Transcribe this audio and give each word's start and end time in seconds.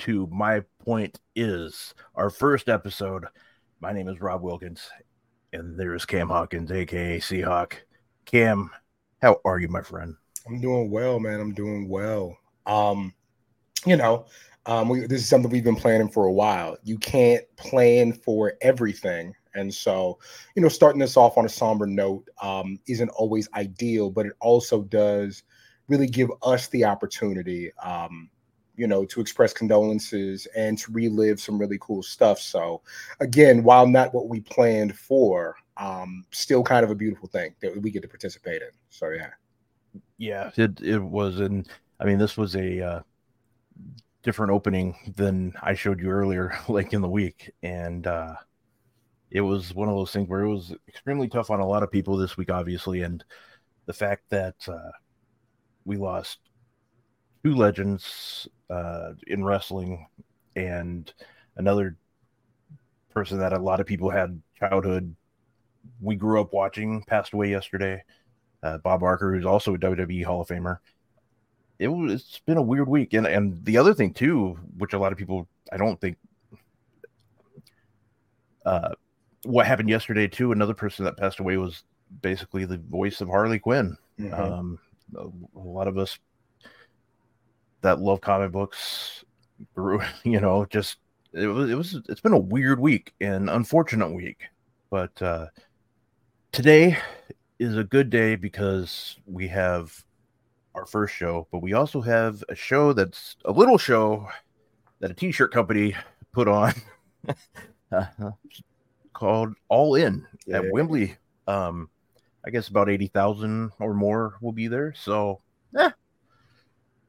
to 0.00 0.26
My 0.32 0.62
Point 0.82 1.20
Is, 1.36 1.94
our 2.14 2.30
first 2.30 2.70
episode. 2.70 3.26
My 3.80 3.92
name 3.92 4.08
is 4.08 4.18
Rob 4.18 4.40
Wilkins, 4.40 4.88
and 5.52 5.78
there's 5.78 6.06
Cam 6.06 6.28
Hawkins, 6.28 6.72
aka 6.72 7.18
CeeHawk. 7.18 7.74
Cam, 8.24 8.70
how 9.20 9.40
are 9.44 9.58
you, 9.58 9.68
my 9.68 9.82
friend? 9.82 10.14
I'm 10.46 10.58
doing 10.58 10.90
well, 10.90 11.20
man. 11.20 11.38
I'm 11.38 11.52
doing 11.52 11.86
well. 11.86 12.34
Um, 12.64 13.12
you 13.84 13.98
know, 13.98 14.24
um, 14.64 14.88
we, 14.88 15.00
this 15.00 15.20
is 15.20 15.28
something 15.28 15.50
we've 15.50 15.64
been 15.64 15.76
planning 15.76 16.08
for 16.08 16.24
a 16.24 16.32
while. 16.32 16.78
You 16.82 16.96
can't 16.96 17.44
plan 17.58 18.14
for 18.14 18.54
everything, 18.62 19.34
and 19.54 19.72
so 19.72 20.18
you 20.56 20.62
know, 20.62 20.68
starting 20.68 21.00
this 21.00 21.18
off 21.18 21.36
on 21.36 21.44
a 21.44 21.50
somber 21.50 21.86
note 21.86 22.26
um, 22.40 22.78
isn't 22.88 23.10
always 23.10 23.50
ideal, 23.54 24.10
but 24.10 24.24
it 24.24 24.32
also 24.40 24.80
does 24.80 25.42
really 25.88 26.06
give 26.06 26.30
us 26.42 26.68
the 26.68 26.86
opportunity, 26.86 27.70
um, 27.84 28.30
you 28.80 28.86
know, 28.86 29.04
to 29.04 29.20
express 29.20 29.52
condolences 29.52 30.46
and 30.56 30.78
to 30.78 30.90
relive 30.90 31.38
some 31.38 31.58
really 31.58 31.76
cool 31.82 32.02
stuff. 32.02 32.40
So, 32.40 32.80
again, 33.20 33.62
while 33.62 33.86
not 33.86 34.14
what 34.14 34.30
we 34.30 34.40
planned 34.40 34.96
for, 34.96 35.54
um, 35.76 36.24
still 36.30 36.62
kind 36.62 36.82
of 36.82 36.90
a 36.90 36.94
beautiful 36.94 37.28
thing 37.28 37.54
that 37.60 37.76
we 37.82 37.90
get 37.90 38.00
to 38.00 38.08
participate 38.08 38.62
in. 38.62 38.70
So, 38.88 39.10
yeah. 39.10 39.32
Yeah, 40.16 40.50
it 40.56 40.80
it 40.80 40.98
was, 40.98 41.40
and 41.40 41.68
I 42.00 42.06
mean, 42.06 42.16
this 42.16 42.38
was 42.38 42.56
a 42.56 42.82
uh, 42.82 43.00
different 44.22 44.50
opening 44.50 44.96
than 45.14 45.52
I 45.60 45.74
showed 45.74 46.00
you 46.00 46.08
earlier, 46.08 46.58
like 46.68 46.94
in 46.94 47.02
the 47.02 47.08
week, 47.08 47.50
and 47.62 48.06
uh, 48.06 48.34
it 49.30 49.42
was 49.42 49.74
one 49.74 49.90
of 49.90 49.94
those 49.94 50.10
things 50.10 50.26
where 50.26 50.40
it 50.40 50.48
was 50.50 50.74
extremely 50.88 51.28
tough 51.28 51.50
on 51.50 51.60
a 51.60 51.68
lot 51.68 51.82
of 51.82 51.92
people 51.92 52.16
this 52.16 52.38
week, 52.38 52.50
obviously, 52.50 53.02
and 53.02 53.22
the 53.84 53.92
fact 53.92 54.22
that 54.30 54.56
uh, 54.68 54.90
we 55.84 55.98
lost 55.98 56.38
two 57.44 57.54
legends 57.54 58.48
uh, 58.70 59.12
in 59.26 59.44
wrestling 59.44 60.06
and 60.56 61.12
another 61.56 61.96
person 63.10 63.38
that 63.38 63.52
a 63.52 63.58
lot 63.58 63.80
of 63.80 63.86
people 63.86 64.10
had 64.10 64.40
childhood 64.58 65.14
we 66.00 66.14
grew 66.14 66.40
up 66.40 66.52
watching 66.52 67.02
passed 67.04 67.32
away 67.32 67.50
yesterday 67.50 68.02
uh, 68.62 68.78
bob 68.78 69.00
barker 69.00 69.34
who's 69.34 69.46
also 69.46 69.74
a 69.74 69.78
wwe 69.78 70.24
hall 70.24 70.40
of 70.42 70.48
famer. 70.48 70.78
It 71.78 71.88
was 71.88 72.12
it's 72.12 72.40
been 72.40 72.58
a 72.58 72.62
weird 72.62 72.88
week. 72.88 73.14
And 73.14 73.26
and 73.26 73.64
the 73.64 73.78
other 73.78 73.94
thing 73.94 74.12
too 74.12 74.58
which 74.76 74.92
a 74.92 74.98
lot 74.98 75.12
of 75.12 75.18
people 75.18 75.48
i 75.72 75.76
don't 75.76 76.00
think 76.00 76.16
uh 78.66 78.90
what 79.44 79.66
happened 79.66 79.88
yesterday 79.88 80.28
too 80.28 80.52
another 80.52 80.74
person 80.74 81.04
that 81.06 81.16
passed 81.16 81.40
away 81.40 81.56
was 81.56 81.82
basically 82.20 82.66
the 82.66 82.76
voice 82.76 83.20
of 83.20 83.28
harley 83.28 83.58
quinn. 83.58 83.96
Mhm. 84.18 84.38
um 84.38 84.78
a, 85.16 85.26
a 85.58 85.58
lot 85.58 85.88
of 85.88 85.96
us 85.96 86.18
that 87.82 88.00
love 88.00 88.20
comic 88.20 88.52
books 88.52 89.24
grew 89.74 90.00
you 90.24 90.40
know 90.40 90.64
just 90.66 90.98
it 91.32 91.46
was 91.46 91.70
it 91.70 91.74
was 91.74 92.00
it's 92.08 92.20
been 92.20 92.32
a 92.32 92.38
weird 92.38 92.80
week 92.80 93.12
and 93.20 93.48
unfortunate 93.50 94.12
week 94.12 94.42
but 94.90 95.20
uh 95.22 95.46
today 96.52 96.96
is 97.58 97.76
a 97.76 97.84
good 97.84 98.10
day 98.10 98.36
because 98.36 99.16
we 99.26 99.46
have 99.46 99.92
our 100.74 100.86
first 100.86 101.14
show 101.14 101.46
but 101.52 101.62
we 101.62 101.72
also 101.72 102.00
have 102.00 102.42
a 102.48 102.54
show 102.54 102.92
that's 102.92 103.36
a 103.44 103.52
little 103.52 103.78
show 103.78 104.26
that 105.00 105.10
a 105.10 105.14
t-shirt 105.14 105.52
company 105.52 105.94
put 106.32 106.48
on 106.48 106.72
uh, 107.92 108.06
called 109.12 109.54
all 109.68 109.94
in 109.94 110.26
at 110.52 110.64
Yeah. 110.64 110.70
wembley 110.72 111.16
um 111.46 111.88
I 112.44 112.50
guess 112.50 112.68
about 112.68 112.88
eighty 112.88 113.06
thousand 113.08 113.70
or 113.78 113.92
more 113.92 114.36
will 114.40 114.52
be 114.52 114.66
there. 114.66 114.94
So, 114.94 115.42
yeah, 115.74 115.90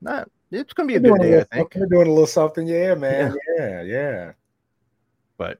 not 0.02 0.28
it's 0.52 0.74
gonna 0.74 0.88
be 0.88 0.96
a 0.96 1.00
good 1.00 1.20
day, 1.20 1.40
I 1.40 1.44
think. 1.44 1.74
We're 1.76 1.86
doing 1.88 2.08
a 2.08 2.12
little 2.12 2.28
something, 2.28 2.68
yeah, 2.68 2.96
man. 2.96 3.36
Yeah, 3.58 3.82
yeah, 3.82 4.32
But 5.38 5.60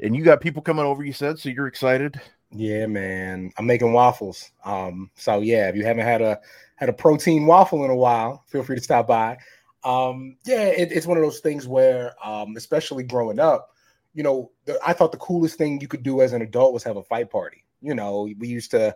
and 0.00 0.14
you 0.14 0.22
got 0.24 0.40
people 0.40 0.62
coming 0.62 0.84
over, 0.84 1.04
you 1.04 1.12
said, 1.12 1.38
so 1.38 1.48
you're 1.48 1.66
excited. 1.66 2.20
yeah, 2.50 2.86
man. 2.86 3.52
I'm 3.58 3.66
making 3.66 3.92
waffles. 3.92 4.50
Um, 4.64 5.10
so 5.14 5.40
yeah, 5.40 5.68
if 5.68 5.76
you 5.76 5.84
haven't 5.84 6.04
had 6.04 6.22
a 6.22 6.38
had 6.76 6.88
a 6.88 6.92
protein 6.92 7.46
waffle 7.46 7.84
in 7.84 7.90
a 7.90 7.96
while, 7.96 8.44
feel 8.46 8.62
free 8.62 8.76
to 8.76 8.82
stop 8.82 9.06
by. 9.06 9.38
Um, 9.84 10.36
yeah, 10.44 10.64
it, 10.66 10.92
it's 10.92 11.06
one 11.06 11.16
of 11.16 11.22
those 11.22 11.40
things 11.40 11.66
where, 11.66 12.14
um, 12.26 12.56
especially 12.56 13.04
growing 13.04 13.38
up, 13.38 13.70
you 14.14 14.22
know, 14.22 14.50
the, 14.64 14.78
I 14.84 14.92
thought 14.92 15.12
the 15.12 15.18
coolest 15.18 15.56
thing 15.58 15.80
you 15.80 15.88
could 15.88 16.02
do 16.02 16.20
as 16.20 16.32
an 16.32 16.42
adult 16.42 16.72
was 16.72 16.82
have 16.84 16.96
a 16.96 17.02
fight 17.02 17.30
party. 17.30 17.64
You 17.80 17.94
know, 17.94 18.28
we 18.38 18.48
used 18.48 18.70
to, 18.72 18.94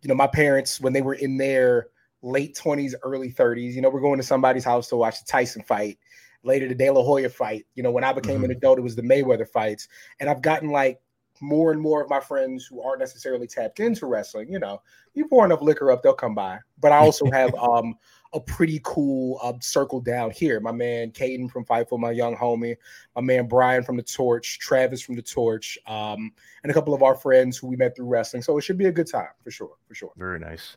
you 0.00 0.08
know, 0.08 0.14
my 0.14 0.26
parents 0.26 0.80
when 0.80 0.92
they 0.92 1.02
were 1.02 1.14
in 1.14 1.36
their 1.36 1.88
late 2.22 2.56
20s, 2.56 2.94
early 3.02 3.30
30s, 3.30 3.74
you 3.74 3.82
know, 3.82 3.90
we're 3.90 4.00
going 4.00 4.18
to 4.18 4.22
somebody's 4.22 4.64
house 4.64 4.88
to 4.88 4.96
watch 4.96 5.20
the 5.20 5.26
Tyson 5.26 5.62
fight. 5.62 5.98
Later, 6.44 6.66
the 6.66 6.74
De 6.74 6.90
La 6.90 7.02
Hoya 7.04 7.28
fight. 7.28 7.66
You 7.74 7.82
know, 7.82 7.92
when 7.92 8.04
I 8.04 8.12
became 8.12 8.42
an 8.42 8.50
adult, 8.50 8.78
it 8.78 8.82
was 8.82 8.96
the 8.96 9.02
Mayweather 9.02 9.48
fights. 9.48 9.86
And 10.18 10.28
I've 10.28 10.42
gotten 10.42 10.70
like 10.70 11.00
more 11.40 11.72
and 11.72 11.80
more 11.80 12.02
of 12.02 12.08
my 12.08 12.20
friends 12.20 12.66
who 12.66 12.80
aren't 12.82 13.00
necessarily 13.00 13.46
tapped 13.46 13.80
into 13.80 14.06
wrestling, 14.06 14.50
you 14.50 14.58
know, 14.58 14.80
you 15.14 15.26
pour 15.28 15.44
enough 15.44 15.60
liquor 15.60 15.90
up, 15.90 16.02
they'll 16.02 16.14
come 16.14 16.34
by. 16.34 16.58
But 16.80 16.92
I 16.92 16.98
also 16.98 17.26
have 17.32 17.54
um 17.54 17.96
a 18.34 18.40
pretty 18.40 18.80
cool 18.82 19.38
uh, 19.42 19.52
circle 19.60 20.00
down 20.00 20.30
here. 20.30 20.58
My 20.60 20.72
man 20.72 21.10
Caden 21.10 21.50
from 21.50 21.64
Fightful, 21.66 21.98
my 21.98 22.12
young 22.12 22.34
homie, 22.34 22.76
my 23.14 23.20
man 23.20 23.46
Brian 23.46 23.82
from 23.82 23.96
the 23.96 24.02
Torch, 24.02 24.58
Travis 24.58 25.02
from 25.02 25.16
the 25.16 25.22
Torch, 25.22 25.76
um, 25.86 26.32
and 26.62 26.70
a 26.70 26.74
couple 26.74 26.94
of 26.94 27.02
our 27.02 27.14
friends 27.14 27.58
who 27.58 27.66
we 27.66 27.76
met 27.76 27.94
through 27.94 28.06
wrestling. 28.06 28.42
So 28.42 28.56
it 28.56 28.62
should 28.62 28.78
be 28.78 28.86
a 28.86 28.92
good 28.92 29.10
time 29.10 29.28
for 29.42 29.50
sure, 29.50 29.76
for 29.86 29.94
sure. 29.94 30.12
Very 30.16 30.38
nice. 30.38 30.76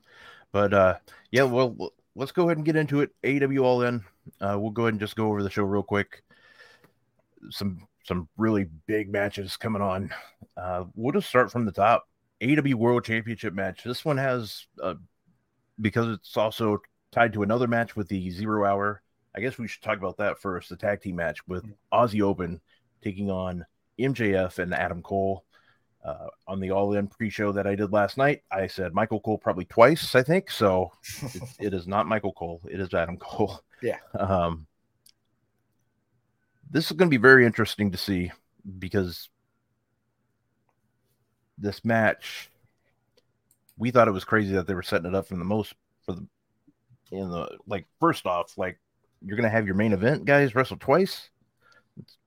But 0.55 0.73
uh, 0.73 0.95
yeah, 1.31 1.43
well, 1.43 1.75
let's 2.15 2.31
go 2.31 2.45
ahead 2.45 2.55
and 2.55 2.65
get 2.65 2.77
into 2.77 3.01
it. 3.01 3.09
AEW 3.25 3.61
All 3.61 3.81
In. 3.81 4.05
Uh, 4.39 4.55
we'll 4.57 4.71
go 4.71 4.83
ahead 4.83 4.93
and 4.93 5.01
just 5.01 5.17
go 5.17 5.27
over 5.27 5.43
the 5.43 5.49
show 5.49 5.63
real 5.63 5.83
quick. 5.83 6.23
Some 7.49 7.85
some 8.05 8.29
really 8.37 8.69
big 8.87 9.11
matches 9.11 9.57
coming 9.57 9.81
on. 9.81 10.11
Uh, 10.55 10.85
we'll 10.95 11.11
just 11.11 11.27
start 11.27 11.51
from 11.51 11.65
the 11.65 11.73
top. 11.73 12.07
AEW 12.39 12.75
World 12.75 13.03
Championship 13.03 13.53
match. 13.53 13.83
This 13.83 14.05
one 14.05 14.17
has 14.17 14.65
uh, 14.81 14.93
because 15.81 16.07
it's 16.07 16.37
also 16.37 16.77
tied 17.11 17.33
to 17.33 17.43
another 17.43 17.67
match 17.67 17.97
with 17.97 18.07
the 18.07 18.31
Zero 18.31 18.63
Hour. 18.63 19.01
I 19.35 19.41
guess 19.41 19.57
we 19.57 19.67
should 19.67 19.83
talk 19.83 19.97
about 19.97 20.15
that 20.19 20.39
first. 20.39 20.69
The 20.69 20.77
tag 20.77 21.01
team 21.01 21.17
match 21.17 21.45
with 21.49 21.65
Aussie 21.91 22.21
Open 22.21 22.61
taking 23.03 23.29
on 23.29 23.65
MJF 23.99 24.57
and 24.59 24.73
Adam 24.73 25.01
Cole. 25.01 25.43
Uh, 26.05 26.27
on 26.47 26.59
the 26.59 26.69
All 26.69 26.93
In 26.93 27.07
pre-show 27.07 27.51
that 27.53 27.65
I 27.65 27.73
did 27.73 27.91
last 27.91 28.15
night, 28.17 28.43
I 28.51 28.67
said 28.67 28.93
Michael 28.93 29.19
Cole 29.19 29.39
probably 29.39 29.65
twice. 29.65 30.13
I 30.13 30.21
think 30.21 30.51
so. 30.51 30.91
it, 31.23 31.41
it 31.59 31.73
is 31.73 31.87
not 31.87 32.05
Michael 32.05 32.33
Cole. 32.33 32.61
It 32.69 32.79
is 32.79 32.93
Adam 32.93 33.17
Cole. 33.17 33.59
Yeah. 33.81 33.97
Um, 34.13 34.67
this 36.69 36.85
is 36.85 36.91
going 36.91 37.09
to 37.09 37.17
be 37.17 37.21
very 37.21 37.45
interesting 37.45 37.91
to 37.91 37.97
see 37.97 38.31
because 38.77 39.29
this 41.57 41.83
match, 41.83 42.49
we 43.77 43.91
thought 43.91 44.07
it 44.07 44.11
was 44.11 44.23
crazy 44.23 44.53
that 44.53 44.67
they 44.67 44.73
were 44.73 44.83
setting 44.83 45.07
it 45.07 45.15
up 45.15 45.27
from 45.27 45.39
the 45.39 45.45
most 45.45 45.73
for 46.05 46.13
the 46.13 46.27
in 47.11 47.29
the 47.29 47.57
like 47.67 47.85
first 47.99 48.25
off, 48.25 48.57
like 48.57 48.79
you're 49.23 49.37
gonna 49.37 49.49
have 49.49 49.65
your 49.65 49.75
main 49.75 49.93
event 49.93 50.25
guys 50.25 50.55
wrestle 50.55 50.77
twice. 50.77 51.29
It's 51.99 52.17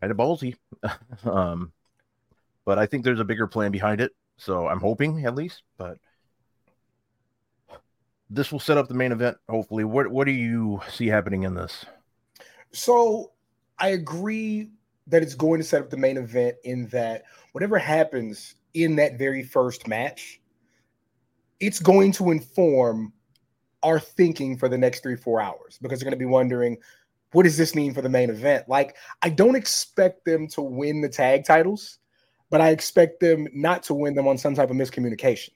kind 0.00 0.10
of 0.10 0.16
ballsy. 0.16 0.56
um, 1.24 1.72
but 2.66 2.78
I 2.78 2.84
think 2.84 3.04
there's 3.04 3.20
a 3.20 3.24
bigger 3.24 3.46
plan 3.46 3.72
behind 3.72 4.02
it. 4.02 4.12
So 4.36 4.68
I'm 4.68 4.80
hoping 4.80 5.24
at 5.24 5.34
least, 5.34 5.62
but 5.78 5.96
this 8.28 8.52
will 8.52 8.60
set 8.60 8.76
up 8.76 8.88
the 8.88 8.94
main 8.94 9.12
event. 9.12 9.38
Hopefully, 9.48 9.84
what 9.84 10.08
what 10.08 10.26
do 10.26 10.32
you 10.32 10.82
see 10.90 11.06
happening 11.06 11.44
in 11.44 11.54
this? 11.54 11.86
So 12.72 13.32
I 13.78 13.90
agree 13.90 14.70
that 15.06 15.22
it's 15.22 15.34
going 15.34 15.60
to 15.60 15.66
set 15.66 15.80
up 15.80 15.88
the 15.88 15.96
main 15.96 16.18
event 16.18 16.56
in 16.64 16.88
that 16.88 17.22
whatever 17.52 17.78
happens 17.78 18.56
in 18.74 18.96
that 18.96 19.18
very 19.18 19.42
first 19.42 19.88
match, 19.88 20.40
it's 21.60 21.80
going 21.80 22.12
to 22.12 22.30
inform 22.30 23.12
our 23.82 24.00
thinking 24.00 24.58
for 24.58 24.68
the 24.68 24.76
next 24.76 25.02
three, 25.02 25.16
four 25.16 25.40
hours 25.40 25.78
because 25.80 26.00
they're 26.00 26.04
going 26.04 26.18
to 26.18 26.22
be 26.22 26.24
wondering, 26.24 26.76
what 27.32 27.44
does 27.44 27.56
this 27.56 27.74
mean 27.74 27.94
for 27.94 28.02
the 28.02 28.08
main 28.08 28.30
event? 28.30 28.68
Like, 28.68 28.96
I 29.22 29.30
don't 29.30 29.54
expect 29.54 30.24
them 30.24 30.48
to 30.48 30.62
win 30.62 31.00
the 31.00 31.08
tag 31.08 31.44
titles, 31.44 31.98
but 32.50 32.60
I 32.60 32.70
expect 32.70 33.20
them 33.20 33.48
not 33.52 33.82
to 33.84 33.94
win 33.94 34.14
them 34.14 34.28
on 34.28 34.38
some 34.38 34.54
type 34.54 34.70
of 34.70 34.76
miscommunication. 34.76 35.50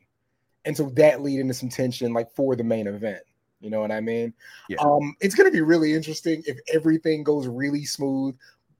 And 0.65 0.77
so 0.77 0.91
that 0.97 1.23
lead 1.23 1.41
into 1.41 1.55
some 1.55 1.69
tension, 1.69 2.13
like 2.13 2.31
for 2.35 2.57
the 2.57 2.65
main 2.65 2.87
event. 2.87 3.23
You 3.61 3.71
know 3.71 3.81
what 3.81 3.93
I 3.93 4.01
mean? 4.01 4.33
Yeah. 4.69 4.79
Um, 4.81 5.15
it's 5.21 5.35
gonna 5.35 5.51
be 5.51 5.61
really 5.61 5.93
interesting 5.93 6.43
if 6.47 6.59
everything 6.73 7.23
goes 7.23 7.47
really 7.47 7.85
smooth 7.85 8.37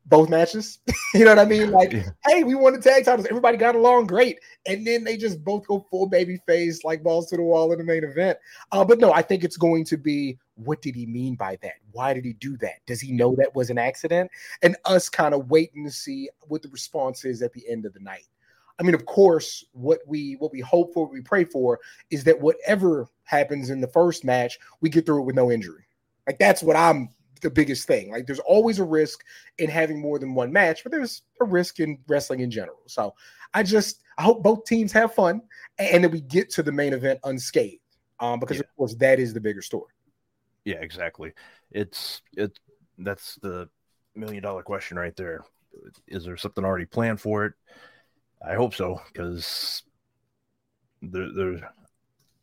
both 0.07 0.29
matches. 0.29 0.81
you 1.15 1.25
know 1.25 1.31
what 1.31 1.39
I 1.39 1.45
mean? 1.45 1.71
Like, 1.71 1.93
yeah. 1.93 2.11
hey, 2.27 2.45
we 2.45 2.55
won 2.55 2.75
the 2.75 2.81
tag 2.81 3.05
titles. 3.05 3.27
Everybody 3.27 3.57
got 3.57 3.75
along 3.75 4.07
great. 4.07 4.39
And 4.67 4.87
then 4.87 5.05
they 5.05 5.17
just 5.17 5.43
both 5.43 5.67
go 5.67 5.87
full 5.91 6.07
baby 6.07 6.39
face, 6.47 6.85
like 6.85 7.03
balls 7.03 7.29
to 7.31 7.37
the 7.37 7.43
wall 7.43 7.73
in 7.73 7.79
the 7.79 7.85
main 7.85 8.05
event. 8.05 8.39
Uh, 8.73 8.85
but 8.85 8.99
no, 8.99 9.13
I 9.13 9.23
think 9.23 9.45
it's 9.45 9.57
going 9.57 9.85
to 9.87 9.97
be 9.97 10.39
what 10.65 10.83
did 10.83 10.95
he 10.95 11.07
mean 11.07 11.35
by 11.35 11.57
that? 11.63 11.75
Why 11.93 12.15
did 12.15 12.25
he 12.25 12.33
do 12.35 12.57
that? 12.59 12.85
Does 12.87 13.01
he 13.01 13.13
know 13.13 13.35
that 13.37 13.55
was 13.55 13.71
an 13.71 13.79
accident? 13.79 14.31
And 14.63 14.77
us 14.85 15.09
kind 15.09 15.35
of 15.35 15.51
waiting 15.51 15.85
to 15.85 15.91
see 15.91 16.29
what 16.49 16.63
the 16.63 16.69
response 16.69 17.25
is 17.25 17.43
at 17.43 17.53
the 17.53 17.69
end 17.69 17.87
of 17.87 17.95
the 17.95 18.01
night. 18.01 18.27
I 18.79 18.83
mean, 18.83 18.95
of 18.95 19.05
course, 19.05 19.65
what 19.73 20.01
we 20.07 20.37
what 20.39 20.53
we 20.53 20.61
hope 20.61 20.95
for, 20.95 21.05
what 21.05 21.13
we 21.13 21.21
pray 21.21 21.45
for, 21.45 21.79
is 22.11 22.25
that 22.25 22.41
whatever 22.41 23.07
happens 23.25 23.69
in 23.69 23.81
the 23.81 23.89
first 23.89 24.25
match, 24.25 24.59
we 24.81 24.89
get 24.89 25.05
through 25.05 25.21
it 25.21 25.27
with 25.27 25.37
no 25.37 25.51
injury. 25.51 25.85
Like 26.27 26.39
that's 26.39 26.63
what 26.63 26.77
I'm 26.77 27.11
the 27.43 27.51
biggest 27.51 27.87
thing. 27.87 28.11
Like 28.11 28.27
there's 28.27 28.39
always 28.41 28.79
a 28.79 28.85
risk 28.85 29.23
in 29.59 29.69
having 29.69 30.01
more 30.01 30.19
than 30.19 30.35
one 30.35 30.53
match, 30.53 30.83
but 30.83 30.93
there's 30.93 31.23
a 31.41 31.45
risk 31.45 31.81
in 31.81 31.99
wrestling 32.09 32.41
in 32.41 32.51
general. 32.51 32.81
So 32.87 33.15
I 33.53 33.63
just 33.63 34.01
I 34.17 34.23
hope 34.23 34.43
both 34.43 34.65
teams 34.65 34.93
have 34.93 35.15
fun 35.15 35.43
and 35.79 36.05
that 36.05 36.11
we 36.11 36.23
get 36.23 36.51
to 36.51 36.63
the 36.63 36.73
main 36.73 36.93
event 36.93 37.21
unscathed. 37.25 37.81
Um, 38.21 38.39
because 38.39 38.59
yeah. 38.59 38.65
of 38.65 38.77
course 38.77 38.95
that 38.97 39.19
is 39.19 39.33
the 39.33 39.41
bigger 39.41 39.63
story. 39.63 39.93
Yeah, 40.65 40.77
exactly. 40.81 41.33
It's 41.71 42.23
it 42.37 42.59
that's 42.99 43.37
the 43.37 43.69
million 44.15 44.43
dollar 44.43 44.63
question 44.63 44.99
right 44.99 45.17
there. 45.17 45.45
Is 46.07 46.25
there 46.25 46.37
something 46.37 46.65
already 46.65 46.87
planned 46.87 47.21
for 47.21 47.47
it? 47.47 47.55
I 48.47 48.55
hope 48.55 48.75
so, 48.75 49.01
because 49.13 49.83
there, 51.03 51.33
there's 51.35 51.61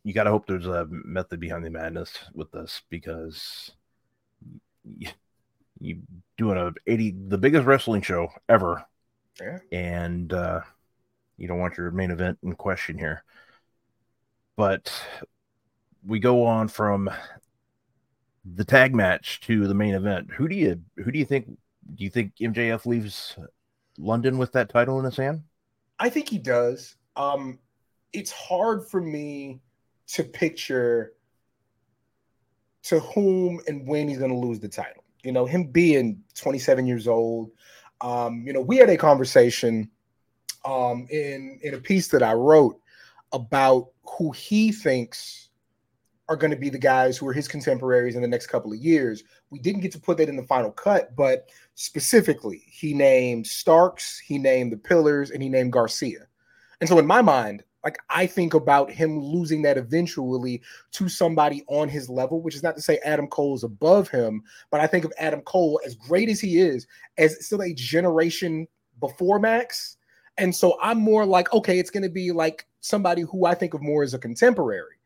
you 0.04 0.14
got 0.14 0.24
to 0.24 0.30
hope 0.30 0.46
there's 0.46 0.66
a 0.66 0.86
method 0.90 1.40
behind 1.40 1.64
the 1.64 1.70
madness 1.70 2.12
with 2.34 2.50
this 2.52 2.82
because 2.88 3.72
you 5.80 5.98
doing 6.36 6.56
a 6.56 6.72
80 6.86 7.14
the 7.28 7.38
biggest 7.38 7.66
wrestling 7.66 8.02
show 8.02 8.28
ever 8.48 8.84
yeah 9.40 9.58
and 9.70 10.32
uh 10.32 10.60
you 11.36 11.46
don't 11.46 11.58
want 11.58 11.76
your 11.76 11.90
main 11.90 12.10
event 12.10 12.38
in 12.42 12.54
question 12.54 12.98
here 12.98 13.22
but 14.56 14.90
we 16.06 16.18
go 16.18 16.44
on 16.44 16.68
from 16.68 17.10
the 18.54 18.64
tag 18.64 18.94
match 18.94 19.40
to 19.40 19.66
the 19.66 19.74
main 19.74 19.94
event 19.94 20.30
who 20.32 20.48
do 20.48 20.54
you 20.54 20.80
who 20.96 21.10
do 21.10 21.18
you 21.18 21.24
think 21.24 21.46
do 21.94 22.04
you 22.04 22.10
think 22.10 22.32
mjf 22.36 22.86
leaves 22.86 23.36
london 23.98 24.38
with 24.38 24.52
that 24.52 24.68
title 24.68 24.98
in 24.98 25.04
his 25.04 25.16
hand 25.16 25.42
i 25.98 26.08
think 26.08 26.28
he 26.28 26.38
does 26.38 26.96
um 27.16 27.58
it's 28.12 28.32
hard 28.32 28.86
for 28.86 29.00
me 29.00 29.60
to 30.06 30.24
picture 30.24 31.12
to 32.88 33.00
whom 33.00 33.60
and 33.66 33.86
when 33.86 34.08
he's 34.08 34.18
going 34.18 34.30
to 34.30 34.36
lose 34.36 34.60
the 34.60 34.68
title. 34.68 35.04
You 35.22 35.32
know, 35.32 35.44
him 35.44 35.64
being 35.64 36.22
27 36.34 36.86
years 36.86 37.06
old. 37.06 37.50
Um, 38.00 38.44
you 38.46 38.52
know, 38.52 38.60
we 38.60 38.76
had 38.76 38.88
a 38.88 38.96
conversation 38.96 39.90
um, 40.64 41.06
in 41.10 41.58
in 41.62 41.74
a 41.74 41.78
piece 41.78 42.08
that 42.08 42.22
I 42.22 42.32
wrote 42.32 42.80
about 43.32 43.88
who 44.04 44.30
he 44.30 44.72
thinks 44.72 45.47
are 46.28 46.36
going 46.36 46.50
to 46.50 46.56
be 46.56 46.68
the 46.68 46.78
guys 46.78 47.16
who 47.16 47.26
are 47.26 47.32
his 47.32 47.48
contemporaries 47.48 48.14
in 48.14 48.22
the 48.22 48.28
next 48.28 48.48
couple 48.48 48.72
of 48.72 48.78
years. 48.78 49.24
We 49.50 49.58
didn't 49.58 49.80
get 49.80 49.92
to 49.92 50.00
put 50.00 50.18
that 50.18 50.28
in 50.28 50.36
the 50.36 50.42
final 50.42 50.70
cut, 50.70 51.16
but 51.16 51.48
specifically, 51.74 52.62
he 52.66 52.92
named 52.92 53.46
Starks, 53.46 54.18
he 54.18 54.38
named 54.38 54.72
the 54.72 54.76
Pillars, 54.76 55.30
and 55.30 55.42
he 55.42 55.48
named 55.48 55.72
Garcia. 55.72 56.26
And 56.80 56.88
so, 56.88 56.98
in 56.98 57.06
my 57.06 57.22
mind, 57.22 57.64
like 57.84 57.98
I 58.10 58.26
think 58.26 58.54
about 58.54 58.90
him 58.90 59.18
losing 59.18 59.62
that 59.62 59.78
eventually 59.78 60.60
to 60.92 61.08
somebody 61.08 61.64
on 61.68 61.88
his 61.88 62.08
level, 62.10 62.42
which 62.42 62.54
is 62.54 62.62
not 62.62 62.76
to 62.76 62.82
say 62.82 62.98
Adam 63.04 63.28
Cole 63.28 63.54
is 63.54 63.64
above 63.64 64.08
him, 64.08 64.42
but 64.70 64.80
I 64.80 64.86
think 64.86 65.04
of 65.04 65.12
Adam 65.18 65.40
Cole 65.42 65.80
as 65.86 65.94
great 65.94 66.28
as 66.28 66.40
he 66.40 66.58
is, 66.58 66.86
as 67.16 67.44
still 67.46 67.62
a 67.62 67.72
generation 67.72 68.66
before 69.00 69.38
Max. 69.38 69.96
And 70.36 70.54
so 70.54 70.76
I'm 70.82 70.98
more 70.98 71.24
like, 71.24 71.52
okay, 71.52 71.78
it's 71.78 71.90
gonna 71.90 72.08
be 72.08 72.32
like 72.32 72.66
somebody 72.80 73.22
who 73.22 73.46
I 73.46 73.54
think 73.54 73.74
of 73.74 73.82
more 73.82 74.02
as 74.02 74.14
a 74.14 74.18
contemporary. 74.18 74.96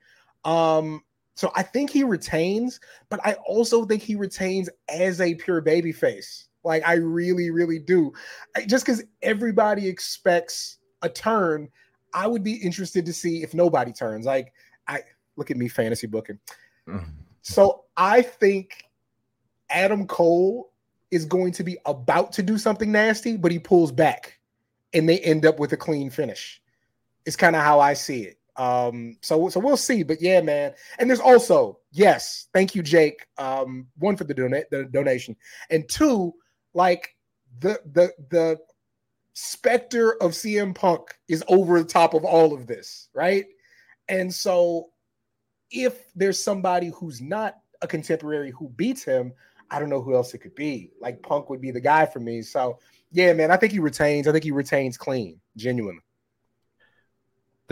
Um, 0.45 1.03
so 1.35 1.51
I 1.55 1.63
think 1.63 1.91
he 1.91 2.05
retains, 2.05 2.81
but 3.09 3.21
I 3.25 3.35
also 3.47 3.85
think 3.85 4.03
he 4.03 4.17
retains 4.17 4.69
as 4.89 5.21
a 5.21 5.35
pure 5.35 5.61
baby 5.61 5.93
face. 5.93 6.49
Like 6.65 6.87
I 6.87 6.95
really, 6.95 7.51
really 7.51 7.79
do. 7.79 8.13
I, 8.57 8.65
just 8.65 8.85
because 8.85 9.03
everybody 9.23 9.89
expects 9.89 10.79
a 11.03 11.09
turn 11.09 11.69
I 12.15 12.27
would 12.27 12.43
be 12.43 12.55
interested 12.55 13.07
to 13.07 13.13
see 13.13 13.43
if 13.43 13.55
nobody 13.55 13.93
turns. 13.93 14.27
Like, 14.27 14.53
I 14.87 15.01
look 15.37 15.51
at 15.51 15.57
me 15.57 15.69
fantasy 15.69 16.07
booking. 16.07 16.39
Mm-hmm. 16.89 17.11
So 17.43 17.85
I 17.97 18.23
think 18.23 18.85
Adam 19.71 20.07
Cole 20.07 20.73
is 21.11 21.25
going 21.25 21.53
to 21.53 21.65
be 21.65 21.77
about 21.87 22.33
to 22.33 22.43
do 22.43 22.59
something 22.59 22.91
nasty, 22.93 23.37
but 23.37 23.53
he 23.53 23.59
pulls 23.59 23.93
back 23.93 24.39
and 24.93 25.09
they 25.09 25.19
end 25.21 25.47
up 25.47 25.59
with 25.59 25.73
a 25.73 25.77
clean 25.77 26.11
finish. 26.11 26.61
It's 27.25 27.37
kind 27.37 27.57
of 27.57 27.63
how 27.63 27.81
I 27.81 27.95
see 27.95 28.23
it. 28.23 28.39
Um, 28.57 29.17
so 29.23 29.49
so 29.49 29.61
we'll 29.61 29.77
see. 29.77 30.03
But 30.03 30.21
yeah, 30.21 30.41
man. 30.41 30.75
And 30.99 31.09
there's 31.09 31.21
also, 31.21 31.79
yes, 31.91 32.49
thank 32.53 32.75
you, 32.75 32.83
Jake. 32.83 33.27
Um, 33.39 33.87
one 33.99 34.17
for 34.17 34.25
the 34.25 34.35
donate 34.35 34.71
the 34.71 34.85
donation, 34.85 35.37
and 35.71 35.89
two, 35.89 36.35
like 36.75 37.17
the 37.61 37.81
the 37.93 38.13
the 38.31 38.59
specter 39.35 40.21
of 40.23 40.33
CM 40.33 40.75
Punk 40.75 41.15
is 41.29 41.43
over 41.49 41.79
the 41.83 41.89
top 41.89 42.15
of 42.15 42.25
all 42.25 42.53
of 42.53 42.67
this, 42.67 43.09
right? 43.15 43.47
And 44.09 44.33
so 44.33 44.91
if 45.71 46.13
there's 46.15 46.43
somebody 46.43 46.89
who's 46.95 47.21
not 47.21 47.57
a 47.81 47.87
contemporary 47.87 48.51
who 48.51 48.69
beats 48.71 49.03
him, 49.03 49.33
I 49.71 49.79
don't 49.79 49.89
know 49.89 50.03
who 50.03 50.15
else 50.15 50.35
it 50.35 50.39
could 50.39 50.55
be. 50.55 50.91
Like 51.01 51.23
Punk 51.23 51.49
would 51.49 51.63
be 51.63 51.71
the 51.71 51.81
guy 51.81 52.05
for 52.05 52.21
me. 52.21 52.43
So 52.43 52.79
Yeah, 53.11 53.33
man. 53.33 53.51
I 53.51 53.57
think 53.57 53.73
he 53.73 53.79
retains. 53.79 54.29
I 54.29 54.33
think 54.33 54.45
he 54.45 54.51
retains 54.51 54.97
clean, 54.97 55.41
genuinely. 55.57 56.03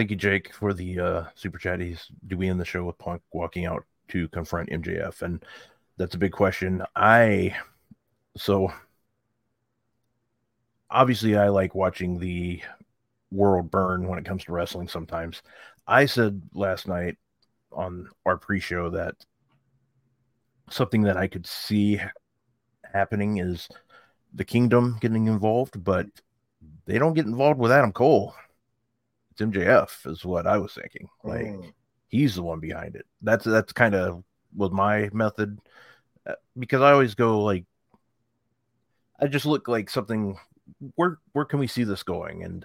Thank 0.00 0.11
you, 0.11 0.16
Jake, 0.16 0.54
for 0.54 0.73
the 0.73 0.99
uh, 0.99 1.25
super 1.35 1.59
chat. 1.59 1.78
He's 1.78 2.09
do 2.26 2.38
we 2.38 2.49
end 2.49 2.59
the 2.59 2.64
show 2.64 2.85
with 2.85 2.97
Punk 2.97 3.21
walking 3.35 3.66
out 3.66 3.85
to 4.09 4.28
confront 4.28 4.71
MJF? 4.71 5.21
And 5.21 5.45
that's 5.99 6.14
a 6.14 6.19
big 6.19 6.33
question. 6.33 6.83
I 6.97 7.54
so 8.35 8.73
obviously 10.88 11.37
I 11.37 11.49
like 11.49 11.75
watching 11.75 12.19
the 12.19 12.62
world 13.30 13.71
burn 13.71 14.09
when 14.09 14.19
it 14.19 14.25
comes 14.25 14.42
to 14.45 14.52
wrestling 14.52 14.88
sometimes. 14.88 15.42
I 15.87 16.07
said 16.07 16.40
last 16.54 16.88
night 16.88 17.19
on 17.71 18.09
our 18.25 18.38
pre-show 18.38 18.88
that 18.88 19.16
something 20.71 21.02
that 21.02 21.19
I 21.19 21.26
could 21.26 21.47
see 21.47 22.00
happening 22.90 23.37
is 23.37 23.69
the 24.33 24.47
kingdom 24.47 24.97
getting 25.02 25.26
involved, 25.26 25.85
but 25.85 26.07
they 26.87 26.97
don't 26.97 27.12
get 27.12 27.26
involved 27.26 27.61
with 27.61 27.71
Adam 27.71 27.92
Cole. 27.92 28.35
It's 29.40 29.56
MJF 29.56 30.11
is 30.11 30.25
what 30.25 30.47
I 30.47 30.59
was 30.59 30.75
thinking. 30.75 31.09
Like 31.25 31.47
mm. 31.47 31.73
he's 32.09 32.35
the 32.35 32.42
one 32.42 32.61
behind 32.61 32.97
it. 32.97 33.06
That's 33.23 33.44
that's 33.44 33.73
kind 33.73 33.94
of 33.94 34.23
was 34.54 34.70
my 34.70 35.09
method 35.12 35.59
uh, 36.26 36.35
because 36.59 36.82
I 36.82 36.92
always 36.92 37.14
go 37.14 37.42
like 37.42 37.64
I 39.20 39.26
just 39.26 39.47
look 39.47 39.68
like 39.68 39.90
something 39.90 40.37
where 40.97 41.18
where 41.32 41.44
can 41.44 41.59
we 41.59 41.66
see 41.66 41.85
this 41.85 42.02
going 42.02 42.42
and 42.44 42.64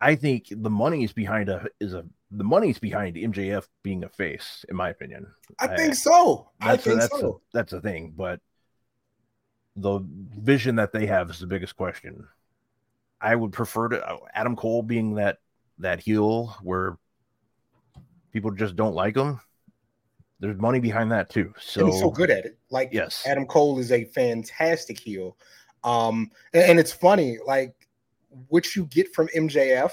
I 0.00 0.14
think 0.14 0.46
the 0.50 0.70
money 0.70 1.04
is 1.04 1.12
behind 1.12 1.48
a 1.48 1.66
is 1.80 1.94
a 1.94 2.04
the 2.30 2.44
money's 2.44 2.78
behind 2.78 3.16
MJF 3.16 3.66
being 3.82 4.04
a 4.04 4.08
face, 4.08 4.64
in 4.68 4.76
my 4.76 4.90
opinion. 4.90 5.26
I 5.58 5.68
think 5.68 5.90
I, 5.90 5.94
so. 5.94 6.50
I 6.60 6.76
think 6.76 6.96
a, 6.96 7.00
that's 7.00 7.20
so. 7.20 7.28
A, 7.30 7.56
that's 7.56 7.72
a 7.72 7.80
thing, 7.80 8.12
but 8.16 8.40
the 9.76 10.00
vision 10.04 10.76
that 10.76 10.92
they 10.92 11.06
have 11.06 11.30
is 11.30 11.38
the 11.38 11.46
biggest 11.46 11.74
question. 11.76 12.28
I 13.20 13.34
would 13.34 13.52
prefer 13.52 13.88
to 13.88 14.08
uh, 14.08 14.18
Adam 14.34 14.56
Cole 14.56 14.82
being 14.82 15.14
that 15.16 15.38
that 15.78 16.00
heel 16.00 16.56
where 16.62 16.98
people 18.32 18.50
just 18.50 18.76
don't 18.76 18.94
like 18.94 19.16
him. 19.16 19.40
There's 20.40 20.58
money 20.58 20.78
behind 20.78 21.10
that 21.12 21.30
too. 21.30 21.52
So 21.58 21.80
and 21.80 21.90
he's 21.90 22.00
so 22.00 22.10
good 22.10 22.30
at 22.30 22.44
it. 22.44 22.58
Like 22.70 22.90
yes, 22.92 23.24
Adam 23.26 23.46
Cole 23.46 23.78
is 23.78 23.90
a 23.90 24.04
fantastic 24.04 24.98
heel. 24.98 25.36
Um, 25.84 26.30
and, 26.52 26.70
and 26.70 26.78
it's 26.78 26.92
funny, 26.92 27.38
like 27.44 27.74
what 28.48 28.76
you 28.76 28.86
get 28.86 29.14
from 29.14 29.28
MJF, 29.28 29.92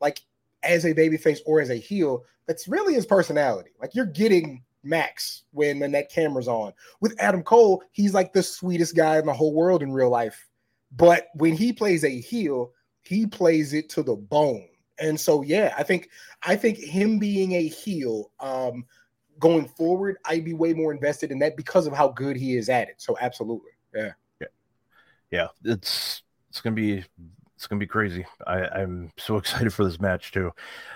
like 0.00 0.20
as 0.62 0.84
a 0.84 0.94
babyface 0.94 1.38
or 1.46 1.60
as 1.60 1.70
a 1.70 1.76
heel, 1.76 2.24
that's 2.46 2.68
really 2.68 2.94
his 2.94 3.06
personality. 3.06 3.70
Like 3.80 3.94
you're 3.94 4.06
getting 4.06 4.62
Max 4.82 5.42
when 5.52 5.78
the 5.78 5.88
net 5.88 6.10
camera's 6.10 6.48
on. 6.48 6.72
With 7.00 7.14
Adam 7.18 7.42
Cole, 7.42 7.82
he's 7.92 8.14
like 8.14 8.32
the 8.32 8.42
sweetest 8.42 8.96
guy 8.96 9.18
in 9.18 9.26
the 9.26 9.32
whole 9.32 9.52
world 9.52 9.82
in 9.82 9.92
real 9.92 10.10
life. 10.10 10.48
But 10.96 11.28
when 11.34 11.54
he 11.54 11.72
plays 11.72 12.04
a 12.04 12.20
heel, 12.20 12.72
he 13.02 13.26
plays 13.26 13.72
it 13.72 13.88
to 13.90 14.02
the 14.02 14.16
bone. 14.16 14.68
And 14.98 15.18
so 15.20 15.42
yeah, 15.42 15.74
I 15.76 15.82
think 15.82 16.08
I 16.42 16.56
think 16.56 16.78
him 16.78 17.18
being 17.18 17.52
a 17.52 17.68
heel 17.68 18.30
um 18.40 18.84
going 19.38 19.68
forward, 19.68 20.16
I'd 20.24 20.44
be 20.44 20.54
way 20.54 20.72
more 20.72 20.92
invested 20.92 21.30
in 21.30 21.38
that 21.40 21.56
because 21.56 21.86
of 21.86 21.92
how 21.92 22.08
good 22.08 22.36
he 22.36 22.56
is 22.56 22.68
at 22.68 22.88
it. 22.88 22.96
So 22.98 23.16
absolutely. 23.20 23.72
Yeah. 23.94 24.12
Yeah. 24.40 24.46
Yeah. 25.30 25.48
It's 25.64 26.22
it's 26.48 26.60
gonna 26.60 26.76
be 26.76 27.04
it's 27.54 27.66
gonna 27.66 27.78
be 27.78 27.86
crazy. 27.86 28.24
I, 28.46 28.80
am 28.80 29.12
so 29.18 29.36
excited 29.38 29.72
for 29.72 29.84
this 29.84 30.00
match 30.00 30.32
too. 30.32 30.52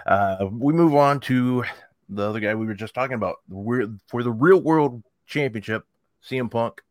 Uh, 0.07 0.47
we 0.51 0.73
move 0.73 0.95
on 0.95 1.21
to 1.21 1.65
the 2.09 2.29
other 2.29 2.41
guy 2.41 2.55
we 2.55 2.67
were 2.67 2.75
just 2.75 2.95
talking 2.95 3.15
about. 3.15 3.37
We're 3.49 3.89
for 4.07 4.23
the 4.23 4.33
real 4.33 4.61
world 4.61 5.03
championship, 5.27 5.85
CM 6.27 6.51
Punk 6.51 6.83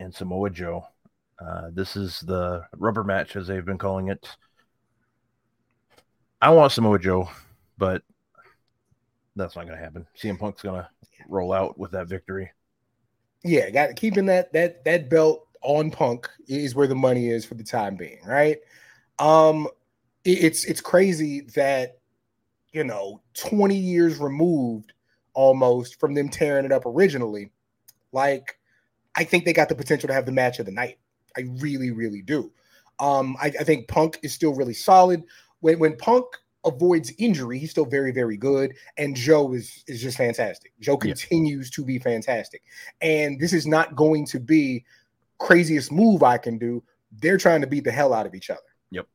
and 0.00 0.14
Samoa 0.14 0.50
Joe. 0.50 0.86
Uh, 1.38 1.70
this 1.72 1.96
is 1.96 2.20
the 2.20 2.64
rubber 2.76 3.04
match, 3.04 3.36
as 3.36 3.46
they've 3.46 3.64
been 3.64 3.78
calling 3.78 4.08
it. 4.08 4.28
I 6.40 6.50
want 6.50 6.72
Samoa 6.72 6.98
Joe, 6.98 7.28
but 7.76 8.02
that's 9.36 9.56
not 9.56 9.66
going 9.66 9.76
to 9.76 9.82
happen. 9.82 10.06
CM 10.16 10.38
Punk's 10.38 10.62
going 10.62 10.80
to 10.80 10.88
roll 11.28 11.52
out 11.52 11.78
with 11.78 11.92
that 11.92 12.08
victory. 12.08 12.50
Yeah, 13.44 13.70
got 13.70 13.96
keeping 13.96 14.26
that 14.26 14.52
that 14.52 14.84
that 14.84 15.08
belt 15.08 15.46
on 15.62 15.90
Punk 15.90 16.28
is 16.48 16.74
where 16.74 16.86
the 16.86 16.94
money 16.94 17.28
is 17.28 17.44
for 17.44 17.54
the 17.54 17.64
time 17.64 17.96
being, 17.96 18.18
right? 18.26 18.58
Um, 19.18 19.68
it, 20.24 20.44
it's 20.44 20.64
it's 20.64 20.80
crazy 20.80 21.42
that 21.54 21.98
you 22.72 22.84
know 22.84 23.20
20 23.34 23.76
years 23.76 24.18
removed 24.18 24.92
almost 25.34 26.00
from 26.00 26.14
them 26.14 26.28
tearing 26.28 26.64
it 26.64 26.72
up 26.72 26.84
originally. 26.84 27.52
Like, 28.10 28.58
I 29.14 29.22
think 29.22 29.44
they 29.44 29.52
got 29.52 29.68
the 29.68 29.74
potential 29.74 30.08
to 30.08 30.14
have 30.14 30.26
the 30.26 30.32
match 30.32 30.58
of 30.58 30.66
the 30.66 30.72
night. 30.72 30.98
I 31.38 31.44
really, 31.60 31.90
really 31.90 32.22
do. 32.22 32.50
Um, 32.98 33.36
I, 33.40 33.46
I 33.46 33.64
think 33.64 33.88
Punk 33.88 34.18
is 34.22 34.32
still 34.32 34.54
really 34.54 34.74
solid. 34.74 35.22
When 35.60 35.78
when 35.78 35.96
Punk 35.96 36.26
avoids 36.64 37.12
injury, 37.18 37.58
he's 37.58 37.70
still 37.70 37.84
very, 37.84 38.12
very 38.12 38.36
good. 38.36 38.74
And 38.96 39.14
Joe 39.14 39.52
is 39.54 39.84
is 39.86 40.02
just 40.02 40.18
fantastic. 40.18 40.72
Joe 40.80 40.96
continues 40.96 41.70
yeah. 41.70 41.76
to 41.76 41.84
be 41.84 41.98
fantastic. 41.98 42.62
And 43.00 43.38
this 43.40 43.52
is 43.52 43.66
not 43.66 43.96
going 43.96 44.26
to 44.26 44.40
be 44.40 44.84
craziest 45.38 45.92
move 45.92 46.22
I 46.22 46.38
can 46.38 46.58
do. 46.58 46.82
They're 47.12 47.38
trying 47.38 47.60
to 47.60 47.66
beat 47.66 47.84
the 47.84 47.92
hell 47.92 48.12
out 48.12 48.26
of 48.26 48.34
each 48.34 48.50
other. 48.50 48.60
Yep. 48.90 49.06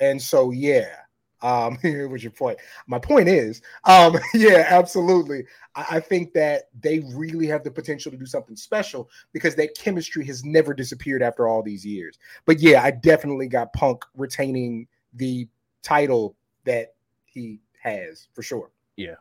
And 0.00 0.22
so 0.22 0.52
yeah. 0.52 0.94
Um, 1.42 1.78
here 1.82 2.08
was 2.08 2.22
your 2.22 2.32
point. 2.32 2.58
My 2.86 2.98
point 2.98 3.28
is, 3.28 3.62
um, 3.84 4.18
yeah, 4.34 4.66
absolutely. 4.68 5.44
I, 5.74 5.86
I 5.92 6.00
think 6.00 6.32
that 6.34 6.68
they 6.80 7.00
really 7.14 7.46
have 7.46 7.64
the 7.64 7.70
potential 7.70 8.10
to 8.12 8.18
do 8.18 8.26
something 8.26 8.56
special 8.56 9.10
because 9.32 9.54
that 9.56 9.76
chemistry 9.76 10.24
has 10.26 10.44
never 10.44 10.74
disappeared 10.74 11.22
after 11.22 11.48
all 11.48 11.62
these 11.62 11.84
years. 11.84 12.18
But 12.46 12.60
yeah, 12.60 12.82
I 12.82 12.90
definitely 12.90 13.48
got 13.48 13.72
Punk 13.72 14.04
retaining 14.16 14.86
the 15.14 15.48
title 15.82 16.36
that 16.64 16.94
he 17.24 17.60
has 17.82 18.28
for 18.32 18.42
sure. 18.42 18.70
Yeah. 18.96 19.16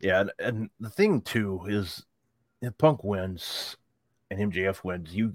Yeah. 0.00 0.20
And, 0.20 0.32
and 0.38 0.70
the 0.80 0.90
thing 0.90 1.22
too 1.22 1.62
is 1.68 2.04
if 2.60 2.76
Punk 2.78 3.04
wins 3.04 3.76
and 4.30 4.52
MJF 4.52 4.84
wins, 4.84 5.14
you 5.14 5.32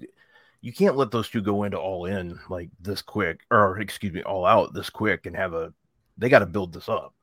you 0.62 0.72
can't 0.72 0.96
let 0.96 1.10
those 1.10 1.28
two 1.28 1.40
go 1.40 1.62
into 1.64 1.78
all 1.78 2.04
in 2.04 2.38
like 2.48 2.68
this 2.80 3.02
quick, 3.02 3.40
or 3.50 3.80
excuse 3.80 4.12
me, 4.12 4.22
all 4.22 4.44
out 4.44 4.74
this 4.74 4.90
quick 4.90 5.26
and 5.26 5.34
have 5.34 5.54
a 5.54 5.72
they 6.20 6.28
got 6.28 6.40
to 6.40 6.46
build 6.46 6.72
this 6.72 6.88
up. 6.88 7.14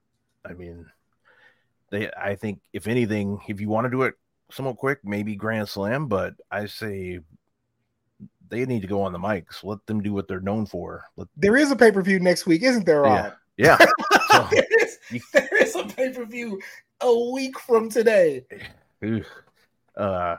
I 0.44 0.54
mean, 0.54 0.86
they 1.92 2.12
I 2.12 2.36
think 2.36 2.60
if 2.74 2.88
anything, 2.88 3.40
if 3.48 3.62
you 3.62 3.70
want 3.70 3.86
to 3.86 3.92
do 3.92 4.02
it 4.02 4.16
somewhat 4.52 4.78
quick, 4.78 5.00
maybe 5.04 5.36
Grand 5.36 5.70
Slam, 5.70 6.08
but 6.08 6.34
I 6.52 6.66
say 6.66 7.20
they 8.50 8.66
need 8.66 8.82
to 8.82 8.88
go 8.88 9.02
on 9.02 9.14
the 9.14 9.20
mics. 9.20 9.64
Let 9.64 9.86
them 9.86 10.02
do 10.02 10.14
what 10.14 10.28
they're 10.28 10.42
known 10.42 10.66
for. 10.66 11.06
Let, 11.16 11.28
there 11.38 11.56
is 11.56 11.72
a 11.72 11.76
pay 11.76 11.92
per 11.92 12.02
view 12.02 12.20
next 12.20 12.46
week, 12.46 12.64
isn't 12.64 12.86
there? 12.86 13.06
Yeah, 13.06 13.32
yeah. 13.58 13.78
So, 14.30 14.46
there, 14.52 14.68
is, 14.82 14.98
there 15.32 15.58
is 15.58 15.74
a 15.76 15.86
pay 15.86 16.12
per 16.12 16.26
view 16.26 16.60
a 17.00 17.32
week 17.32 17.58
from 17.60 17.90
today. 17.90 18.46
Uh, 19.96 20.38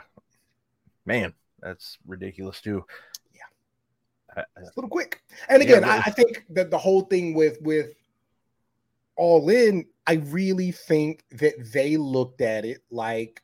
man, 1.04 1.34
that's 1.60 1.98
ridiculous 2.06 2.60
too. 2.60 2.84
Yeah, 3.34 4.44
it's 4.56 4.68
a 4.68 4.72
little 4.76 4.88
quick. 4.88 5.20
And 5.48 5.60
again, 5.60 5.82
yeah, 5.82 5.94
I, 5.94 5.96
I 6.06 6.10
think 6.10 6.44
that 6.50 6.70
the 6.70 6.78
whole 6.78 7.00
thing 7.00 7.34
with 7.34 7.60
with 7.60 7.97
all 9.18 9.50
in, 9.50 9.86
I 10.06 10.14
really 10.14 10.72
think 10.72 11.24
that 11.32 11.72
they 11.72 11.96
looked 11.96 12.40
at 12.40 12.64
it 12.64 12.82
like 12.90 13.42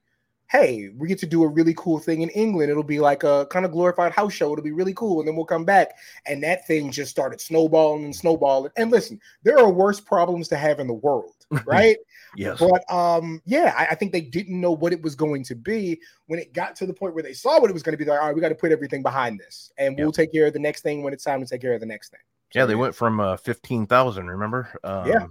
hey, 0.55 0.91
we 0.97 1.09
get 1.09 1.19
to 1.19 1.27
do 1.27 1.43
a 1.43 1.49
really 1.49 1.75
cool 1.77 1.99
thing 1.99 2.23
in 2.23 2.29
England. 2.31 2.71
It'll 2.71 2.85
be 2.85 3.01
like 3.01 3.25
a 3.25 3.45
kind 3.51 3.65
of 3.65 3.73
glorified 3.73 4.13
house 4.13 4.33
show. 4.33 4.53
It'll 4.53 4.63
be 4.63 4.71
really 4.71 4.95
cool. 4.95 5.19
And 5.19 5.27
then 5.27 5.35
we'll 5.35 5.47
come 5.47 5.65
back. 5.65 5.97
And 6.27 6.41
that 6.45 6.65
thing 6.67 6.93
just 6.93 7.11
started 7.11 7.41
snowballing 7.41 8.05
and 8.05 8.15
snowballing. 8.15 8.71
And 8.77 8.93
listen, 8.93 9.21
there 9.43 9.59
are 9.59 9.69
worse 9.69 10.01
problems 10.01 10.47
to 10.49 10.57
have 10.57 10.79
in 10.79 10.87
the 10.87 10.95
world, 10.95 11.35
right? 11.67 11.97
yes. 12.37 12.61
But 12.61 12.89
um, 12.93 13.43
yeah, 13.47 13.75
I, 13.77 13.87
I, 13.87 13.95
think 13.97 14.13
they 14.13 14.21
didn't 14.21 14.61
know 14.61 14.71
what 14.71 14.93
it 14.93 15.03
was 15.03 15.17
going 15.17 15.43
to 15.45 15.57
be 15.57 16.01
when 16.27 16.39
it 16.39 16.53
got 16.53 16.77
to 16.77 16.87
the 16.87 16.95
point 16.95 17.15
where 17.15 17.25
they 17.25 17.33
saw 17.33 17.61
what 17.61 17.69
it 17.69 17.75
was 17.75 17.83
going 17.83 17.97
to 17.97 17.99
be. 17.99 18.09
Like, 18.09 18.21
all 18.21 18.27
right, 18.27 18.35
we 18.35 18.41
got 18.41 18.51
to 18.51 18.55
put 18.55 18.71
everything 18.71 19.03
behind 19.03 19.41
this. 19.41 19.73
And 19.77 19.99
we'll 19.99 20.13
take 20.13 20.33
care 20.33 20.47
of 20.47 20.53
the 20.53 20.61
next 20.61 20.83
thing 20.83 21.03
when 21.03 21.13
it's 21.13 21.25
time 21.25 21.41
to 21.41 21.47
take 21.47 21.63
care 21.63 21.75
of 21.75 21.81
the 21.81 21.87
next 21.87 22.11
thing. 22.11 22.21
So, 22.53 22.61
yeah, 22.61 22.67
they 22.67 22.75
yeah. 22.75 22.81
went 22.81 22.95
from 22.95 23.19
uh, 23.19 23.37
15,000, 23.39 24.29
remember? 24.29 24.69
Um, 24.85 25.09
yeah. 25.09 25.27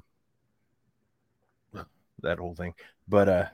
That 2.23 2.39
whole 2.39 2.55
thing. 2.55 2.73
But 3.07 3.29
uh, 3.29 3.45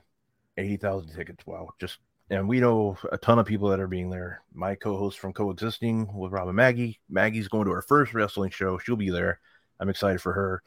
80,000 0.58 1.16
tickets. 1.16 1.46
Wow. 1.46 1.70
Just, 1.80 1.98
and 2.30 2.48
we 2.48 2.60
know 2.60 2.98
a 3.12 3.18
ton 3.18 3.40
of 3.40 3.46
people 3.46 3.70
that 3.70 3.80
are 3.80 3.88
being 3.88 4.10
there. 4.10 4.42
My 4.54 4.76
co 4.76 4.98
host 4.98 5.20
from 5.20 5.34
Coexisting 5.34 6.14
with 6.14 6.32
Rob 6.32 6.48
and 6.48 6.56
Maggie. 6.56 7.00
Maggie's 7.10 7.48
going 7.48 7.66
to 7.66 7.72
her 7.72 7.82
first 7.82 8.14
wrestling 8.14 8.52
show. 8.52 8.78
She'll 8.78 8.96
be 8.96 9.10
there. 9.10 9.40
I'm 9.80 9.90
excited 9.90 10.22
for 10.22 10.34
her. 10.34 10.62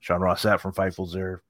Sean 0.00 0.20
Ross 0.20 0.42
Sapp 0.42 0.60
from 0.60 0.72
Fightful's 0.72 1.12
there. 1.12 1.42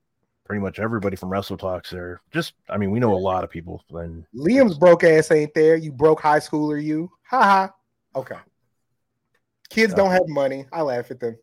Pretty 0.44 0.60
much 0.60 0.80
everybody 0.80 1.16
from 1.16 1.30
WrestleTalk's 1.30 1.90
there. 1.90 2.20
Just, 2.32 2.54
I 2.68 2.76
mean, 2.76 2.90
we 2.90 2.98
know 2.98 3.14
a 3.14 3.16
lot 3.16 3.44
of 3.44 3.50
people. 3.50 3.84
And 3.90 4.24
Liam's 4.34 4.78
broke 4.78 5.04
ass 5.04 5.30
ain't 5.30 5.54
there. 5.54 5.76
You 5.76 5.92
broke 5.92 6.20
high 6.20 6.40
schooler, 6.40 6.82
you. 6.82 7.10
Ha 7.28 7.42
ha. 7.42 7.70
Okay. 8.18 8.36
Kids 9.68 9.92
uh, 9.92 9.96
don't 9.96 10.10
have 10.10 10.26
money. 10.26 10.66
I 10.72 10.82
laugh 10.82 11.10
at 11.12 11.20
them. 11.20 11.38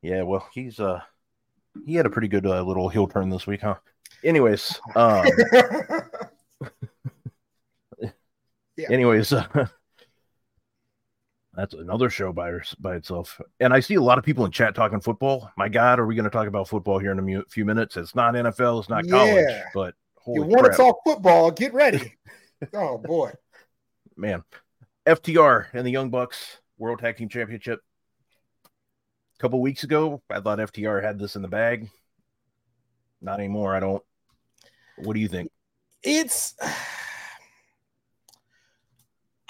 Yeah, 0.00 0.22
well, 0.22 0.48
he's 0.52 0.80
uh 0.80 1.00
he 1.86 1.94
had 1.94 2.06
a 2.06 2.10
pretty 2.10 2.28
good 2.28 2.46
uh, 2.46 2.62
little 2.62 2.88
heel 2.88 3.06
turn 3.06 3.30
this 3.30 3.46
week, 3.46 3.60
huh? 3.62 3.76
anyways, 4.24 4.80
um, 4.96 5.26
yeah. 8.76 8.88
anyways, 8.90 9.32
uh, 9.32 9.66
That's 11.58 11.74
another 11.74 12.08
show 12.08 12.32
by 12.32 12.52
by 12.78 12.94
itself. 12.94 13.40
And 13.58 13.74
I 13.74 13.80
see 13.80 13.96
a 13.96 14.00
lot 14.00 14.16
of 14.16 14.24
people 14.24 14.44
in 14.44 14.52
chat 14.52 14.76
talking 14.76 15.00
football. 15.00 15.50
My 15.56 15.68
God, 15.68 15.98
are 15.98 16.06
we 16.06 16.14
going 16.14 16.22
to 16.22 16.30
talk 16.30 16.46
about 16.46 16.68
football 16.68 17.00
here 17.00 17.10
in 17.10 17.18
a 17.18 17.42
few 17.48 17.64
minutes? 17.64 17.96
It's 17.96 18.14
not 18.14 18.34
NFL, 18.34 18.78
it's 18.78 18.88
not 18.88 19.04
yeah. 19.04 19.10
college, 19.10 19.54
but 19.74 19.94
you 20.28 20.42
want 20.42 20.66
to 20.70 20.76
talk 20.76 20.98
football? 21.04 21.50
Get 21.50 21.74
ready. 21.74 22.14
oh 22.74 22.98
boy, 22.98 23.32
man, 24.16 24.44
FTR 25.04 25.66
and 25.72 25.84
the 25.84 25.90
Young 25.90 26.10
Bucks 26.10 26.58
World 26.78 27.00
Tag 27.00 27.16
Team 27.16 27.28
Championship. 27.28 27.80
Couple 29.38 29.60
weeks 29.60 29.84
ago, 29.84 30.20
I 30.28 30.40
thought 30.40 30.58
FTR 30.58 31.02
had 31.02 31.18
this 31.18 31.36
in 31.36 31.42
the 31.42 31.48
bag. 31.48 31.88
Not 33.20 33.38
anymore. 33.38 33.74
I 33.74 33.80
don't. 33.80 34.02
What 34.96 35.14
do 35.14 35.20
you 35.20 35.28
think? 35.28 35.50
It's. 36.02 36.54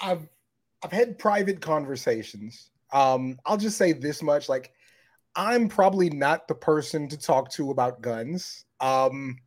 I've 0.01 0.29
I've 0.83 0.91
had 0.91 1.17
private 1.19 1.59
conversations. 1.59 2.69
Um, 2.93 3.37
I'll 3.45 3.57
just 3.57 3.77
say 3.77 3.91
this 3.93 4.21
much: 4.21 4.47
like, 4.47 4.71
I'm 5.35 5.67
probably 5.67 6.09
not 6.11 6.47
the 6.47 6.55
person 6.55 7.07
to 7.09 7.17
talk 7.17 7.51
to 7.53 7.71
about 7.71 8.01
guns. 8.01 8.65
Um, 8.79 9.37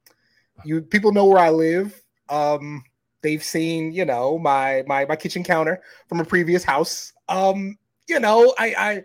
you 0.64 0.82
people 0.82 1.12
know 1.12 1.26
where 1.26 1.38
I 1.38 1.50
live. 1.50 2.02
Um, 2.28 2.82
they've 3.22 3.42
seen, 3.42 3.92
you 3.92 4.04
know, 4.04 4.38
my 4.38 4.82
my 4.86 5.04
my 5.06 5.16
kitchen 5.16 5.44
counter 5.44 5.82
from 6.08 6.20
a 6.20 6.24
previous 6.24 6.64
house. 6.64 7.12
Um, 7.28 7.78
you 8.08 8.20
know, 8.20 8.54
I, 8.58 8.74
I 8.76 9.04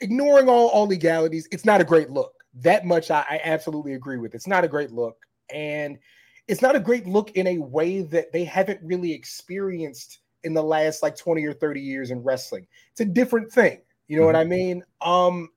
ignoring 0.00 0.48
all 0.48 0.68
all 0.68 0.86
legalities, 0.86 1.48
it's 1.50 1.64
not 1.64 1.80
a 1.80 1.84
great 1.84 2.10
look. 2.10 2.32
That 2.54 2.84
much 2.84 3.10
I, 3.10 3.24
I 3.28 3.40
absolutely 3.44 3.94
agree 3.94 4.18
with. 4.18 4.34
It's 4.34 4.46
not 4.46 4.64
a 4.64 4.68
great 4.68 4.92
look, 4.92 5.16
and 5.50 5.98
it's 6.48 6.62
not 6.62 6.76
a 6.76 6.80
great 6.80 7.06
look 7.06 7.32
in 7.32 7.46
a 7.46 7.58
way 7.58 8.02
that 8.02 8.32
they 8.32 8.44
haven't 8.44 8.80
really 8.82 9.12
experienced 9.12 10.20
in 10.44 10.54
the 10.54 10.62
last 10.62 11.02
like 11.02 11.16
20 11.16 11.44
or 11.44 11.52
30 11.52 11.80
years 11.80 12.10
in 12.10 12.22
wrestling. 12.22 12.66
It's 12.92 13.00
a 13.00 13.04
different 13.04 13.50
thing. 13.50 13.80
You 14.06 14.16
know 14.16 14.22
mm-hmm. 14.22 14.26
what 14.26 14.36
I 14.36 14.44
mean? 14.44 14.84
Um, 15.00 15.50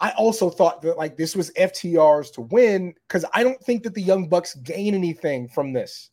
I 0.00 0.10
also 0.10 0.50
thought 0.50 0.82
that 0.82 0.96
like 0.96 1.16
this 1.16 1.34
was 1.34 1.50
FTR's 1.52 2.30
to 2.32 2.42
win 2.42 2.94
because 3.08 3.24
I 3.34 3.42
don't 3.42 3.60
think 3.60 3.82
that 3.82 3.94
the 3.94 4.02
Young 4.02 4.28
Bucks 4.28 4.54
gain 4.56 4.94
anything 4.94 5.48
from 5.48 5.72
this. 5.72 6.10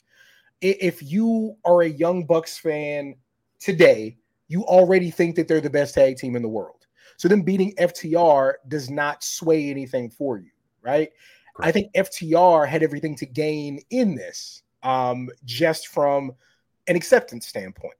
If 0.62 1.04
you 1.04 1.58
are 1.66 1.82
a 1.82 1.90
Young 1.90 2.26
Bucks 2.26 2.58
fan 2.58 3.16
today, 3.60 4.18
you 4.48 4.64
already 4.64 5.12
think 5.12 5.36
that 5.36 5.48
they're 5.48 5.62
the 5.62 5.70
best 5.70 5.96
tag 5.96 6.18
team 6.18 6.36
in 6.36 6.42
the 6.42 6.48
world. 6.48 6.83
So 7.24 7.30
them 7.30 7.44
beating 7.44 7.74
FTR 7.76 8.56
does 8.68 8.90
not 8.90 9.24
sway 9.24 9.70
anything 9.70 10.10
for 10.10 10.38
you, 10.40 10.52
right? 10.82 11.10
Correct. 11.56 11.70
I 11.70 11.72
think 11.72 11.94
FTR 11.94 12.68
had 12.68 12.84
everything 12.84 13.16
to 13.16 13.26
gain 13.26 13.80
in 13.92 14.14
this, 14.14 14.62
um, 14.84 15.30
just 15.46 15.88
from 15.88 16.34
an 16.88 16.98
acceptance 16.98 17.48
standpoint. 17.48 17.94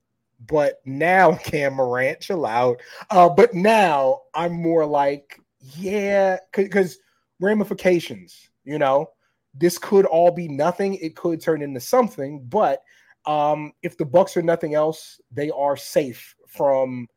But 0.46 0.82
now, 0.84 1.36
Cam 1.46 1.76
Morant, 1.76 2.20
chill 2.20 2.46
out. 2.46 2.82
Uh, 3.10 3.30
but 3.30 3.54
now 3.54 4.24
I'm 4.34 4.62
more 4.62 4.86
like, 4.86 5.40
yeah, 5.78 6.40
because 6.54 6.98
ramifications, 7.40 8.50
you 8.66 8.78
know, 8.78 9.10
this 9.54 9.78
could 9.78 10.06
all 10.06 10.32
be 10.32 10.50
nothing. 10.50 10.96
It 10.96 11.16
could 11.16 11.40
turn 11.40 11.62
into 11.62 11.80
something. 11.80 12.44
But 12.44 12.82
um, 13.26 13.72
if 13.84 13.98
the 13.98 14.04
Bucks 14.04 14.36
are 14.36 14.42
nothing 14.42 14.74
else, 14.74 15.22
they 15.32 15.50
are 15.50 15.78
safe 15.78 16.36
from 16.46 17.08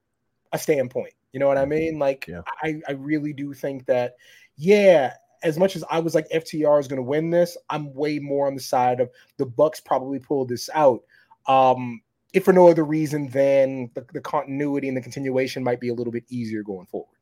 a 0.52 0.58
standpoint. 0.60 1.12
You 1.32 1.40
know 1.40 1.48
what 1.48 1.58
I 1.58 1.66
mean? 1.66 1.98
Like, 1.98 2.26
yeah. 2.28 2.42
I, 2.62 2.80
I 2.88 2.92
really 2.92 3.32
do 3.32 3.52
think 3.52 3.86
that, 3.86 4.16
yeah, 4.56 5.12
as 5.42 5.58
much 5.58 5.76
as 5.76 5.84
I 5.90 5.98
was 5.98 6.14
like 6.14 6.28
FTR 6.30 6.80
is 6.80 6.88
going 6.88 6.96
to 6.96 7.02
win 7.02 7.30
this, 7.30 7.56
I'm 7.68 7.92
way 7.94 8.18
more 8.18 8.46
on 8.46 8.54
the 8.54 8.60
side 8.60 9.00
of 9.00 9.10
the 9.36 9.46
Bucks 9.46 9.80
probably 9.80 10.18
pulled 10.18 10.48
this 10.48 10.70
out 10.74 11.02
um, 11.46 12.00
if 12.32 12.44
for 12.44 12.52
no 12.52 12.68
other 12.68 12.84
reason 12.84 13.28
than 13.28 13.90
the, 13.94 14.04
the 14.12 14.20
continuity 14.20 14.88
and 14.88 14.96
the 14.96 15.00
continuation 15.00 15.62
might 15.62 15.80
be 15.80 15.88
a 15.88 15.94
little 15.94 16.12
bit 16.12 16.24
easier 16.28 16.62
going 16.62 16.86
forward. 16.86 17.16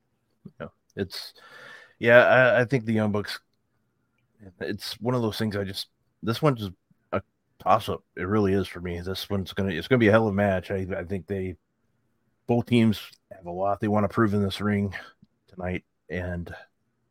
Yeah, 0.60 0.68
it's 0.96 1.34
yeah, 1.98 2.24
I, 2.24 2.60
I 2.62 2.64
think 2.64 2.84
the 2.84 2.92
Young 2.92 3.12
Bucks. 3.12 3.38
It's 4.60 5.00
one 5.00 5.14
of 5.14 5.22
those 5.22 5.38
things. 5.38 5.56
I 5.56 5.64
just 5.64 5.88
this 6.22 6.42
one's 6.42 6.60
just 6.60 6.72
a 7.12 7.22
toss 7.62 7.88
up. 7.88 8.02
It 8.16 8.26
really 8.26 8.52
is 8.52 8.66
for 8.66 8.80
me. 8.80 9.00
This 9.00 9.30
one's 9.30 9.52
gonna 9.52 9.70
it's 9.70 9.88
gonna 9.88 9.98
be 9.98 10.08
a 10.08 10.12
hell 10.12 10.26
of 10.26 10.32
a 10.32 10.36
match. 10.36 10.70
I, 10.70 10.86
I 10.96 11.04
think 11.04 11.26
they 11.26 11.56
both 12.46 12.66
teams 12.66 13.00
have 13.32 13.46
a 13.46 13.50
lot 13.50 13.80
they 13.80 13.88
want 13.88 14.04
to 14.04 14.08
prove 14.08 14.34
in 14.34 14.42
this 14.42 14.60
ring 14.60 14.94
tonight, 15.48 15.84
and 16.08 16.54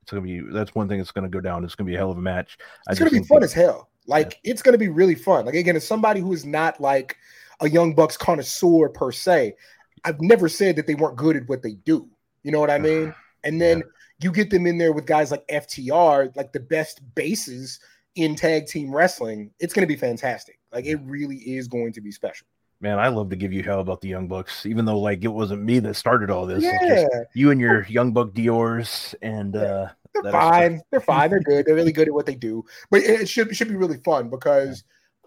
it's 0.01 0.11
gonna 0.11 0.21
be 0.21 0.41
that's 0.41 0.75
one 0.75 0.87
thing 0.87 0.97
that's 0.97 1.11
gonna 1.11 1.29
go 1.29 1.41
down. 1.41 1.63
It's 1.63 1.75
gonna 1.75 1.89
be 1.89 1.95
a 1.95 1.99
hell 1.99 2.11
of 2.11 2.17
a 2.17 2.21
match. 2.21 2.57
It's 2.89 2.99
gonna 2.99 3.11
be 3.11 3.23
fun 3.23 3.43
as 3.43 3.53
hell. 3.53 3.89
Like 4.07 4.39
yeah. 4.43 4.51
it's 4.51 4.61
going 4.61 4.73
to 4.73 4.79
be 4.79 4.89
really 4.89 5.15
fun. 5.15 5.45
Like 5.45 5.55
again, 5.55 5.75
as 5.75 5.85
somebody 5.87 6.19
who 6.19 6.33
is 6.33 6.45
not 6.45 6.79
like 6.79 7.17
a 7.59 7.69
Young 7.69 7.93
Bucks 7.93 8.17
connoisseur 8.17 8.89
per 8.89 9.11
se, 9.11 9.55
I've 10.03 10.21
never 10.21 10.49
said 10.49 10.75
that 10.75 10.87
they 10.87 10.95
weren't 10.95 11.15
good 11.15 11.35
at 11.35 11.47
what 11.47 11.63
they 11.63 11.73
do. 11.73 12.09
You 12.43 12.51
know 12.51 12.59
what 12.59 12.71
I 12.71 12.79
mean? 12.79 13.13
And 13.45 13.59
then 13.59 13.79
yeah. 13.79 13.83
you 14.21 14.31
get 14.31 14.51
them 14.51 14.65
in 14.65 14.77
there 14.77 14.93
with 14.93 15.05
guys 15.05 15.29
like 15.29 15.45
FTR, 15.49 16.33
like 16.37 16.53
the 16.53 16.61
best 16.61 17.01
bases 17.13 17.77
in 18.15 18.37
tag 18.37 18.67
team 18.67 18.95
wrestling. 18.95 19.51
It's 19.59 19.73
going 19.73 19.85
to 19.85 19.93
be 19.93 19.97
fantastic. 19.97 20.59
Like 20.71 20.85
it 20.85 21.01
really 21.03 21.35
is 21.35 21.67
going 21.67 21.91
to 21.91 21.99
be 21.99 22.09
special. 22.09 22.47
Man, 22.83 22.99
I 22.99 23.07
love 23.07 23.29
to 23.29 23.37
give 23.37 23.53
you 23.53 23.63
hell 23.63 23.79
about 23.79 24.01
the 24.01 24.09
Young 24.09 24.27
Bucks, 24.27 24.65
even 24.65 24.83
though 24.83 24.99
like 24.99 25.23
it 25.23 25.29
wasn't 25.29 25.63
me 25.63 25.79
that 25.79 25.93
started 25.93 26.29
all 26.29 26.45
this. 26.45 26.61
Yeah. 26.61 27.07
you 27.33 27.49
and 27.49 27.61
your 27.61 27.85
Young 27.87 28.11
Buck 28.11 28.33
Dior's 28.33 29.15
and 29.21 29.55
uh 29.55 29.87
they're 30.21 30.31
fine. 30.33 30.81
They're 30.91 30.99
fine. 30.99 31.29
They're 31.29 31.39
good. 31.39 31.65
They're 31.65 31.75
really 31.75 31.93
good 31.93 32.09
at 32.09 32.13
what 32.13 32.25
they 32.25 32.35
do. 32.35 32.65
But 32.91 33.03
it 33.03 33.29
should 33.29 33.47
it 33.47 33.55
should 33.55 33.69
be 33.69 33.77
really 33.77 33.99
fun 34.03 34.29
because 34.29 34.83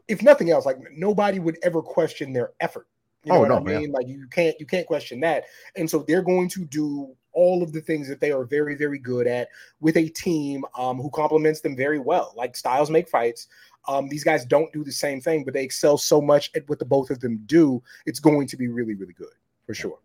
if 0.06 0.22
nothing 0.22 0.50
else, 0.50 0.66
like 0.66 0.76
nobody 0.92 1.38
would 1.38 1.56
ever 1.62 1.80
question 1.80 2.34
their 2.34 2.52
effort. 2.60 2.88
You 3.24 3.32
know 3.32 3.46
oh, 3.46 3.48
no, 3.48 3.56
I 3.56 3.60
mean? 3.60 3.90
Like 3.90 4.06
you 4.06 4.26
can't 4.30 4.54
you 4.60 4.66
can't 4.66 4.86
question 4.86 5.20
that. 5.20 5.44
And 5.76 5.88
so 5.88 6.04
they're 6.06 6.20
going 6.20 6.50
to 6.50 6.66
do 6.66 7.16
all 7.32 7.62
of 7.62 7.72
the 7.72 7.80
things 7.80 8.06
that 8.08 8.20
they 8.20 8.32
are 8.32 8.44
very 8.44 8.74
very 8.74 8.98
good 8.98 9.26
at 9.26 9.48
with 9.80 9.96
a 9.96 10.10
team 10.10 10.62
um, 10.78 10.98
who 10.98 11.08
complements 11.08 11.62
them 11.62 11.74
very 11.74 11.98
well. 11.98 12.34
Like 12.36 12.54
styles 12.54 12.90
make 12.90 13.08
fights. 13.08 13.48
Um, 13.88 14.08
these 14.08 14.24
guys 14.24 14.44
don't 14.44 14.72
do 14.72 14.84
the 14.84 14.92
same 14.92 15.20
thing, 15.20 15.44
but 15.44 15.54
they 15.54 15.62
excel 15.62 15.98
so 15.98 16.20
much 16.20 16.50
at 16.54 16.68
what 16.68 16.78
the 16.78 16.84
both 16.84 17.10
of 17.10 17.20
them 17.20 17.42
do. 17.46 17.82
It's 18.04 18.20
going 18.20 18.46
to 18.48 18.56
be 18.56 18.68
really 18.68 18.94
really 18.94 19.14
good 19.14 19.34
for 19.66 19.74
sure. 19.74 19.98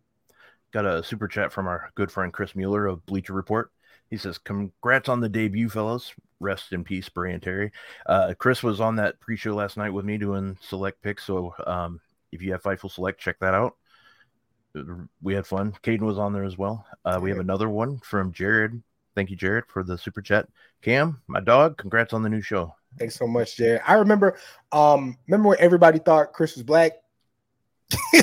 Got 0.71 0.85
a 0.85 1.03
super 1.03 1.27
chat 1.27 1.51
from 1.51 1.67
our 1.67 1.91
good 1.95 2.11
friend 2.11 2.31
Chris 2.31 2.55
Mueller 2.55 2.85
of 2.85 3.05
Bleacher 3.05 3.33
Report. 3.33 3.71
He 4.09 4.17
says, 4.17 4.37
"Congrats 4.37 5.09
on 5.09 5.19
the 5.19 5.29
debut, 5.29 5.69
fellas. 5.69 6.13
Rest 6.39 6.73
in 6.73 6.83
peace, 6.83 7.07
Bray 7.09 7.33
and 7.33 7.43
Terry." 7.43 7.71
Uh, 8.05 8.33
Chris 8.37 8.63
was 8.63 8.81
on 8.81 8.95
that 8.97 9.19
pre-show 9.19 9.53
last 9.53 9.77
night 9.77 9.93
with 9.93 10.05
me 10.05 10.17
doing 10.17 10.57
select 10.61 11.01
picks. 11.01 11.25
So 11.25 11.53
um, 11.65 11.99
if 12.31 12.41
you 12.41 12.51
have 12.51 12.63
Fightful 12.63 12.91
Select, 12.91 13.19
check 13.19 13.37
that 13.39 13.53
out. 13.53 13.75
We 15.21 15.33
had 15.33 15.45
fun. 15.45 15.73
Caden 15.83 16.01
was 16.01 16.17
on 16.17 16.31
there 16.31 16.45
as 16.45 16.57
well. 16.57 16.85
Uh, 17.03 17.19
we 17.21 17.29
have 17.29 17.39
another 17.39 17.69
one 17.69 17.99
from 17.99 18.31
Jared. 18.31 18.81
Thank 19.15 19.29
you, 19.29 19.35
Jared, 19.35 19.65
for 19.67 19.83
the 19.83 19.97
super 19.97 20.21
chat. 20.21 20.47
Cam, 20.81 21.21
my 21.27 21.41
dog, 21.41 21.77
congrats 21.77 22.13
on 22.13 22.23
the 22.23 22.29
new 22.29 22.41
show. 22.41 22.73
Thanks 22.97 23.15
so 23.15 23.27
much, 23.27 23.57
Jared. 23.57 23.81
I 23.85 23.93
remember, 23.93 24.37
um, 24.71 25.17
remember 25.27 25.49
when 25.49 25.59
everybody 25.59 25.99
thought 25.99 26.33
Chris 26.33 26.55
was 26.55 26.63
black. 26.63 26.93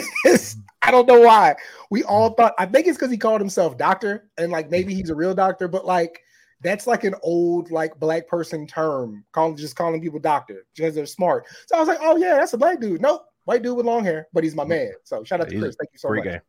I 0.82 0.90
don't 0.90 1.06
know 1.06 1.20
why. 1.20 1.56
We 1.90 2.04
all 2.04 2.30
thought 2.30 2.54
I 2.58 2.66
think 2.66 2.86
it's 2.86 2.96
because 2.96 3.10
he 3.10 3.18
called 3.18 3.40
himself 3.40 3.76
doctor 3.76 4.30
and 4.38 4.50
like 4.50 4.70
maybe 4.70 4.94
he's 4.94 5.10
a 5.10 5.14
real 5.14 5.34
doctor, 5.34 5.68
but 5.68 5.84
like 5.84 6.22
that's 6.62 6.86
like 6.86 7.04
an 7.04 7.14
old 7.22 7.70
like 7.70 7.98
black 7.98 8.26
person 8.26 8.66
term, 8.66 9.24
calling 9.32 9.56
just 9.56 9.76
calling 9.76 10.00
people 10.00 10.18
doctor 10.18 10.66
because 10.74 10.94
they're 10.94 11.06
smart. 11.06 11.46
So 11.66 11.76
I 11.76 11.80
was 11.80 11.88
like, 11.88 11.98
oh 12.00 12.16
yeah, 12.16 12.36
that's 12.36 12.52
a 12.54 12.58
black 12.58 12.80
dude. 12.80 13.02
Nope, 13.02 13.26
white 13.44 13.62
dude 13.62 13.76
with 13.76 13.86
long 13.86 14.04
hair, 14.04 14.28
but 14.32 14.44
he's 14.44 14.54
my 14.54 14.64
man. 14.64 14.92
So 15.04 15.24
shout 15.24 15.40
out 15.40 15.48
to 15.48 15.58
Chris. 15.58 15.76
Thank 15.78 15.90
you 15.92 15.98
so 15.98 16.08
great 16.08 16.24
much. 16.24 16.34
Guy. 16.34 16.40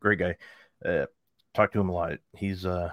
Great 0.00 0.18
guy. 0.18 0.36
Uh, 0.84 1.06
talk 1.54 1.72
to 1.72 1.80
him 1.80 1.88
a 1.88 1.92
lot. 1.92 2.18
He's 2.34 2.66
uh 2.66 2.92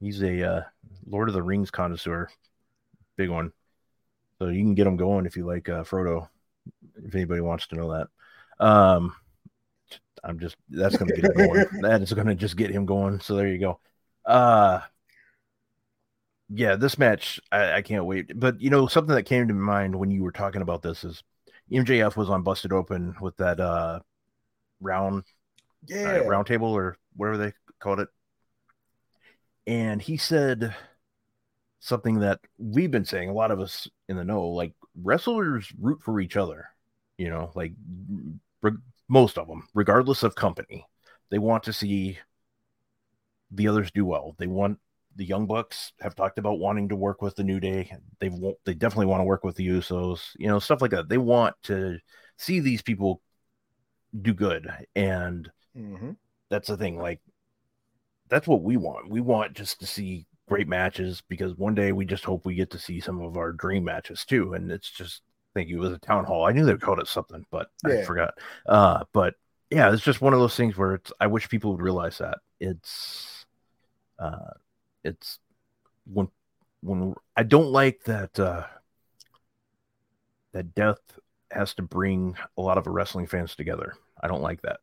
he's 0.00 0.22
a 0.22 0.42
uh, 0.42 0.62
Lord 1.06 1.28
of 1.28 1.34
the 1.34 1.42
Rings 1.42 1.70
connoisseur, 1.70 2.28
big 3.18 3.28
one. 3.28 3.52
So 4.38 4.48
you 4.48 4.62
can 4.62 4.74
get 4.74 4.86
him 4.86 4.96
going 4.96 5.26
if 5.26 5.36
you 5.36 5.44
like 5.44 5.68
uh, 5.68 5.84
Frodo. 5.84 6.28
If 7.04 7.14
anybody 7.14 7.42
wants 7.42 7.66
to 7.66 7.76
know 7.76 7.92
that. 7.92 8.64
Um, 8.64 9.14
I'm 10.24 10.38
just 10.38 10.56
that's 10.70 10.96
gonna 10.96 11.14
get 11.14 11.24
him 11.24 11.46
going. 11.46 11.66
that 11.82 12.02
is 12.02 12.12
gonna 12.12 12.34
just 12.34 12.56
get 12.56 12.70
him 12.70 12.86
going. 12.86 13.20
So 13.20 13.36
there 13.36 13.48
you 13.48 13.58
go. 13.58 13.80
Uh 14.24 14.80
yeah, 16.50 16.76
this 16.76 16.98
match 16.98 17.40
I, 17.52 17.74
I, 17.74 17.82
can't 17.82 18.06
wait. 18.06 18.38
But 18.38 18.60
you 18.60 18.70
know, 18.70 18.86
something 18.86 19.14
that 19.14 19.24
came 19.24 19.48
to 19.48 19.54
mind 19.54 19.94
when 19.94 20.10
you 20.10 20.22
were 20.22 20.32
talking 20.32 20.62
about 20.62 20.82
this 20.82 21.04
is 21.04 21.22
MJF 21.70 22.16
was 22.16 22.30
on 22.30 22.42
Busted 22.42 22.72
Open 22.72 23.14
with 23.20 23.36
that 23.36 23.60
uh 23.60 24.00
round 24.80 25.24
uh, 25.90 25.94
yeah 25.94 26.20
uh, 26.20 26.24
round 26.24 26.46
table 26.46 26.72
or 26.72 26.96
whatever 27.16 27.38
they 27.38 27.52
called 27.80 28.00
it. 28.00 28.08
And 29.66 30.00
he 30.00 30.16
said 30.16 30.74
something 31.80 32.20
that 32.20 32.40
we've 32.58 32.90
been 32.90 33.04
saying, 33.04 33.28
a 33.28 33.34
lot 33.34 33.50
of 33.50 33.60
us 33.60 33.88
in 34.08 34.16
the 34.16 34.24
know, 34.24 34.48
like 34.48 34.74
wrestlers 35.00 35.72
root 35.80 36.02
for 36.02 36.20
each 36.20 36.36
other, 36.36 36.66
you 37.16 37.30
know, 37.30 37.50
like 37.54 37.72
most 39.08 39.38
of 39.38 39.46
them, 39.48 39.66
regardless 39.74 40.22
of 40.22 40.34
company, 40.34 40.86
they 41.30 41.38
want 41.38 41.62
to 41.64 41.72
see 41.72 42.18
the 43.50 43.68
others 43.68 43.90
do 43.90 44.04
well. 44.04 44.34
They 44.38 44.46
want 44.46 44.78
the 45.16 45.24
Young 45.24 45.46
Bucks 45.46 45.92
have 46.00 46.14
talked 46.14 46.38
about 46.38 46.60
wanting 46.60 46.88
to 46.90 46.96
work 46.96 47.22
with 47.22 47.34
the 47.34 47.44
New 47.44 47.60
Day. 47.60 47.92
They 48.20 48.28
want 48.28 48.56
they 48.64 48.74
definitely 48.74 49.06
want 49.06 49.20
to 49.20 49.24
work 49.24 49.44
with 49.44 49.56
the 49.56 49.66
Usos, 49.66 50.20
you 50.36 50.46
know, 50.46 50.58
stuff 50.58 50.82
like 50.82 50.92
that. 50.92 51.08
They 51.08 51.18
want 51.18 51.56
to 51.64 51.98
see 52.36 52.60
these 52.60 52.82
people 52.82 53.20
do 54.22 54.32
good. 54.32 54.68
And 54.94 55.50
Mm-hmm. 55.78 56.10
That's 56.50 56.68
the 56.68 56.76
thing. 56.76 56.98
Like, 56.98 57.20
that's 58.28 58.46
what 58.46 58.62
we 58.62 58.76
want. 58.76 59.10
We 59.10 59.20
want 59.20 59.54
just 59.54 59.80
to 59.80 59.86
see 59.86 60.26
great 60.48 60.68
matches 60.68 61.22
because 61.28 61.54
one 61.56 61.74
day 61.74 61.92
we 61.92 62.04
just 62.04 62.24
hope 62.24 62.44
we 62.44 62.54
get 62.54 62.70
to 62.70 62.78
see 62.78 63.00
some 63.00 63.20
of 63.20 63.36
our 63.36 63.52
dream 63.52 63.84
matches 63.84 64.24
too. 64.24 64.54
And 64.54 64.70
it's 64.70 64.90
just 64.90 65.22
thank 65.54 65.68
you. 65.68 65.76
It 65.76 65.80
was 65.80 65.92
a 65.92 65.98
town 65.98 66.24
hall. 66.24 66.46
I 66.46 66.52
knew 66.52 66.64
they 66.64 66.76
called 66.76 67.00
it 67.00 67.08
something, 67.08 67.44
but 67.50 67.68
yeah. 67.86 68.00
I 68.00 68.04
forgot. 68.04 68.34
Uh, 68.66 69.04
but 69.12 69.34
yeah, 69.70 69.92
it's 69.92 70.02
just 70.02 70.20
one 70.20 70.32
of 70.32 70.40
those 70.40 70.56
things 70.56 70.76
where 70.76 70.94
it's. 70.94 71.12
I 71.20 71.26
wish 71.26 71.48
people 71.48 71.72
would 71.72 71.82
realize 71.82 72.18
that 72.18 72.38
it's, 72.58 73.46
uh, 74.18 74.54
it's 75.04 75.38
when 76.12 76.28
when 76.82 77.14
I 77.36 77.42
don't 77.42 77.70
like 77.70 78.04
that 78.04 78.38
uh, 78.38 78.64
that 80.52 80.74
death 80.74 80.98
has 81.50 81.74
to 81.74 81.82
bring 81.82 82.36
a 82.56 82.62
lot 82.62 82.78
of 82.78 82.86
wrestling 82.86 83.26
fans 83.26 83.54
together. 83.54 83.94
I 84.20 84.28
don't 84.28 84.42
like 84.42 84.62
that. 84.62 84.80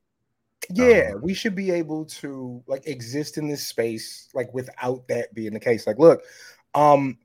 Yeah, 0.70 1.12
um, 1.14 1.22
we 1.22 1.34
should 1.34 1.56
be 1.56 1.72
able 1.72 2.06
to 2.06 2.64
like 2.68 2.88
exist 2.88 3.38
in 3.38 3.48
this 3.48 3.66
space 3.66 4.30
like 4.34 4.54
without 4.54 5.08
that 5.08 5.34
being 5.34 5.54
the 5.54 5.60
case. 5.60 5.88
Like, 5.88 6.00
look, 6.00 6.24
um, 6.74 7.18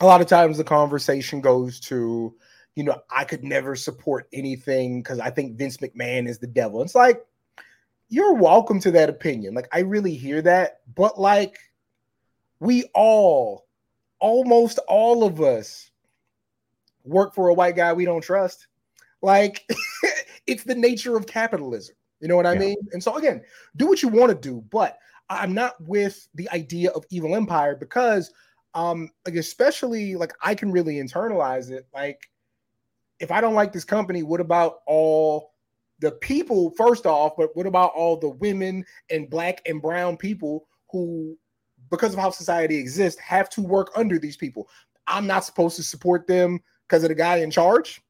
a 0.00 0.06
lot 0.06 0.20
of 0.20 0.26
times 0.26 0.58
the 0.58 0.64
conversation 0.64 1.40
goes 1.40 1.80
to, 1.80 2.34
you 2.74 2.84
know, 2.84 3.00
I 3.10 3.24
could 3.24 3.44
never 3.44 3.74
support 3.76 4.28
anything 4.32 5.02
because 5.02 5.18
I 5.18 5.30
think 5.30 5.56
Vince 5.56 5.78
McMahon 5.78 6.28
is 6.28 6.38
the 6.38 6.46
devil. 6.46 6.82
It's 6.82 6.94
like 6.94 7.24
you're 8.08 8.34
welcome 8.34 8.80
to 8.80 8.90
that 8.92 9.10
opinion. 9.10 9.54
Like, 9.54 9.68
I 9.72 9.80
really 9.80 10.14
hear 10.14 10.40
that, 10.42 10.80
but 10.94 11.20
like 11.20 11.58
we 12.60 12.84
all, 12.94 13.66
almost 14.18 14.78
all 14.88 15.24
of 15.24 15.40
us, 15.40 15.90
work 17.04 17.34
for 17.34 17.48
a 17.48 17.54
white 17.54 17.76
guy 17.76 17.92
we 17.92 18.04
don't 18.04 18.22
trust. 18.22 18.66
Like, 19.22 19.68
it's 20.46 20.64
the 20.64 20.74
nature 20.74 21.16
of 21.16 21.26
capitalism. 21.26 21.96
You 22.20 22.28
know 22.28 22.36
what 22.36 22.46
I 22.46 22.54
yeah. 22.54 22.60
mean? 22.60 22.76
And 22.92 23.02
so 23.02 23.16
again, 23.16 23.42
do 23.76 23.86
what 23.86 24.02
you 24.02 24.08
want 24.08 24.30
to 24.30 24.34
do, 24.34 24.64
but 24.70 24.98
I'm 25.30 25.54
not 25.54 25.80
with 25.80 26.28
the 26.34 26.48
idea 26.50 26.90
of 26.90 27.04
evil 27.10 27.34
empire 27.34 27.76
because 27.76 28.32
um 28.74 29.10
like 29.26 29.36
especially 29.36 30.14
like 30.14 30.32
I 30.42 30.54
can 30.54 30.72
really 30.72 30.96
internalize 30.96 31.70
it. 31.70 31.86
Like 31.94 32.28
if 33.20 33.30
I 33.30 33.40
don't 33.40 33.54
like 33.54 33.72
this 33.72 33.84
company, 33.84 34.22
what 34.22 34.40
about 34.40 34.80
all 34.86 35.52
the 36.00 36.12
people 36.12 36.72
first 36.76 37.06
off, 37.06 37.32
but 37.36 37.56
what 37.56 37.66
about 37.66 37.92
all 37.94 38.16
the 38.16 38.28
women 38.28 38.84
and 39.10 39.28
black 39.28 39.62
and 39.66 39.82
brown 39.82 40.16
people 40.16 40.66
who 40.90 41.36
because 41.90 42.12
of 42.12 42.20
how 42.20 42.30
society 42.30 42.76
exists 42.76 43.20
have 43.20 43.48
to 43.50 43.62
work 43.62 43.90
under 43.96 44.18
these 44.18 44.36
people? 44.36 44.68
I'm 45.06 45.26
not 45.26 45.44
supposed 45.44 45.76
to 45.76 45.82
support 45.82 46.26
them 46.26 46.60
because 46.86 47.02
of 47.02 47.08
the 47.08 47.14
guy 47.14 47.38
in 47.38 47.50
charge. 47.50 48.00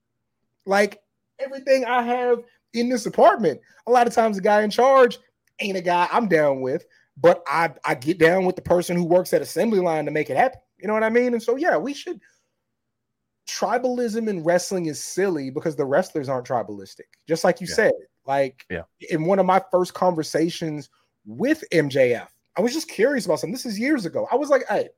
Like 0.66 1.00
everything 1.38 1.84
I 1.84 2.02
have 2.02 2.42
in 2.74 2.88
this 2.88 3.06
apartment. 3.06 3.60
A 3.86 3.90
lot 3.90 4.06
of 4.06 4.14
times 4.14 4.36
the 4.36 4.42
guy 4.42 4.62
in 4.62 4.70
charge 4.70 5.18
ain't 5.60 5.76
a 5.76 5.82
guy 5.82 6.08
I'm 6.12 6.28
down 6.28 6.60
with, 6.60 6.84
but 7.16 7.42
I 7.46 7.70
I 7.84 7.94
get 7.94 8.18
down 8.18 8.44
with 8.44 8.56
the 8.56 8.62
person 8.62 8.96
who 8.96 9.04
works 9.04 9.32
at 9.32 9.42
assembly 9.42 9.80
line 9.80 10.04
to 10.04 10.10
make 10.10 10.30
it 10.30 10.36
happen. 10.36 10.60
You 10.78 10.88
know 10.88 10.94
what 10.94 11.02
I 11.02 11.10
mean? 11.10 11.32
And 11.32 11.42
so 11.42 11.56
yeah, 11.56 11.76
we 11.76 11.94
should 11.94 12.20
tribalism 13.48 14.28
in 14.28 14.44
wrestling 14.44 14.86
is 14.86 15.02
silly 15.02 15.50
because 15.50 15.74
the 15.74 15.84
wrestlers 15.84 16.28
aren't 16.28 16.46
tribalistic. 16.46 17.08
Just 17.26 17.44
like 17.44 17.60
you 17.60 17.66
yeah. 17.68 17.74
said, 17.74 17.92
like 18.26 18.64
yeah. 18.70 18.82
in 19.10 19.24
one 19.24 19.38
of 19.38 19.46
my 19.46 19.60
first 19.70 19.94
conversations 19.94 20.90
with 21.26 21.64
MJF, 21.72 22.28
I 22.56 22.60
was 22.60 22.72
just 22.72 22.88
curious 22.88 23.24
about 23.24 23.40
something. 23.40 23.52
This 23.52 23.66
is 23.66 23.78
years 23.78 24.04
ago. 24.04 24.28
I 24.30 24.36
was 24.36 24.50
like, 24.50 24.64
hey, 24.68 24.88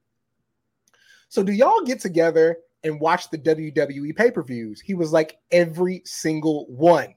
so 1.28 1.42
do 1.42 1.52
y'all 1.52 1.85
get 1.85 2.00
together 2.00 2.59
and 2.83 3.00
watch 3.00 3.30
the 3.30 3.38
WWE 3.38 4.16
pay-per-views? 4.16 4.80
He 4.80 4.94
was 4.94 5.12
like, 5.12 5.38
every 5.52 6.02
single 6.04 6.66
one 6.68 7.14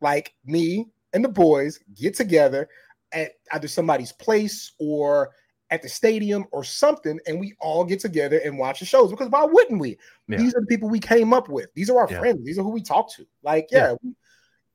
like 0.00 0.34
me 0.44 0.86
and 1.12 1.24
the 1.24 1.28
boys 1.28 1.80
get 1.94 2.14
together 2.14 2.68
at 3.12 3.32
either 3.52 3.68
somebody's 3.68 4.12
place 4.12 4.72
or 4.78 5.30
at 5.70 5.82
the 5.82 5.88
stadium 5.88 6.46
or 6.50 6.64
something, 6.64 7.18
and 7.26 7.38
we 7.38 7.54
all 7.60 7.84
get 7.84 8.00
together 8.00 8.40
and 8.44 8.58
watch 8.58 8.80
the 8.80 8.86
shows. 8.86 9.10
Because 9.10 9.28
why 9.28 9.44
wouldn't 9.44 9.80
we? 9.80 9.98
Yeah. 10.26 10.38
These 10.38 10.54
are 10.54 10.60
the 10.60 10.66
people 10.66 10.88
we 10.88 11.00
came 11.00 11.32
up 11.32 11.48
with. 11.48 11.72
These 11.74 11.90
are 11.90 11.98
our 11.98 12.08
yeah. 12.10 12.20
friends. 12.20 12.44
These 12.44 12.58
are 12.58 12.62
who 12.62 12.70
we 12.70 12.82
talk 12.82 13.12
to. 13.14 13.26
Like, 13.42 13.68
yeah, 13.70 13.90
yeah. 13.90 13.94
We, 14.02 14.12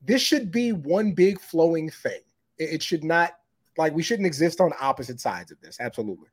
this 0.04 0.22
should 0.22 0.52
be 0.52 0.72
one 0.72 1.14
big 1.14 1.40
flowing 1.40 1.90
thing. 1.90 2.22
It, 2.58 2.74
it, 2.74 2.84
should 2.84 3.04
not 3.04 3.34
like 3.78 3.94
we 3.94 4.04
shouldn't 4.04 4.28
exist 4.28 4.62
on 4.62 4.72
opposite 4.80 5.20
sides 5.20 5.52
of 5.52 5.60
this. 5.62 5.78
Absolutely. 5.80 6.28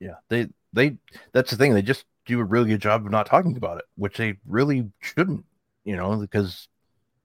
Yeah, 0.00 0.16
they 0.28 0.48
they 0.72 0.98
that's 1.32 1.50
the 1.50 1.56
thing. 1.56 1.72
They 1.72 1.82
just 1.82 2.04
do 2.26 2.40
a 2.40 2.44
really 2.44 2.68
good 2.68 2.82
job 2.82 3.06
of 3.06 3.10
not 3.10 3.26
talking 3.26 3.56
about 3.56 3.78
it, 3.78 3.84
which 3.96 4.18
they 4.18 4.36
really 4.46 4.90
shouldn't. 5.00 5.44
You 5.84 5.96
know, 5.96 6.16
because 6.16 6.68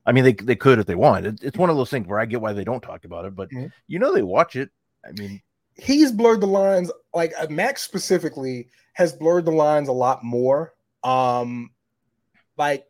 I 0.05 0.11
mean, 0.11 0.23
they 0.23 0.33
they 0.33 0.55
could 0.55 0.79
if 0.79 0.85
they 0.85 0.95
want. 0.95 1.25
It, 1.25 1.39
it's 1.43 1.57
one 1.57 1.69
of 1.69 1.77
those 1.77 1.89
things 1.89 2.07
where 2.07 2.19
I 2.19 2.25
get 2.25 2.41
why 2.41 2.53
they 2.53 2.63
don't 2.63 2.81
talk 2.81 3.05
about 3.05 3.25
it, 3.25 3.35
but 3.35 3.49
mm-hmm. 3.49 3.67
you 3.87 3.99
know 3.99 4.13
they 4.13 4.23
watch 4.23 4.55
it. 4.55 4.69
I 5.05 5.11
mean, 5.11 5.41
he's 5.75 6.11
blurred 6.11 6.41
the 6.41 6.47
lines. 6.47 6.91
Like 7.13 7.33
uh, 7.39 7.47
Max 7.49 7.81
specifically 7.81 8.69
has 8.93 9.13
blurred 9.13 9.45
the 9.45 9.51
lines 9.51 9.89
a 9.89 9.93
lot 9.93 10.23
more. 10.23 10.73
Um, 11.03 11.71
like 12.57 12.85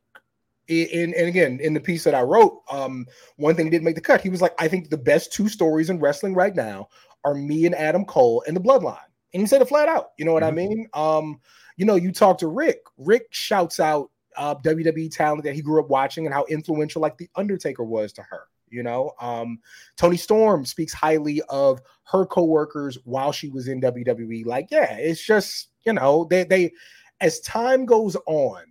in 0.67 1.13
and 1.13 1.27
again 1.27 1.59
in 1.61 1.73
the 1.73 1.79
piece 1.79 2.03
that 2.05 2.15
I 2.15 2.21
wrote, 2.21 2.61
um, 2.71 3.05
one 3.35 3.55
thing 3.55 3.65
he 3.65 3.71
didn't 3.71 3.85
make 3.85 3.95
the 3.95 4.01
cut. 4.01 4.21
He 4.21 4.29
was 4.29 4.41
like, 4.41 4.53
I 4.59 4.67
think 4.67 4.89
the 4.89 4.97
best 4.97 5.33
two 5.33 5.49
stories 5.49 5.89
in 5.89 5.99
wrestling 5.99 6.33
right 6.33 6.55
now 6.55 6.87
are 7.23 7.35
me 7.35 7.65
and 7.65 7.75
Adam 7.75 8.05
Cole 8.05 8.43
and 8.47 8.55
the 8.55 8.61
Bloodline, 8.61 8.97
and 9.33 9.41
he 9.41 9.47
said 9.47 9.61
it 9.61 9.67
flat 9.67 9.89
out. 9.89 10.11
You 10.17 10.25
know 10.25 10.33
what 10.33 10.43
mm-hmm. 10.43 10.59
I 10.59 10.67
mean? 10.67 10.87
Um, 10.93 11.39
you 11.75 11.85
know, 11.85 11.95
you 11.95 12.11
talk 12.11 12.37
to 12.39 12.47
Rick. 12.47 12.83
Rick 12.97 13.27
shouts 13.31 13.79
out 13.79 14.11
uh, 14.37 14.55
WWE 14.55 15.15
talent 15.15 15.43
that 15.43 15.55
he 15.55 15.61
grew 15.61 15.81
up 15.81 15.89
watching 15.89 16.25
and 16.25 16.33
how 16.33 16.45
influential 16.45 17.01
like 17.01 17.17
the 17.17 17.29
Undertaker 17.35 17.83
was 17.83 18.13
to 18.13 18.21
her. 18.23 18.47
You 18.69 18.83
know, 18.83 19.11
um, 19.19 19.59
Toni 19.97 20.15
Storm 20.15 20.65
speaks 20.65 20.93
highly 20.93 21.41
of 21.49 21.81
her 22.03 22.25
coworkers 22.25 22.97
while 23.03 23.33
she 23.33 23.49
was 23.49 23.67
in 23.67 23.81
WWE. 23.81 24.45
Like, 24.45 24.69
yeah, 24.71 24.95
it's 24.95 25.23
just 25.23 25.69
you 25.85 25.93
know 25.93 26.25
they 26.29 26.45
they 26.45 26.71
as 27.19 27.41
time 27.41 27.85
goes 27.85 28.15
on, 28.27 28.63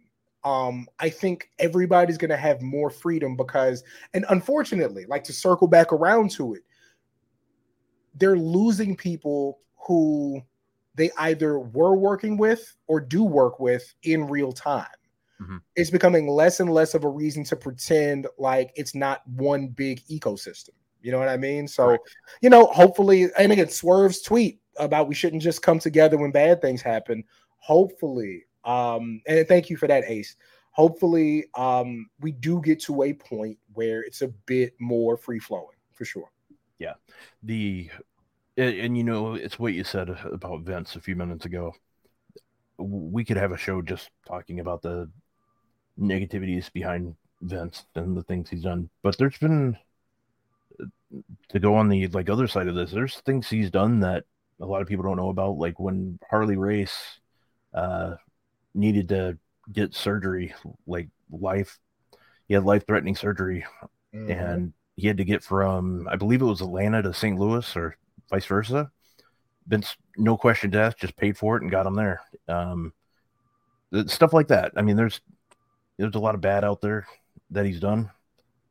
um, 0.42 0.88
I 0.99 1.11
think 1.11 1.51
everybody's 1.59 2.16
gonna 2.16 2.37
have 2.37 2.62
more 2.62 2.88
freedom 2.88 3.37
because, 3.37 3.85
and 4.14 4.25
unfortunately, 4.31 5.05
like 5.07 5.23
to 5.25 5.35
circle 5.35 5.68
back 5.68 5.92
around 5.92 6.31
to 6.33 6.55
it, 6.55 6.62
they're 8.14 8.38
losing 8.38 8.96
people 8.96 9.59
who 9.77 10.40
they 10.94 11.11
either 11.18 11.59
were 11.59 11.94
working 11.94 12.38
with 12.38 12.75
or 12.87 13.01
do 13.01 13.23
work 13.23 13.61
with 13.61 13.94
in 14.03 14.27
real 14.27 14.53
time 14.53 14.87
mm-hmm. 15.40 15.57
it's 15.76 15.90
becoming 15.90 16.29
less 16.29 16.61
and 16.61 16.70
less 16.70 16.94
of 16.94 17.05
a 17.05 17.09
reason 17.09 17.44
to 17.44 17.57
pretend 17.57 18.26
like 18.38 18.72
it's 18.76 18.94
not 18.94 19.26
one 19.26 19.68
big 19.68 20.05
ecosystem. 20.07 20.70
You 21.03 21.12
know 21.12 21.18
what 21.18 21.29
I 21.29 21.37
mean? 21.37 21.66
So, 21.66 21.88
right. 21.88 22.00
you 22.42 22.50
know, 22.50 22.66
hopefully, 22.66 23.29
and 23.38 23.53
again, 23.53 23.68
Swerve's 23.70 24.20
tweet 24.20 24.61
about 24.76 25.09
we 25.09 25.14
shouldn't 25.14 25.42
just 25.42 25.62
come 25.62 25.79
together 25.79 26.18
when 26.18 26.31
bad 26.31 26.61
things 26.61 26.83
happen. 26.83 27.24
Hopefully, 27.59 28.44
um, 28.64 29.22
and 29.26 29.46
thank 29.48 29.70
you 29.70 29.76
for 29.76 29.87
that, 29.87 30.05
Ace. 30.07 30.37
Hopefully, 30.72 31.46
um, 31.55 32.09
we 32.20 32.33
do 32.33 32.61
get 32.61 32.81
to 32.83 33.03
a 33.03 33.12
point 33.12 33.59
where 33.72 34.03
it's 34.03 34.22
a 34.22 34.29
bit 34.29 34.74
more 34.79 35.16
free 35.16 35.38
flowing 35.38 35.76
for 35.92 36.05
sure. 36.05 36.31
Yeah. 36.79 36.94
The 37.42 37.90
and, 38.57 38.74
and, 38.74 38.96
you 38.96 39.05
know, 39.05 39.35
it's 39.35 39.59
what 39.59 39.74
you 39.74 39.85
said 39.85 40.11
about 40.11 40.62
Vince 40.62 40.96
a 40.96 41.00
few 41.00 41.16
minutes 41.16 41.44
ago. 41.44 41.72
We 42.79 43.24
could 43.24 43.37
have 43.37 43.53
a 43.53 43.57
show 43.57 43.83
just 43.83 44.11
talking 44.26 44.61
about 44.61 44.83
the 44.83 45.11
negativities 45.98 46.72
behind 46.72 47.14
Vince 47.42 47.87
and 47.94 48.16
the 48.16 48.22
things 48.22 48.50
he's 48.50 48.62
done. 48.62 48.90
But 49.03 49.16
there's 49.18 49.38
been 49.38 49.76
to 51.48 51.59
go 51.59 51.74
on 51.74 51.88
the 51.88 52.07
like 52.09 52.31
other 52.31 52.46
side 52.46 52.68
of 52.68 52.74
this, 52.74 52.90
there's 52.90 53.16
things 53.20 53.48
he's 53.48 53.70
done 53.70 54.00
that 54.00 54.24
a 54.61 54.66
lot 54.66 54.83
of 54.83 54.88
people 54.88 55.05
don't 55.05 55.16
know 55.16 55.31
about. 55.31 55.59
Like 55.59 55.81
when 55.81 56.18
Harley 56.29 56.57
Race 56.57 56.96
uh 57.74 58.14
needed 58.74 59.09
to 59.09 59.38
get 59.72 59.94
surgery, 59.94 60.55
like 60.87 61.09
life 61.31 61.79
he 62.46 62.55
had 62.55 62.64
life 62.64 62.87
threatening 62.87 63.16
surgery 63.16 63.64
mm-hmm. 64.14 64.31
and 64.31 64.72
he 64.96 65.07
had 65.07 65.16
to 65.16 65.24
get 65.24 65.42
from 65.42 66.09
I 66.11 66.16
believe 66.16 66.42
it 66.42 66.46
was 66.46 66.61
Atlanta 66.61 67.03
to 67.03 67.14
St. 67.14 67.38
Louis 67.38 67.76
or 67.76 67.96
vice 68.29 68.46
versa. 68.46 68.90
Vince, 69.66 69.96
no 70.16 70.37
question 70.37 70.70
to 70.72 70.81
ask, 70.81 70.98
just 70.98 71.16
paid 71.16 71.37
for 71.37 71.57
it 71.57 71.62
and 71.62 71.70
got 71.70 71.87
him 71.87 71.94
there. 71.94 72.22
Um, 72.48 72.92
stuff 74.07 74.33
like 74.33 74.48
that. 74.48 74.72
I 74.76 74.83
mean, 74.83 74.96
there's 74.96 75.20
there's 76.01 76.15
a 76.15 76.21
lot 76.21 76.35
of 76.35 76.41
bad 76.41 76.65
out 76.65 76.81
there 76.81 77.07
that 77.51 77.67
he's 77.67 77.81
done, 77.81 78.11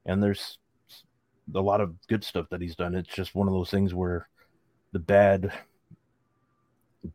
and 0.05 0.21
there's 0.21 0.57
a 1.53 1.61
lot 1.61 1.81
of 1.81 1.95
good 2.07 2.23
stuff 2.23 2.47
that 2.49 2.61
he's 2.61 2.75
done. 2.75 2.95
It's 2.95 3.13
just 3.13 3.35
one 3.35 3.47
of 3.47 3.53
those 3.53 3.69
things 3.69 3.93
where 3.93 4.27
the 4.91 4.99
bad 4.99 5.51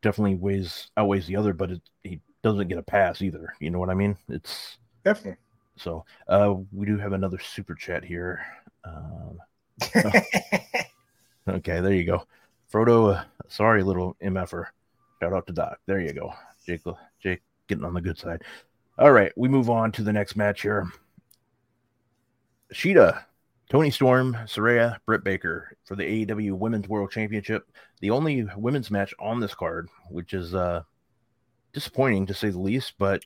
definitely 0.03 0.37
weighs 0.37 0.91
outweighs 0.97 1.27
the 1.27 1.37
other, 1.37 1.53
but 1.53 1.73
it, 1.73 1.83
he 2.05 2.21
doesn't 2.43 2.69
get 2.69 2.79
a 2.79 2.83
pass 2.83 3.23
either. 3.23 3.55
You 3.59 3.71
know 3.71 3.79
what 3.79 3.91
I 3.91 3.95
mean? 3.95 4.17
It's 4.29 4.79
definitely 5.05 5.39
so. 5.77 6.05
Uh, 6.29 6.55
we 6.73 6.87
do 6.87 6.97
have 6.99 7.13
another 7.13 7.39
super 7.39 7.75
chat 7.75 8.05
here. 8.05 8.45
Um, 8.85 9.39
oh. 9.97 10.21
okay, 11.49 11.81
there 11.81 11.93
you 11.93 12.05
go, 12.05 12.25
Frodo. 12.73 13.17
Uh, 13.17 13.25
sorry, 13.49 13.83
little 13.83 14.17
mf'er. 14.23 14.67
Shout 15.21 15.33
out 15.33 15.47
to 15.49 15.53
Doc. 15.53 15.79
There 15.87 16.01
you 16.01 16.13
go, 16.13 16.33
Jake. 16.67 16.83
Jake 17.21 17.43
getting 17.67 17.85
on 17.85 17.95
the 17.95 18.01
good 18.01 18.19
side. 18.19 18.43
All 18.97 19.13
right, 19.13 19.33
we 19.37 19.49
move 19.49 19.71
on 19.71 19.91
to 19.93 20.03
the 20.03 20.13
next 20.13 20.37
match 20.37 20.63
here. 20.63 20.87
Shida 22.73 23.25
Toni 23.69 23.91
Storm, 23.91 24.35
Saraya, 24.45 24.99
Britt 25.05 25.25
Baker 25.25 25.77
for 25.85 25.97
the 25.97 26.27
AEW 26.27 26.53
Women's 26.53 26.89
World 26.89 27.11
Championship. 27.11 27.69
The 28.01 28.11
only 28.11 28.47
women's 28.57 28.91
match 28.91 29.13
on 29.19 29.41
this 29.41 29.55
card, 29.55 29.89
which 30.11 30.33
is 30.33 30.55
uh, 30.55 30.83
disappointing 31.73 32.27
to 32.27 32.35
say 32.35 32.51
the 32.51 32.59
least, 32.59 32.95
but 32.99 33.25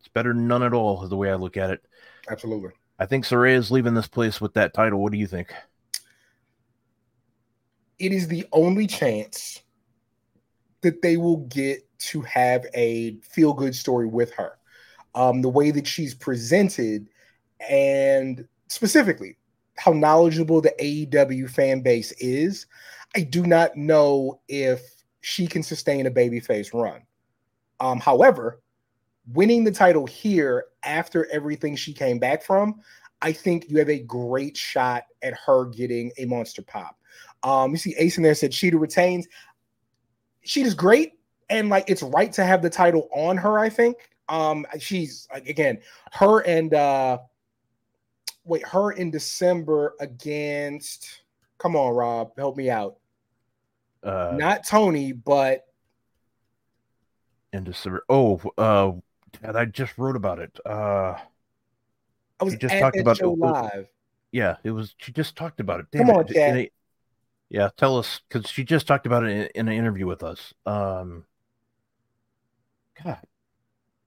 it's 0.00 0.08
better 0.08 0.32
than 0.32 0.48
none 0.48 0.62
at 0.62 0.72
all, 0.72 1.04
is 1.04 1.10
the 1.10 1.16
way 1.16 1.30
I 1.30 1.34
look 1.34 1.56
at 1.56 1.70
it. 1.70 1.84
Absolutely. 2.28 2.70
I 2.98 3.06
think 3.06 3.24
Saraya 3.24 3.56
is 3.56 3.70
leaving 3.70 3.94
this 3.94 4.08
place 4.08 4.40
with 4.40 4.54
that 4.54 4.74
title. 4.74 5.00
What 5.00 5.12
do 5.12 5.18
you 5.18 5.26
think? 5.28 5.52
It 8.00 8.12
is 8.12 8.26
the 8.26 8.46
only 8.52 8.86
chance 8.86 9.62
that 10.80 11.00
they 11.00 11.16
will 11.16 11.38
get 11.46 11.86
to 11.98 12.22
have 12.22 12.66
a 12.74 13.18
feel 13.18 13.52
good 13.52 13.74
story 13.74 14.06
with 14.06 14.32
her. 14.32 14.58
Um, 15.16 15.42
the 15.42 15.48
way 15.48 15.72
that 15.72 15.86
she's 15.86 16.14
presented, 16.14 17.08
and 17.68 18.46
specifically 18.68 19.36
how 19.76 19.92
knowledgeable 19.92 20.60
the 20.60 20.74
AEW 20.80 21.50
fan 21.50 21.80
base 21.80 22.12
is, 22.12 22.66
I 23.14 23.20
do 23.20 23.46
not 23.46 23.76
know 23.76 24.40
if 24.48 24.80
she 25.20 25.46
can 25.46 25.62
sustain 25.62 26.06
a 26.06 26.10
babyface 26.10 26.72
run. 26.72 27.02
Um, 27.80 27.98
however, 27.98 28.60
winning 29.32 29.64
the 29.64 29.72
title 29.72 30.06
here 30.06 30.66
after 30.82 31.26
everything 31.32 31.76
she 31.76 31.92
came 31.92 32.18
back 32.18 32.42
from, 32.42 32.80
I 33.22 33.32
think 33.32 33.68
you 33.68 33.78
have 33.78 33.90
a 33.90 33.98
great 33.98 34.56
shot 34.56 35.04
at 35.22 35.34
her 35.34 35.66
getting 35.66 36.12
a 36.18 36.26
monster 36.26 36.62
pop. 36.62 36.96
Um, 37.42 37.72
you 37.72 37.76
see 37.76 37.94
Ace 37.98 38.16
in 38.16 38.22
there 38.22 38.34
said 38.34 38.52
Shida 38.52 38.78
retains. 38.78 39.26
She 40.42 40.62
Shida's 40.62 40.74
great, 40.74 41.14
and 41.50 41.68
like 41.68 41.84
it's 41.88 42.02
right 42.02 42.32
to 42.32 42.44
have 42.44 42.62
the 42.62 42.70
title 42.70 43.08
on 43.14 43.36
her. 43.36 43.58
I 43.58 43.68
think. 43.68 43.96
Um, 44.28 44.66
she's 44.78 45.28
again, 45.30 45.78
her 46.12 46.40
and 46.40 46.74
uh, 46.74 47.18
wait, 48.44 48.66
her 48.66 48.92
in 48.92 49.10
December 49.10 49.94
against. 50.00 51.22
Come 51.58 51.76
on, 51.76 51.94
Rob, 51.94 52.32
help 52.36 52.56
me 52.56 52.68
out. 52.70 52.96
Uh, 54.02 54.34
Not 54.36 54.66
Toni, 54.66 55.12
but 55.12 55.66
in 57.52 57.64
December. 57.64 58.04
Oh, 58.08 58.40
uh, 58.58 58.92
and 59.42 59.56
I 59.56 59.64
just 59.64 59.96
wrote 59.98 60.16
about 60.16 60.38
it. 60.38 60.58
Uh, 60.64 61.14
I 62.38 62.44
was 62.44 62.54
just 62.56 62.74
at 62.74 62.80
talked 62.80 62.98
about- 62.98 63.22
oh, 63.22 63.32
live. 63.32 63.88
yeah, 64.32 64.56
it 64.64 64.70
was. 64.70 64.94
She 64.98 65.12
just 65.12 65.36
talked 65.36 65.60
about 65.60 65.80
it. 65.80 65.86
Come 65.96 66.10
on, 66.10 66.26
it. 66.28 66.34
Chad. 66.34 66.70
Yeah, 67.48 67.70
tell 67.76 67.96
us 67.96 68.20
because 68.28 68.50
she 68.50 68.64
just 68.64 68.86
talked 68.86 69.06
about 69.06 69.24
it 69.24 69.30
in, 69.30 69.48
in 69.54 69.68
an 69.68 69.74
interview 69.74 70.06
with 70.06 70.22
us. 70.22 70.52
Um, 70.66 71.24
God, 73.02 73.18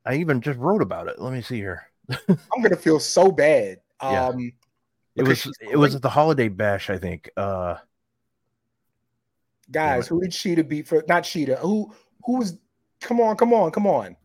I 0.09 0.15
even 0.15 0.41
just 0.41 0.57
wrote 0.57 0.81
about 0.81 1.07
it. 1.07 1.19
Let 1.21 1.31
me 1.33 1.41
see 1.43 1.57
here. 1.57 1.83
I'm 2.27 2.61
gonna 2.63 2.75
feel 2.75 2.99
so 2.99 3.31
bad. 3.31 3.77
Yeah. 4.01 4.27
Um, 4.29 4.51
It 5.15 5.23
was 5.27 5.47
it 5.61 5.77
was 5.77 5.93
at 5.93 6.01
the 6.01 6.09
holiday 6.09 6.47
bash, 6.47 6.89
I 6.89 6.97
think. 6.97 7.29
Uh, 7.37 7.75
guys, 9.71 10.07
who 10.07 10.19
did 10.21 10.31
Shida 10.31 10.67
beat 10.67 10.87
for? 10.87 11.03
Not 11.07 11.23
Shida. 11.23 11.59
Who 11.59 11.93
who 12.25 12.37
was? 12.39 12.57
Come 13.01 13.21
on, 13.21 13.35
come 13.37 13.53
on, 13.53 13.69
come 13.71 13.85
on. 13.85 14.15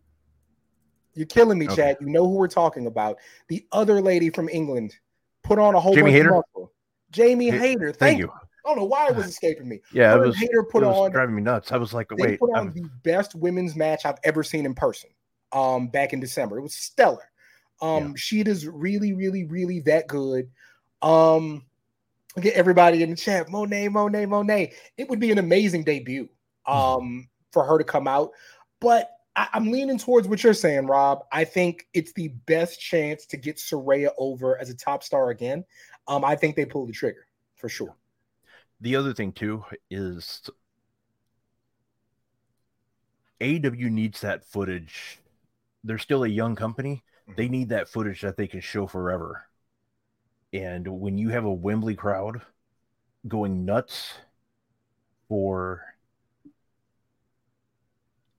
You're 1.15 1.27
killing 1.27 1.59
me, 1.59 1.67
Okay. 1.67 1.77
Chad. 1.77 1.97
You 2.01 2.07
know 2.09 2.25
who 2.25 2.35
we're 2.35 2.49
talking 2.49 2.87
about. 2.87 3.19
The 3.49 3.65
other 3.71 4.01
lady 4.01 4.31
from 4.31 4.49
England 4.49 4.97
put 5.43 5.59
on 5.59 5.75
a 5.75 5.81
whole 5.81 5.95
Jamie 5.95 6.07
bunch 6.11 6.15
Hayter? 6.15 6.35
of 6.35 6.45
muscle. 6.55 6.73
Jamie 7.11 7.51
Hayter. 7.51 7.87
Thank, 7.93 7.99
thank 7.99 8.19
you. 8.19 8.25
you. 8.27 8.33
I 8.33 8.69
don't 8.71 8.79
know 8.79 8.85
why 8.87 9.09
it 9.09 9.17
was 9.17 9.27
escaping 9.35 9.69
me. 9.69 9.81
Yeah, 9.93 10.13
Her 10.15 10.25
it 10.25 10.27
was. 10.29 10.37
Hayter 10.39 10.65
put 10.65 10.83
it 10.83 10.87
was 10.87 10.97
on 10.97 11.11
driving 11.13 11.37
me 11.37 11.43
nuts. 11.43 11.71
I 11.71 11.77
was 11.77 11.93
like, 11.93 12.11
wait, 12.13 12.41
put 12.41 12.51
on 12.51 12.57
I'm- 12.57 12.73
the 12.75 12.89
best 13.05 13.35
women's 13.35 13.77
match 13.77 14.05
I've 14.07 14.19
ever 14.25 14.43
seen 14.43 14.65
in 14.67 14.75
person. 14.75 15.11
Um, 15.55 15.87
back 15.89 16.13
in 16.13 16.21
December, 16.21 16.59
it 16.59 16.63
was 16.63 16.75
stellar. 16.75 17.31
Um, 17.81 18.15
Shida's 18.15 18.67
really, 18.67 19.13
really, 19.15 19.45
really 19.45 19.81
that 19.81 20.09
good. 20.09 20.51
Um, 21.01 21.65
get 22.41 22.55
everybody 22.55 23.03
in 23.03 23.11
the 23.11 23.17
chat, 23.17 23.49
Monet, 23.49 23.89
Monet, 23.89 24.27
Monet. 24.27 24.73
It 24.99 25.09
would 25.09 25.21
be 25.21 25.31
an 25.31 25.39
amazing 25.39 25.85
debut. 25.85 26.29
Um, 26.67 27.29
for 27.53 27.65
her 27.65 27.79
to 27.79 27.85
come 27.85 28.09
out, 28.09 28.31
but 28.81 29.11
I, 29.37 29.49
I'm 29.55 29.71
leaning 29.71 29.99
towards 29.99 30.29
what 30.29 30.43
you're 30.43 30.55
saying, 30.55 30.87
Rob. 30.87 31.25
I 31.33 31.45
think 31.45 31.87
it's 31.95 32.13
the 32.13 32.29
best 32.47 32.81
chance 32.81 33.27
to 33.27 33.37
get 33.37 33.57
Saraya 33.57 34.11
over 34.19 34.59
as 34.59 34.71
a 34.71 34.75
top 34.75 35.03
star 35.03 35.31
again. 35.31 35.65
Um, 36.09 36.25
I 36.25 36.37
think 36.37 36.57
they 36.57 36.65
pull 36.65 36.87
the 36.87 36.93
trigger 36.93 37.27
for 37.57 37.69
sure. 37.69 37.97
the 38.81 38.97
other 38.97 39.15
thing 39.15 39.33
too 39.33 39.65
is 39.91 40.43
AEW 43.41 43.91
needs 43.91 44.21
that 44.21 44.45
footage. 44.45 45.19
They're 45.85 45.99
still 45.99 46.25
a 46.25 46.29
young 46.29 46.57
company. 46.57 47.05
They 47.37 47.49
need 47.49 47.69
that 47.69 47.89
footage 47.89 48.23
that 48.23 48.37
they 48.37 48.47
can 48.47 48.61
show 48.61 48.87
forever. 48.87 49.45
And 50.53 50.87
when 51.01 51.19
you 51.19 51.31
have 51.31 51.45
a 51.45 51.53
Wembley 51.53 51.95
crowd 51.95 52.41
going 53.27 53.65
nuts 53.65 54.15
for 55.29 55.83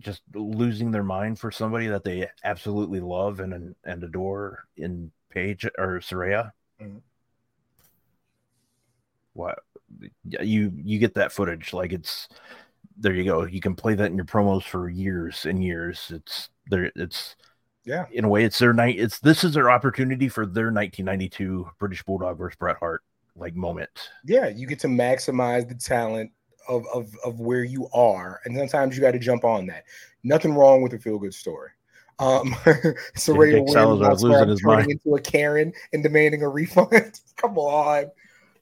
just 0.01 0.21
losing 0.33 0.91
their 0.91 1.03
mind 1.03 1.39
for 1.39 1.51
somebody 1.51 1.87
that 1.87 2.03
they 2.03 2.29
absolutely 2.43 2.99
love 2.99 3.39
and 3.39 3.75
and 3.83 4.03
adore 4.03 4.65
in 4.77 5.11
Paige 5.29 5.65
or 5.77 5.99
Saraya, 5.99 6.51
Mhm. 6.79 7.01
what 9.33 9.59
you 10.23 10.71
you 10.75 10.99
get 10.99 11.15
that 11.15 11.31
footage 11.31 11.73
like 11.73 11.91
it's 11.91 12.27
there 12.97 13.13
you 13.13 13.23
go 13.23 13.45
you 13.45 13.59
can 13.61 13.75
play 13.75 13.93
that 13.93 14.11
in 14.11 14.15
your 14.15 14.25
promos 14.25 14.63
for 14.63 14.89
years 14.89 15.45
and 15.45 15.63
years 15.63 16.11
it's 16.13 16.49
there 16.69 16.91
it's 16.95 17.35
Yeah. 17.83 18.05
in 18.11 18.23
a 18.25 18.29
way 18.29 18.43
it's 18.45 18.57
their 18.59 18.73
night 18.73 18.95
it's 18.97 19.19
this 19.19 19.43
is 19.43 19.53
their 19.53 19.69
opportunity 19.69 20.29
for 20.29 20.45
their 20.45 20.71
1992 20.71 21.69
british 21.77 22.03
bulldog 22.03 22.37
versus 22.37 22.55
bret 22.57 22.77
hart 22.77 23.01
like 23.35 23.53
moment 23.55 23.89
yeah, 24.23 24.47
you 24.47 24.65
get 24.65 24.79
to 24.79 24.87
maximize 24.87 25.67
the 25.67 25.75
talent 25.75 26.31
of 26.67 26.85
of 26.93 27.15
of 27.23 27.39
where 27.39 27.63
you 27.63 27.87
are, 27.93 28.41
and 28.45 28.57
sometimes 28.57 28.95
you 28.95 29.01
got 29.01 29.11
to 29.11 29.19
jump 29.19 29.43
on 29.43 29.67
that. 29.67 29.83
Nothing 30.23 30.53
wrong 30.55 30.81
with 30.81 30.93
a 30.93 30.99
feel 30.99 31.19
good 31.19 31.33
story. 31.33 31.69
Um, 32.17 32.53
Saraya 33.15 33.51
Dick 33.51 33.61
wins, 33.61 33.73
Salazar 33.73 34.09
that's 34.09 34.23
where 34.23 34.31
losing 34.31 34.49
his 34.49 34.61
turning 34.61 34.77
mind. 34.77 34.91
into 34.91 35.15
a 35.15 35.21
Karen 35.21 35.73
and 35.93 36.01
demanding 36.01 36.41
a 36.43 36.49
refund. 36.49 37.19
Come 37.35 37.57
on, 37.57 38.09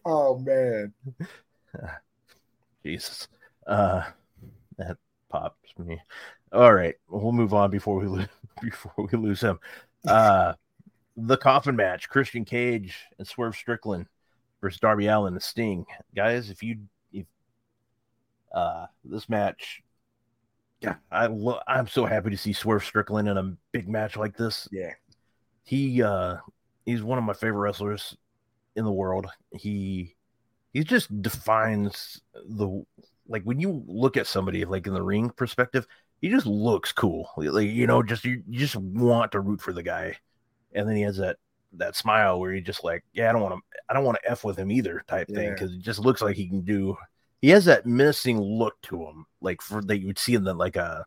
oh 0.06 0.40
man, 0.40 0.94
jesus 2.86 3.28
uh 3.68 4.04
pops 5.34 5.58
me. 5.80 6.00
All 6.52 6.74
right 6.74 6.96
we'll 7.10 7.32
move 7.32 7.54
on 7.54 7.72
before 7.72 8.00
we 8.00 8.06
lose 8.08 8.28
before 8.62 8.94
we 9.12 9.18
lose 9.18 9.42
him. 9.42 9.60
Uh 10.08 10.54
the 11.18 11.38
coffin 11.38 11.76
match 11.76 12.10
christian 12.10 12.46
cage 12.46 12.96
and 13.18 13.28
swerve 13.28 13.56
strickland 13.56 14.08
versus 14.62 14.80
darby 14.80 15.08
allin 15.08 15.34
and 15.34 15.42
sting. 15.42 15.86
Guys 16.16 16.50
if 16.52 16.62
you 16.62 16.78
if 17.12 17.26
uh 18.54 18.86
this 19.04 19.28
match 19.28 19.82
yeah 20.82 20.96
i 21.12 21.26
lo- 21.26 21.62
i'm 21.68 21.88
so 21.88 22.06
happy 22.06 22.30
to 22.30 22.38
see 22.38 22.54
swerve 22.54 22.84
strickland 22.84 23.28
in 23.28 23.38
a 23.38 23.56
big 23.72 23.90
match 23.90 24.16
like 24.16 24.38
this. 24.38 24.68
Yeah, 24.72 24.92
he 25.64 26.04
uh 26.04 26.38
he's 26.86 27.02
one 27.02 27.18
of 27.18 27.24
my 27.24 27.34
favorite 27.34 27.62
wrestlers 27.62 28.16
in 28.76 28.86
the 28.86 28.92
world. 28.92 29.28
He 29.52 30.16
he 30.74 30.84
just 30.84 31.22
defines 31.22 32.22
the 32.34 32.84
like 33.28 33.44
when 33.44 33.60
you 33.60 33.84
look 33.88 34.18
at 34.18 34.28
somebody 34.28 34.66
like 34.66 34.88
in 34.88 34.94
the 34.94 35.02
ring 35.02 35.30
perspective 35.30 35.88
he 36.22 36.30
just 36.30 36.46
looks 36.46 36.94
cool. 36.94 37.30
Like 37.36 37.68
you 37.70 37.86
know 37.86 38.02
just 38.02 38.24
you, 38.24 38.44
you 38.48 38.60
just 38.60 38.78
want 38.78 39.34
to 39.34 39.42
root 39.42 39.60
for 39.62 39.74
the 39.74 39.84
guy. 39.84 40.16
And 40.74 40.88
then 40.88 40.96
he 40.96 41.02
has 41.04 41.18
that 41.18 41.38
that 41.74 41.96
smile 41.96 42.40
where 42.40 42.54
you 42.54 42.62
just 42.62 42.84
like 42.84 43.04
yeah 43.14 43.30
i 43.30 43.34
don't 43.34 43.42
want 43.42 43.56
to 43.56 43.62
i 43.90 43.94
don't 43.94 44.04
want 44.04 44.16
to 44.24 44.30
f 44.32 44.44
with 44.44 44.58
him 44.58 44.72
either 44.72 45.04
type 45.08 45.28
thing 45.28 45.50
because 45.52 45.72
it 45.74 45.80
just 45.80 45.98
looks 46.00 46.22
like 46.22 46.36
he 46.36 46.48
can 46.48 46.62
do 46.62 46.96
he 47.42 47.50
has 47.50 47.66
that 47.66 47.86
menacing 47.88 48.40
look 48.40 48.80
to 48.84 49.04
him 49.04 49.26
like 49.42 49.60
for 49.60 49.82
that 49.82 49.98
you 49.98 50.06
would 50.06 50.20
see 50.20 50.36
in 50.36 50.44
the 50.44 50.54
like 50.54 50.76
a 50.76 51.04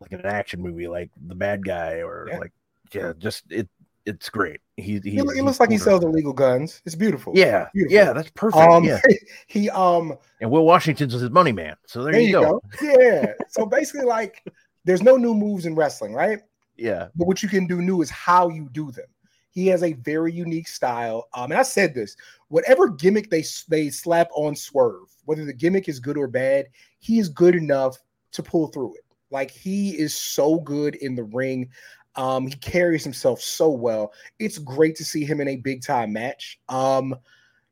like 0.00 0.12
an 0.12 0.24
action 0.24 0.62
movie 0.62 0.88
like 0.88 1.10
the 1.26 1.34
bad 1.34 1.64
guy 1.64 2.02
or 2.02 2.28
Yeah. 2.30 2.38
like 2.38 2.52
yeah 2.94 3.12
just 3.18 3.44
it 3.50 3.68
it's 4.06 4.28
great 4.30 4.60
he, 4.76 5.00
he, 5.02 5.10
he, 5.10 5.22
looks 5.22 5.58
like 5.58 5.70
he 5.70 5.78
sells 5.78 6.04
illegal 6.04 6.32
guns. 6.32 6.82
It's 6.84 6.94
beautiful. 6.94 7.32
yeah 7.36 7.68
Beautiful. 7.74 7.94
yeah 7.96 8.12
that's 8.12 8.30
perfect 8.30 8.62
Um, 8.62 8.84
yeah 8.84 9.00
he 9.46 9.68
um 9.70 10.16
and 10.40 10.50
will 10.50 10.64
washington's 10.64 11.12
his 11.12 11.30
money 11.30 11.52
man 11.52 11.76
so 11.86 12.02
there, 12.02 12.12
there 12.12 12.20
you, 12.20 12.28
you 12.28 12.32
go. 12.34 12.62
go. 12.80 13.00
Yeah. 13.00 13.32
So 13.48 13.66
basically, 13.78 14.06
like, 14.06 14.44
there's 14.84 15.02
no 15.02 15.16
new 15.16 15.34
moves 15.34 15.66
in 15.66 15.74
wrestling, 15.74 16.12
right? 16.12 16.40
yeah 16.76 17.08
But 17.16 17.26
what 17.26 17.42
you 17.42 17.48
can 17.48 17.66
do 17.66 17.80
new 17.82 18.02
is 18.02 18.10
how 18.10 18.48
you 18.48 18.68
do 18.72 18.90
them. 18.90 19.06
He 19.50 19.66
has 19.68 19.82
a 19.82 19.94
very 19.94 20.32
unique 20.32 20.68
style. 20.68 21.28
Um, 21.32 21.50
and 21.50 21.58
I 21.58 21.62
said 21.62 21.94
this: 21.94 22.14
whatever 22.48 22.88
gimmick 22.88 23.30
they 23.30 23.42
they 23.68 23.88
slap 23.88 24.28
on 24.34 24.54
Swerve, 24.54 25.08
whether 25.24 25.46
the 25.46 25.54
gimmick 25.54 25.88
is 25.88 25.98
good 25.98 26.18
or 26.18 26.28
bad, 26.28 26.66
he 26.98 27.18
is 27.18 27.30
good 27.30 27.54
enough 27.54 27.96
to 28.32 28.42
pull 28.42 28.66
through 28.68 28.96
it. 28.96 29.04
Like 29.30 29.50
he 29.50 29.98
is 29.98 30.14
so 30.14 30.60
good 30.60 30.96
in 30.96 31.14
the 31.14 31.24
ring. 31.24 31.70
Um, 32.16 32.46
he 32.46 32.54
carries 32.56 33.04
himself 33.04 33.40
so 33.40 33.68
well. 33.70 34.12
It's 34.38 34.58
great 34.58 34.96
to 34.96 35.04
see 35.04 35.24
him 35.24 35.40
in 35.40 35.48
a 35.48 35.56
big 35.56 35.82
time 35.82 36.12
match. 36.12 36.58
Um, 36.68 37.14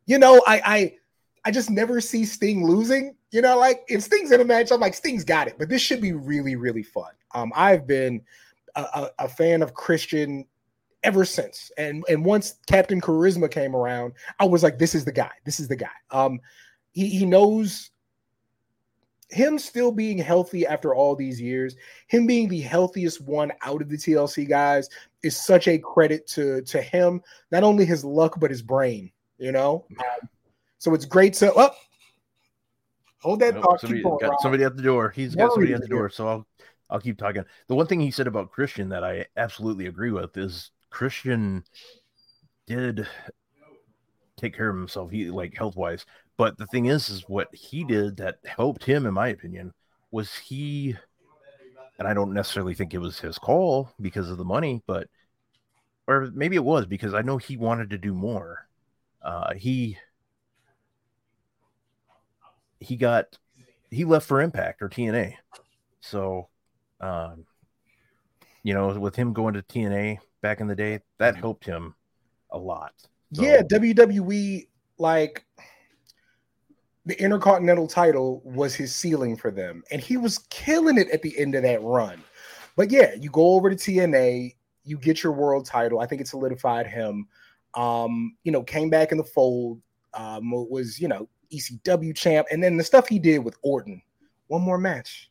you 0.07 0.19
know, 0.19 0.43
I 0.47 0.63
I 0.65 0.95
I 1.47 1.51
just 1.51 1.71
never 1.71 2.01
see 2.01 2.25
Sting 2.25 2.67
losing. 2.67 3.17
You 3.31 3.43
know, 3.43 3.59
like 3.59 3.85
if 3.89 4.03
Sting's 4.03 4.33
in 4.33 4.41
a 4.41 4.45
match, 4.45 4.71
I'm 4.71 4.81
like 4.81 4.95
Sting's 4.95 5.25
got 5.25 5.49
it. 5.49 5.57
But 5.59 5.69
this 5.69 5.83
should 5.83 6.01
be 6.01 6.13
really 6.13 6.57
really 6.57 6.83
fun. 6.83 7.13
Um, 7.35 7.53
I've 7.57 7.87
been 7.87 8.23
a, 8.77 8.83
a, 8.83 9.11
a 9.21 9.29
fan 9.29 9.63
of 9.63 9.75
Christian 9.75 10.47
ever 11.05 11.25
since. 11.25 11.71
And 11.79 12.05
and 12.09 12.25
once 12.25 12.57
Captain 12.67 13.01
Charisma 13.01 13.51
came 13.51 13.77
around, 13.77 14.15
I 14.41 14.47
was 14.47 14.63
like, 14.63 14.79
this 14.79 14.95
is 14.95 15.05
the 15.05 15.13
guy. 15.13 15.31
This 15.45 15.61
is 15.61 15.69
the 15.69 15.77
guy. 15.77 15.87
Um, 16.11 16.41
he 16.93 17.09
he 17.09 17.27
knows 17.27 17.91
him 19.35 19.59
still 19.59 19.91
being 19.91 20.17
healthy 20.19 20.67
after 20.67 20.95
all 20.95 21.17
these 21.17 21.41
years, 21.41 21.77
him 22.07 22.27
being 22.27 22.49
the 22.49 22.61
healthiest 22.61 23.21
one 23.21 23.53
out 23.63 23.83
of 23.83 23.89
the 23.89 23.97
TLC 23.97 24.49
guys 24.49 24.89
is 25.23 25.37
such 25.37 25.69
a 25.69 25.79
credit 25.79 26.27
to 26.29 26.63
to 26.63 26.81
him. 26.81 27.21
Not 27.51 27.65
only 27.65 27.85
his 27.85 28.05
luck, 28.05 28.39
but 28.39 28.51
his 28.51 28.63
brain. 28.63 29.11
You 29.39 29.51
know, 29.51 29.85
um, 29.99 30.29
so 30.79 30.95
it's 30.95 31.05
great 31.05 31.35
to 31.35 31.53
up. 31.55 31.75
Oh, 33.25 33.29
hold 33.29 33.41
that 33.41 33.55
Nope, 33.55 33.65
thought. 33.65 33.81
somebody, 33.81 34.03
got 34.03 34.23
Rob. 34.23 34.41
somebody 34.41 34.63
at 34.65 34.77
the 34.77 34.83
door. 34.83 35.11
He's 35.11 35.35
got 35.35 35.53
somebody 35.53 35.75
at 35.75 35.81
the 35.81 35.89
door. 35.89 36.09
So 36.09 36.29
I'll 36.29 36.47
I'll 36.89 37.01
keep 37.01 37.19
talking. 37.19 37.45
The 37.67 37.75
one 37.75 37.87
thing 37.87 38.01
he 38.01 38.13
said 38.13 38.29
about 38.29 38.53
Christian 38.53 38.89
that 38.91 39.03
I 39.03 39.27
absolutely 39.37 39.87
agree 39.87 40.13
with 40.13 40.37
is 40.37 40.71
Christian 40.91 41.65
did 42.67 43.09
take 44.37 44.57
care 44.57 44.69
of 44.69 44.77
himself. 44.77 45.11
He 45.11 45.31
like 45.31 45.57
health 45.57 45.75
wise. 45.77 46.07
But 46.37 46.59
the 46.59 46.67
thing 46.67 46.87
is, 46.87 47.09
is 47.11 47.29
what 47.29 47.55
he 47.55 47.85
did 47.85 48.17
that 48.17 48.39
helped 48.45 48.85
him, 48.85 49.07
in 49.07 49.15
my 49.15 49.29
opinion, 49.29 49.73
was 50.11 50.35
he. 50.35 50.97
And 51.99 52.09
I 52.09 52.15
don't 52.15 52.33
necessarily 52.35 52.75
think 52.75 52.93
it 52.93 52.99
was 52.99 53.21
his 53.21 53.39
call 53.39 53.89
because 54.01 54.29
of 54.29 54.37
the 54.37 54.45
money, 54.45 54.83
but 54.87 55.09
or 56.09 56.29
maybe 56.35 56.57
it 56.57 56.65
was 56.65 56.87
because 56.87 57.15
I 57.15 57.23
know 57.23 57.39
he 57.39 57.57
wanted 57.57 57.91
to 57.91 57.99
do 57.99 58.13
more. 58.13 58.67
Uh, 59.23 59.55
he 59.55 59.97
he 62.81 62.97
got 62.97 63.39
he 63.91 64.05
left 64.05 64.27
for 64.27 64.41
Impact 64.41 64.83
or 64.83 64.89
TNA, 64.89 65.35
so 66.01 66.49
um, 67.01 67.45
you 68.65 68.75
know, 68.75 68.99
with 68.99 69.15
him 69.15 69.33
going 69.33 69.55
to 69.55 69.63
TNA 69.63 70.19
back 70.43 70.61
in 70.61 70.67
the 70.67 70.75
day, 70.75 71.01
that 71.19 71.37
helped 71.37 71.65
him 71.65 71.95
a 72.51 72.59
lot. 72.59 72.93
So- 73.33 73.43
Yeah, 73.43 73.63
WWE 73.63 74.67
like 74.99 75.44
the 77.07 77.21
Intercontinental 77.21 77.87
title 77.87 78.41
was 78.45 78.75
his 78.75 78.95
ceiling 78.95 79.37
for 79.37 79.51
them, 79.51 79.83
and 79.91 80.01
he 80.01 80.17
was 80.17 80.39
killing 80.51 80.99
it 80.99 81.11
at 81.11 81.23
the 81.23 81.39
end 81.39 81.55
of 81.55 81.63
that 81.63 81.83
run. 81.83 82.23
But 82.77 82.91
yeah, 82.91 83.15
you 83.15 83.31
go 83.31 83.55
over 83.55 83.71
to 83.71 83.77
TNA, 83.77 84.55
you 84.85 84.99
get 84.99 85.23
your 85.23 85.33
world 85.33 85.67
title. 85.67 86.01
I 86.01 86.07
think 86.07 86.21
it 86.21 86.29
solidified 86.29 86.87
him. 86.87 87.29
Um, 87.75 88.37
you 88.45 88.53
know, 88.53 88.63
came 88.63 88.91
back 88.91 89.13
in 89.13 89.19
the 89.19 89.25
fold. 89.25 89.81
Um, 90.15 90.51
was 90.51 91.01
you 91.01 91.09
know 91.09 91.29
ECW 91.53 92.15
champ, 92.15 92.47
and 92.51 92.63
then 92.63 92.77
the 92.77 92.85
stuff 92.85 93.09
he 93.09 93.19
did 93.19 93.39
with 93.39 93.57
Orton. 93.63 94.01
One 94.49 94.63
more 94.63 94.79
match, 94.79 95.31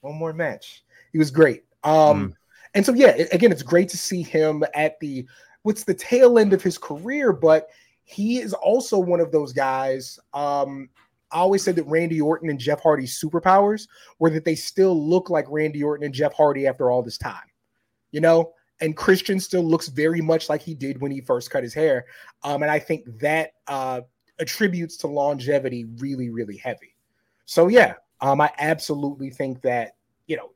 one 0.00 0.14
more 0.14 0.32
match. 0.32 0.84
He 1.12 1.18
was 1.18 1.30
great. 1.30 1.64
Um, 1.82 2.34
and 2.74 2.84
so 2.86 2.92
yeah, 2.92 3.08
it- 3.08 3.32
again, 3.32 3.52
it's 3.52 3.62
great 3.62 3.88
to 3.90 3.98
see 3.98 4.22
him 4.22 4.64
at 4.74 4.98
the 5.00 5.26
what's 5.62 5.84
the 5.84 5.94
tail 5.94 6.38
end 6.38 6.52
of 6.52 6.62
his 6.62 6.78
career, 6.78 7.32
but 7.32 7.68
he 8.04 8.38
is 8.38 8.52
also 8.54 8.98
one 8.98 9.20
of 9.20 9.32
those 9.32 9.52
guys. 9.52 10.18
Um, 10.32 10.88
I 11.32 11.38
always 11.38 11.62
said 11.62 11.76
that 11.76 11.84
Randy 11.84 12.20
Orton 12.20 12.50
and 12.50 12.58
Jeff 12.58 12.80
Hardy's 12.80 13.22
superpowers 13.22 13.86
were 14.18 14.30
that 14.30 14.44
they 14.44 14.54
still 14.54 15.08
look 15.08 15.30
like 15.30 15.46
Randy 15.48 15.82
Orton 15.82 16.04
and 16.04 16.14
Jeff 16.14 16.32
Hardy 16.34 16.66
after 16.66 16.90
all 16.90 17.02
this 17.02 17.18
time, 17.18 17.48
you 18.10 18.20
know. 18.20 18.52
And 18.82 18.96
Christian 18.96 19.38
still 19.38 19.62
looks 19.62 19.88
very 19.88 20.22
much 20.22 20.48
like 20.48 20.62
he 20.62 20.74
did 20.74 21.02
when 21.02 21.12
he 21.12 21.20
first 21.20 21.50
cut 21.50 21.62
his 21.62 21.74
hair, 21.74 22.06
um, 22.42 22.62
and 22.62 22.70
I 22.70 22.78
think 22.78 23.04
that 23.20 23.50
uh, 23.66 24.00
attributes 24.38 24.96
to 24.98 25.06
longevity 25.06 25.84
really, 25.98 26.30
really 26.30 26.56
heavy. 26.56 26.96
So 27.44 27.68
yeah, 27.68 27.94
um, 28.22 28.40
I 28.40 28.50
absolutely 28.58 29.30
think 29.30 29.60
that 29.62 29.96
you 30.26 30.36
know 30.36 30.52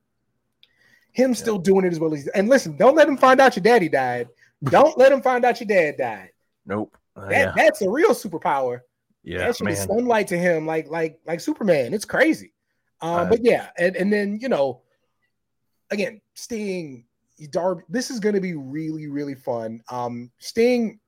him 1.12 1.34
still 1.34 1.58
doing 1.58 1.84
it 1.84 1.92
as 1.92 2.00
well 2.00 2.14
as 2.14 2.26
and 2.28 2.48
listen, 2.48 2.76
don't 2.76 2.96
let 2.96 3.08
him 3.08 3.16
find 3.16 3.40
out 3.40 3.56
your 3.56 3.62
daddy 3.62 3.88
died. 3.88 4.28
Don't 4.64 4.96
let 4.98 5.12
him 5.12 5.22
find 5.22 5.44
out 5.44 5.60
your 5.60 5.68
dad 5.68 5.96
died. 5.96 6.30
Nope. 6.66 6.96
Uh, 7.16 7.28
That, 7.28 7.30
yeah, 7.30 7.52
That's 7.56 7.82
a 7.82 7.90
real 7.90 8.10
superpower. 8.10 8.80
Yeah, 9.24 9.38
that 9.38 9.56
shit 9.56 9.68
is 9.68 9.82
sunlight 9.82 10.28
to 10.28 10.38
him, 10.38 10.66
like 10.66 10.88
like 10.88 11.18
like 11.26 11.40
Superman. 11.40 11.94
It's 11.94 12.04
crazy. 12.04 12.52
Um, 13.00 13.10
Uh, 13.10 13.24
but 13.26 13.44
yeah, 13.44 13.70
and, 13.78 13.96
and 13.96 14.12
then 14.12 14.38
you 14.40 14.48
know, 14.48 14.82
again, 15.90 16.20
Sting, 16.34 17.06
Darby. 17.50 17.82
This 17.88 18.10
is 18.10 18.20
going 18.20 18.34
to 18.34 18.40
be 18.40 18.54
really 18.54 19.08
really 19.08 19.34
fun. 19.34 19.82
Um, 19.90 20.30
Sting, 20.38 21.00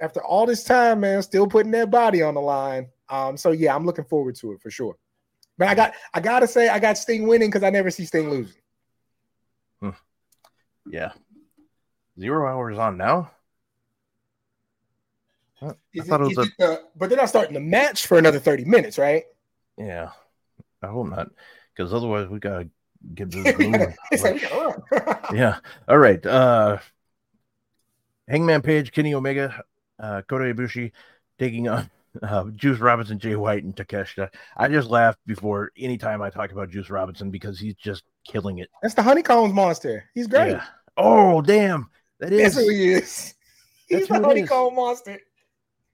after 0.00 0.22
all 0.22 0.46
this 0.46 0.62
time, 0.64 1.00
man, 1.00 1.22
still 1.22 1.46
putting 1.46 1.72
that 1.72 1.90
body 1.90 2.22
on 2.22 2.34
the 2.34 2.40
line. 2.40 2.88
Um, 3.08 3.36
so 3.36 3.50
yeah, 3.50 3.74
I'm 3.74 3.84
looking 3.84 4.04
forward 4.04 4.36
to 4.36 4.52
it 4.52 4.60
for 4.62 4.70
sure. 4.70 4.96
But 5.58 5.68
I 5.68 5.74
got 5.74 5.94
I 6.12 6.20
gotta 6.20 6.46
say 6.46 6.68
I 6.68 6.78
got 6.78 6.98
Sting 6.98 7.26
winning 7.26 7.48
because 7.48 7.62
I 7.62 7.70
never 7.70 7.90
see 7.90 8.04
Sting 8.04 8.30
losing. 8.30 8.54
Yeah. 10.86 11.12
Zero 12.20 12.46
hours 12.46 12.78
on 12.78 12.96
now. 12.98 13.30
I 15.70 15.74
Is 15.94 16.06
thought 16.06 16.20
it 16.22 16.32
is 16.32 16.38
a 16.38 16.44
the- 16.58 16.82
but 16.96 17.08
they're 17.08 17.18
not 17.18 17.28
starting 17.28 17.54
the 17.54 17.60
match 17.60 18.06
for 18.06 18.18
another 18.18 18.38
30 18.38 18.64
minutes, 18.64 18.98
right? 18.98 19.24
yeah. 19.78 20.10
I 20.82 20.86
hope 20.88 21.08
not, 21.08 21.28
because 21.74 21.94
otherwise 21.94 22.28
we 22.28 22.38
gotta 22.38 22.68
get 23.14 23.30
this 23.30 23.44
moving. 23.58 23.94
Like, 24.22 25.30
we 25.30 25.38
yeah. 25.38 25.58
All 25.88 25.98
right. 25.98 26.24
Uh 26.26 26.78
Hangman 28.28 28.62
Page, 28.62 28.92
Kenny 28.92 29.14
Omega, 29.14 29.62
uh 29.98 30.22
Kota 30.28 30.44
Ibushi 30.54 30.92
taking 31.38 31.68
on 31.68 31.90
uh, 32.22 32.44
Juice 32.54 32.78
Robinson, 32.78 33.18
Jay 33.18 33.34
White, 33.34 33.64
and 33.64 33.74
Takeshita. 33.74 34.28
I 34.56 34.68
just 34.68 34.88
laugh 34.88 35.16
before 35.26 35.72
any 35.76 35.98
time 35.98 36.22
I 36.22 36.30
talk 36.30 36.52
about 36.52 36.70
Juice 36.70 36.88
Robinson 36.88 37.30
because 37.30 37.58
he's 37.58 37.74
just 37.74 38.04
killing 38.24 38.58
it. 38.58 38.68
That's 38.82 38.94
the 38.94 39.02
honeycombs 39.02 39.52
monster. 39.52 40.04
He's 40.14 40.26
great. 40.28 40.52
Yeah. 40.52 40.64
Oh 40.96 41.42
damn. 41.42 41.90
That 42.20 42.30
That's 42.30 42.54
who 42.56 42.68
he 42.70 42.92
is. 42.92 43.34
He's 43.88 43.98
That's 44.00 44.08
the 44.10 44.14
is. 44.20 44.24
honeycomb 44.24 44.74
monster. 44.76 45.18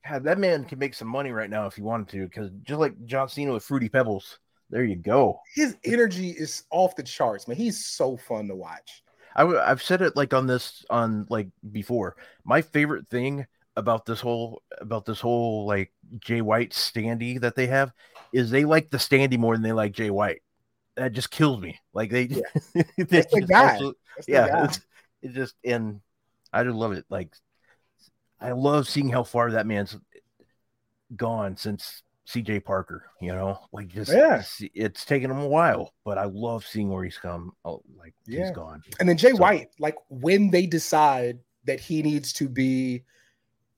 God, 0.09 0.25
that 0.25 0.39
man 0.39 0.65
can 0.65 0.79
make 0.79 0.95
some 0.95 1.09
money 1.09 1.31
right 1.31 1.51
now 1.51 1.67
if 1.67 1.75
he 1.75 1.83
wanted 1.83 2.09
to, 2.09 2.25
because 2.25 2.51
just 2.63 2.81
like 2.81 2.95
John 3.07 3.29
Cena 3.29 3.53
with 3.53 3.65
Fruity 3.65 3.89
Pebbles, 3.89 4.39
there 4.71 4.85
you 4.85 4.97
go. 4.97 5.41
His 5.55 5.77
energy 5.85 6.31
is 6.31 6.65
off 6.71 6.97
the 6.97 7.03
charts, 7.03 7.47
man. 7.49 7.57
He's 7.57 7.85
so 7.87 8.17
fun 8.17 8.49
to 8.49 8.57
watch. 8.57 9.03
I, 9.37 9.41
w- 9.43 9.61
I've 9.61 9.83
said 9.83 10.03
it 10.03 10.17
like 10.17 10.35
on 10.35 10.47
this 10.47 10.85
on 10.91 11.27
like 11.29 11.49
before. 11.71 12.17
My 12.45 12.63
favorite 12.63 13.09
thing 13.09 13.47
about 13.77 14.05
this 14.05 14.21
whole 14.21 14.63
about 14.81 15.05
this 15.05 15.21
whole 15.21 15.67
like 15.67 15.93
Jay 16.19 16.41
White 16.41 16.71
standee 16.71 17.41
that 17.41 17.55
they 17.55 17.67
have 17.69 17.93
is 18.33 18.51
they 18.51 18.65
like 18.65 18.91
the 18.91 18.99
standee 18.99 19.39
more 19.39 19.55
than 19.55 19.63
they 19.63 19.73
like 19.73 19.93
Jay 19.93 20.11
White. 20.11 20.43
That 20.97 21.13
just 21.13 21.31
kills 21.31 21.61
me. 21.61 21.79
Like 21.93 22.11
they, 22.11 22.23
Yeah. 22.25 22.41
they 22.97 23.05
the 23.05 23.23
just 23.23 23.49
guy. 23.49 23.79
That's 23.79 24.27
the 24.27 24.33
yeah, 24.33 24.49
guy. 24.49 24.65
it's, 24.65 24.81
it 25.23 25.33
just 25.33 25.55
and 25.65 26.01
I 26.53 26.65
just 26.65 26.77
love 26.77 26.93
it. 26.93 27.05
Like 27.09 27.33
I 28.41 28.53
love 28.53 28.89
seeing 28.89 29.09
how 29.09 29.23
far 29.23 29.51
that 29.53 29.67
man's 29.67 29.97
gone 31.17 31.57
since 31.57 32.03
CJ 32.27 32.65
Parker. 32.65 33.05
You 33.21 33.33
know, 33.33 33.59
like 33.73 33.89
just 33.89 34.13
Yeah. 34.13 34.39
it's, 34.39 34.63
it's 34.75 35.05
taken 35.05 35.31
him 35.31 35.39
a 35.41 35.49
while, 35.49 35.93
but 36.05 36.17
I 36.19 36.25
love 36.25 36.65
seeing 36.67 36.91
where 36.91 37.05
he's 37.05 37.19
come. 37.19 37.53
Oh, 37.65 37.83
like 37.99 38.15
Yeah. 38.27 38.47
he's 38.47 38.53
gone. 38.57 38.83
And 39.01 39.09
then 39.09 39.17
Jay 39.17 39.31
So- 39.33 39.37
White, 39.39 39.69
like 39.79 39.97
when 40.09 40.51
they 40.51 40.67
decide 40.67 41.39
that 41.65 41.81
he 41.81 42.03
needs 42.03 42.33
to 42.35 42.49
be 42.49 43.03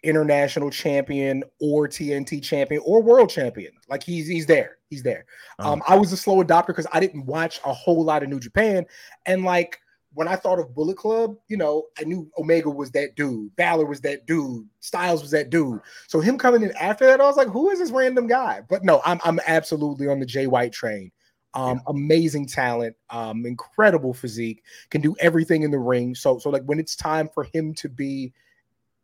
international 0.02 0.68
champion 0.70 1.44
or 1.60 1.86
TNT 1.88 2.40
champion 2.42 2.82
or 2.84 3.00
world 3.02 3.30
champion, 3.30 3.72
like 3.88 4.02
he's 4.02 4.26
he's 4.28 4.46
there. 4.46 4.78
He's 4.90 5.02
there. 5.02 5.24
Um, 5.58 5.66
Um, 5.74 5.82
I 5.88 5.96
was 5.96 6.12
a 6.12 6.16
slow 6.16 6.42
adopter 6.42 6.68
because 6.68 6.86
I 6.92 7.00
didn't 7.00 7.24
watch 7.24 7.60
a 7.64 7.72
whole 7.72 8.04
lot 8.04 8.22
of 8.22 8.28
New 8.28 8.40
Japan. 8.40 8.84
And 9.26 9.44
like 9.44 9.78
when 10.14 10.28
I 10.28 10.36
thought 10.36 10.58
of 10.58 10.74
Bullet 10.74 10.96
Club, 10.96 11.36
you 11.48 11.56
know, 11.56 11.86
I 11.98 12.04
knew 12.04 12.30
Omega 12.38 12.70
was 12.70 12.90
that 12.92 13.16
dude, 13.16 13.54
Balor 13.56 13.86
was 13.86 14.00
that 14.02 14.26
dude, 14.26 14.66
Styles 14.80 15.22
was 15.22 15.30
that 15.30 15.50
dude. 15.50 15.80
So 16.06 16.20
him 16.20 16.38
coming 16.38 16.62
in 16.62 16.72
after 16.72 17.06
that, 17.06 17.20
I 17.20 17.24
was 17.24 17.36
like, 17.36 17.48
who 17.48 17.70
is 17.70 17.78
this 17.78 17.90
random 17.90 18.26
guy? 18.26 18.60
But 18.68 18.84
no, 18.84 19.00
I'm 19.04 19.20
I'm 19.24 19.40
absolutely 19.46 20.08
on 20.08 20.20
the 20.20 20.26
Jay 20.26 20.46
White 20.46 20.72
train. 20.72 21.10
Um, 21.54 21.82
amazing 21.86 22.46
talent, 22.46 22.96
um, 23.10 23.44
incredible 23.44 24.14
physique, 24.14 24.62
can 24.88 25.02
do 25.02 25.14
everything 25.20 25.62
in 25.62 25.70
the 25.70 25.78
ring. 25.78 26.14
So 26.14 26.38
so 26.38 26.50
like 26.50 26.64
when 26.64 26.78
it's 26.78 26.96
time 26.96 27.28
for 27.28 27.44
him 27.44 27.74
to 27.74 27.88
be 27.88 28.32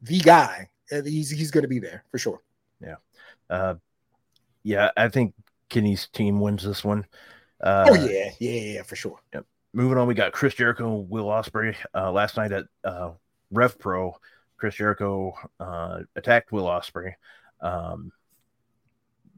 the 0.02 0.18
guy, 0.20 0.70
uh, 0.92 1.02
he's 1.02 1.30
he's 1.30 1.50
gonna 1.50 1.68
be 1.68 1.78
there 1.78 2.04
for 2.10 2.18
sure. 2.18 2.40
Yeah. 2.80 2.96
Uh, 3.50 3.74
yeah, 4.62 4.90
I 4.96 5.08
think 5.08 5.34
Kenny's 5.68 6.06
team 6.08 6.40
wins 6.40 6.64
this 6.64 6.84
one. 6.84 7.06
Uh, 7.60 7.86
oh 7.90 7.94
yeah, 7.94 8.30
yeah, 8.38 8.60
yeah, 8.74 8.82
for 8.82 8.96
sure. 8.96 9.18
Moving 9.72 9.98
on, 9.98 10.06
we 10.08 10.14
got 10.14 10.32
Chris 10.32 10.54
Jericho, 10.54 11.00
and 11.00 11.10
Will 11.10 11.26
Ospreay. 11.26 11.76
Uh, 11.94 12.10
last 12.10 12.36
night 12.36 12.52
at 12.52 12.64
uh, 12.84 13.10
Rev 13.50 13.78
Pro, 13.78 14.16
Chris 14.56 14.74
Jericho 14.76 15.32
uh, 15.60 16.00
attacked 16.16 16.52
Will 16.52 16.64
Ospreay. 16.64 17.12
Um, 17.60 18.10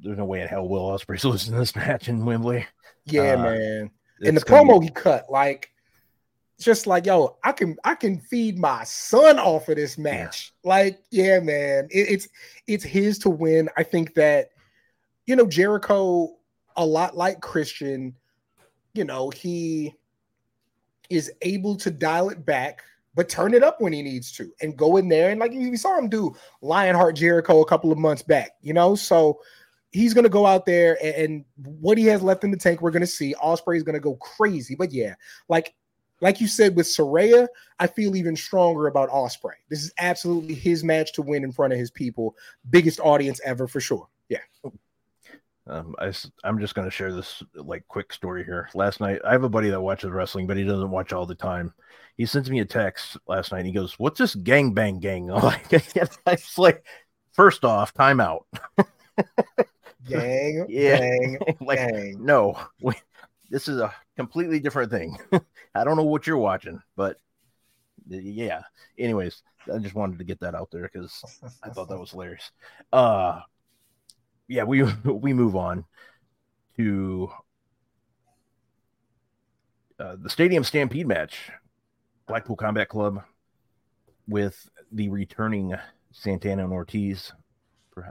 there's 0.03 0.17
no 0.19 0.25
way 0.25 0.41
in 0.41 0.49
hell 0.49 0.69
Will 0.69 0.89
Ospreay's 0.89 1.25
losing 1.27 1.57
this 1.57 1.75
match 1.75 2.09
in 2.09 2.25
Wembley. 2.25 2.67
Yeah, 3.07 3.35
Uh, 3.35 3.43
man. 3.43 3.91
and 4.25 4.37
the 4.37 4.41
gonna 4.43 4.63
be- 4.65 4.69
promo 4.71 4.83
he 4.83 4.91
cut, 4.91 5.27
like, 5.31 5.71
just 6.61 6.87
like, 6.87 7.07
yo, 7.07 7.37
I 7.43 7.53
can 7.53 7.77
I 7.85 7.95
can 7.95 8.21
feed 8.21 8.59
my 8.59 8.85
son 8.85 9.39
off 9.39 9.69
of 9.71 9.77
this 9.77 9.97
match. 9.99 10.53
Like, 10.63 11.01
yeah, 11.11 11.41
man, 11.41 11.89
it, 11.91 12.09
it's 12.11 12.29
it's 12.67 12.85
his 12.85 13.19
to 13.21 13.31
win. 13.31 13.69
I 13.79 13.83
think 13.83 14.15
that 14.15 14.51
you 15.27 15.37
know 15.37 15.47
Jericho, 15.47 16.37
a 16.77 16.85
lot 16.85 17.17
like 17.17 17.41
Christian, 17.41 18.15
you 18.93 19.05
know, 19.05 19.31
he 19.31 19.95
is 21.11 21.31
able 21.43 21.77
to 21.77 21.91
dial 21.91 22.31
it 22.31 22.47
back 22.47 22.83
but 23.15 23.29
turn 23.29 23.55
it 23.55 23.63
up 23.63 23.81
when 23.81 23.93
he 23.93 24.03
needs 24.03 24.33
to 24.33 24.53
and 24.61 24.77
go 24.77 24.97
in 24.97 25.09
there. 25.09 25.31
And 25.31 25.41
like 25.41 25.53
you 25.53 25.77
saw 25.77 25.99
him 25.99 26.09
do 26.09 26.35
Lionheart 26.63 27.17
Jericho 27.17 27.61
a 27.61 27.67
couple 27.67 27.91
of 27.91 27.99
months 27.99 28.23
back, 28.23 28.53
you 28.63 28.73
know? 28.73 28.95
So 28.95 29.41
he's 29.91 30.15
going 30.15 30.25
to 30.25 30.31
go 30.31 30.47
out 30.47 30.67
there 30.67 30.97
and, 31.03 31.15
and, 31.15 31.45
what 31.81 31.99
he 31.99 32.07
has 32.07 32.23
left 32.23 32.45
in 32.45 32.51
the 32.51 32.57
tank, 32.57 32.81
we're 32.81 32.91
going 32.91 33.01
to 33.01 33.07
see. 33.07 33.35
Ospreay 33.35 33.77
is 33.77 33.83
going 33.83 33.95
to 33.95 34.01
go 34.01 34.15
crazy. 34.17 34.75
But 34.75 34.93
yeah, 34.93 35.15
like 35.49 35.75
like 36.21 36.41
you 36.41 36.47
said 36.47 36.77
with 36.77 36.87
Saraya, 36.87 37.49
I 37.79 37.87
feel 37.87 38.15
even 38.15 38.37
stronger 38.37 38.87
about 38.87 39.09
Ospreay. 39.11 39.55
This 39.69 39.83
is 39.83 39.93
absolutely 39.99 40.55
his 40.55 40.85
match 40.85 41.13
to 41.15 41.23
win 41.23 41.45
in 41.45 41.53
front 41.53 41.73
of 41.73 41.79
his 41.79 41.91
people. 41.91 42.37
Biggest 42.69 43.01
audience 43.01 43.41
ever 43.45 43.67
for 43.67 43.81
sure. 43.81 44.07
Yeah. 44.29 44.39
Oh, 44.65 44.73
Um, 45.67 45.95
I, 45.99 46.13
I'm 46.43 46.59
just 46.59 46.75
going 46.75 46.87
to 46.87 46.91
share 46.91 47.13
this 47.13 47.43
like 47.55 47.87
quick 47.87 48.13
story 48.13 48.45
here. 48.45 48.69
Last 48.75 49.01
night, 49.01 49.21
I 49.25 49.33
have 49.33 49.45
a 49.45 49.49
buddy 49.49 49.71
that 49.71 49.81
watches 49.81 50.11
wrestling, 50.11 50.47
but 50.47 50.57
he 50.57 50.65
doesn't 50.65 50.91
watch 50.91 51.13
all 51.13 51.27
the 51.27 51.35
time. 51.35 51.73
He 52.17 52.27
sends 52.27 52.51
me 52.51 52.61
a 52.61 52.65
text 52.65 53.17
last 53.29 53.53
night. 53.53 53.65
he 53.65 53.73
goes, 53.73 53.99
"What's 53.99 54.19
this 54.19 54.35
gang 54.35 54.73
bang 54.75 54.99
gang?" 55.01 55.31
I'm 55.31 55.43
like, 55.43 55.67
it's 55.73 56.59
like, 56.59 56.85
first 57.33 57.65
off, 57.65 57.95
timeout. 57.95 58.41
gang, 60.09 60.67
yeah, 60.69 60.99
gang, 60.99 61.39
like, 61.61 61.79
gang. 61.79 62.25
No, 62.25 62.59
we, 62.83 62.95
this 63.49 63.69
is 63.69 63.79
a 63.79 63.95
completely 64.17 64.61
different 64.61 64.91
thing. 64.91 65.17
I 65.75 65.85
don't 65.85 65.97
know 65.97 66.05
what 66.05 66.27
you're 66.27 66.37
watching, 66.39 66.81
but 66.97 67.17
yeah. 68.09 68.63
Anyways, 68.99 69.43
I 69.73 69.79
just 69.79 69.95
wanted 69.95 70.19
to 70.19 70.25
get 70.25 70.41
that 70.41 70.55
out 70.55 70.71
there 70.71 70.91
because 70.93 71.25
I 71.63 71.71
thought 71.71 71.89
that 71.89 71.99
was 71.99 72.11
hilarious. 72.11 72.51
Uh 72.93 73.41
yeah, 74.51 74.65
we 74.65 74.83
we 75.05 75.33
move 75.33 75.57
on 75.57 75.85
to 76.77 77.31
uh, 79.99 80.17
the 80.21 80.29
Stadium 80.29 80.65
Stampede 80.65 81.07
match, 81.07 81.51
Blackpool 82.27 82.57
Combat 82.57 82.89
Club, 82.89 83.23
with 84.27 84.69
the 84.93 85.09
returning 85.09 85.75
Santana 86.11 86.65
and 86.65 86.73
Ortiz, 86.73 87.33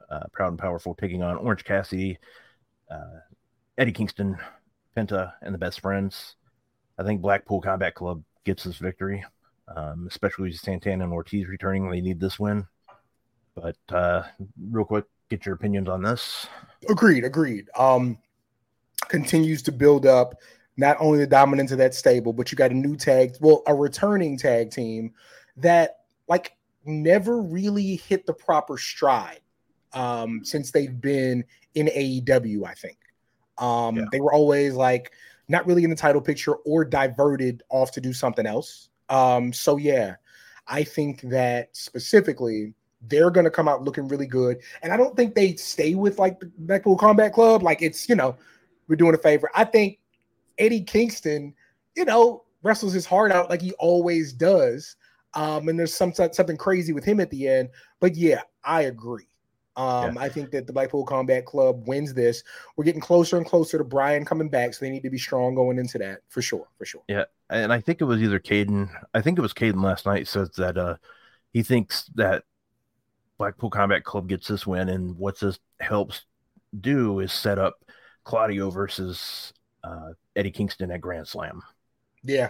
uh, 0.09 0.21
proud 0.31 0.49
and 0.49 0.59
powerful, 0.59 0.95
taking 0.95 1.21
on 1.21 1.35
Orange 1.37 1.65
Cassidy, 1.65 2.17
uh, 2.89 3.19
Eddie 3.77 3.91
Kingston, 3.91 4.37
Penta, 4.95 5.33
and 5.41 5.53
the 5.53 5.59
Best 5.59 5.81
Friends. 5.81 6.35
I 6.97 7.03
think 7.03 7.21
Blackpool 7.21 7.61
Combat 7.61 7.95
Club 7.95 8.23
gets 8.45 8.63
this 8.63 8.77
victory, 8.77 9.25
um, 9.75 10.07
especially 10.09 10.53
Santana 10.53 11.03
and 11.03 11.13
Ortiz 11.13 11.47
returning. 11.47 11.89
They 11.89 12.01
need 12.01 12.19
this 12.19 12.39
win. 12.39 12.65
But 13.55 13.77
uh, 13.89 14.23
real 14.57 14.85
quick, 14.85 15.05
get 15.29 15.45
your 15.45 15.55
opinions 15.55 15.87
on 15.87 16.01
this. 16.01 16.47
Agreed, 16.89 17.23
agreed. 17.23 17.69
Um, 17.77 18.17
continues 19.07 19.61
to 19.63 19.71
build 19.71 20.05
up 20.05 20.35
not 20.77 20.97
only 20.99 21.19
the 21.19 21.27
dominance 21.27 21.71
of 21.71 21.77
that 21.77 21.93
stable, 21.93 22.33
but 22.33 22.51
you 22.51 22.55
got 22.55 22.71
a 22.71 22.75
new 22.75 22.95
tag, 22.95 23.35
well, 23.41 23.63
a 23.67 23.75
returning 23.75 24.37
tag 24.37 24.71
team 24.71 25.13
that 25.57 25.99
like 26.27 26.53
never 26.85 27.41
really 27.41 27.97
hit 27.97 28.25
the 28.25 28.33
proper 28.33 28.77
stride 28.77 29.41
um, 29.93 30.41
since 30.43 30.71
they've 30.71 31.01
been 31.01 31.43
in 31.75 31.87
AEW, 31.87 32.65
I 32.65 32.73
think. 32.73 32.97
Um, 33.57 33.97
yeah. 33.97 34.05
They 34.11 34.21
were 34.21 34.33
always 34.33 34.73
like 34.73 35.11
not 35.49 35.65
really 35.67 35.83
in 35.83 35.89
the 35.89 35.95
title 35.95 36.21
picture 36.21 36.55
or 36.65 36.85
diverted 36.85 37.63
off 37.69 37.91
to 37.91 38.01
do 38.01 38.13
something 38.13 38.45
else. 38.45 38.89
Um, 39.09 39.51
so 39.51 39.77
yeah, 39.77 40.15
I 40.67 40.83
think 40.83 41.21
that 41.23 41.75
specifically 41.75 42.73
they're 43.07 43.31
going 43.31 43.45
to 43.45 43.51
come 43.51 43.67
out 43.67 43.83
looking 43.83 44.07
really 44.07 44.27
good. 44.27 44.57
And 44.81 44.91
I 44.91 44.97
don't 44.97 45.15
think 45.15 45.35
they 45.35 45.55
stay 45.55 45.95
with 45.95 46.19
like 46.19 46.39
the 46.39 46.51
Blackpool 46.57 46.97
Combat 46.97 47.33
Club. 47.33 47.63
Like 47.63 47.81
it's, 47.81 48.09
you 48.09 48.15
know, 48.15 48.35
we're 48.87 48.95
doing 48.95 49.15
a 49.15 49.19
favor. 49.19 49.49
I 49.55 49.63
think 49.63 49.99
Eddie 50.57 50.81
Kingston, 50.81 51.53
you 51.95 52.05
know, 52.05 52.43
wrestles 52.63 52.93
his 52.93 53.05
heart 53.05 53.31
out 53.31 53.49
like 53.49 53.61
he 53.61 53.71
always 53.73 54.33
does. 54.33 54.95
Um, 55.33 55.69
and 55.69 55.79
there's 55.79 55.93
some 55.93 56.13
something 56.13 56.57
crazy 56.57 56.91
with 56.91 57.05
him 57.05 57.19
at 57.19 57.29
the 57.29 57.47
end. 57.47 57.69
But 57.99 58.15
yeah, 58.15 58.41
I 58.63 58.83
agree. 58.83 59.27
Um, 59.75 60.15
yeah. 60.15 60.21
I 60.21 60.29
think 60.29 60.51
that 60.51 60.67
the 60.67 60.73
Blackpool 60.73 61.05
Combat 61.05 61.45
Club 61.45 61.87
wins 61.87 62.13
this. 62.13 62.43
We're 62.75 62.83
getting 62.83 62.99
closer 62.99 63.37
and 63.37 63.45
closer 63.45 63.77
to 63.77 63.83
Bryan 63.83 64.25
coming 64.25 64.49
back, 64.49 64.73
so 64.73 64.83
they 64.83 64.91
need 64.91 65.03
to 65.03 65.09
be 65.09 65.17
strong 65.17 65.55
going 65.55 65.77
into 65.77 65.97
that 65.99 66.21
for 66.27 66.41
sure, 66.41 66.67
for 66.77 66.83
sure. 66.83 67.03
Yeah, 67.07 67.25
and 67.49 67.71
I 67.71 67.79
think 67.79 68.01
it 68.01 68.05
was 68.05 68.21
either 68.21 68.39
Caden. 68.39 68.89
I 69.13 69.21
think 69.21 69.37
it 69.37 69.41
was 69.41 69.53
Caden 69.53 69.81
last 69.81 70.05
night 70.05 70.27
says 70.27 70.49
that 70.57 70.77
uh, 70.77 70.95
he 71.53 71.63
thinks 71.63 72.09
that 72.15 72.43
Blackpool 73.39 73.71
Combat 73.71 74.03
Club 74.03 74.29
gets 74.29 74.47
this 74.47 74.67
win, 74.67 74.89
and 74.89 75.17
what 75.17 75.39
this 75.39 75.57
helps 75.79 76.25
do 76.79 77.21
is 77.21 77.33
set 77.33 77.57
up 77.57 77.83
Claudio 78.23 78.69
versus 78.69 79.51
uh, 79.83 80.09
Eddie 80.35 80.51
Kingston 80.51 80.91
at 80.91 81.01
Grand 81.01 81.27
Slam. 81.27 81.63
Yeah. 82.23 82.49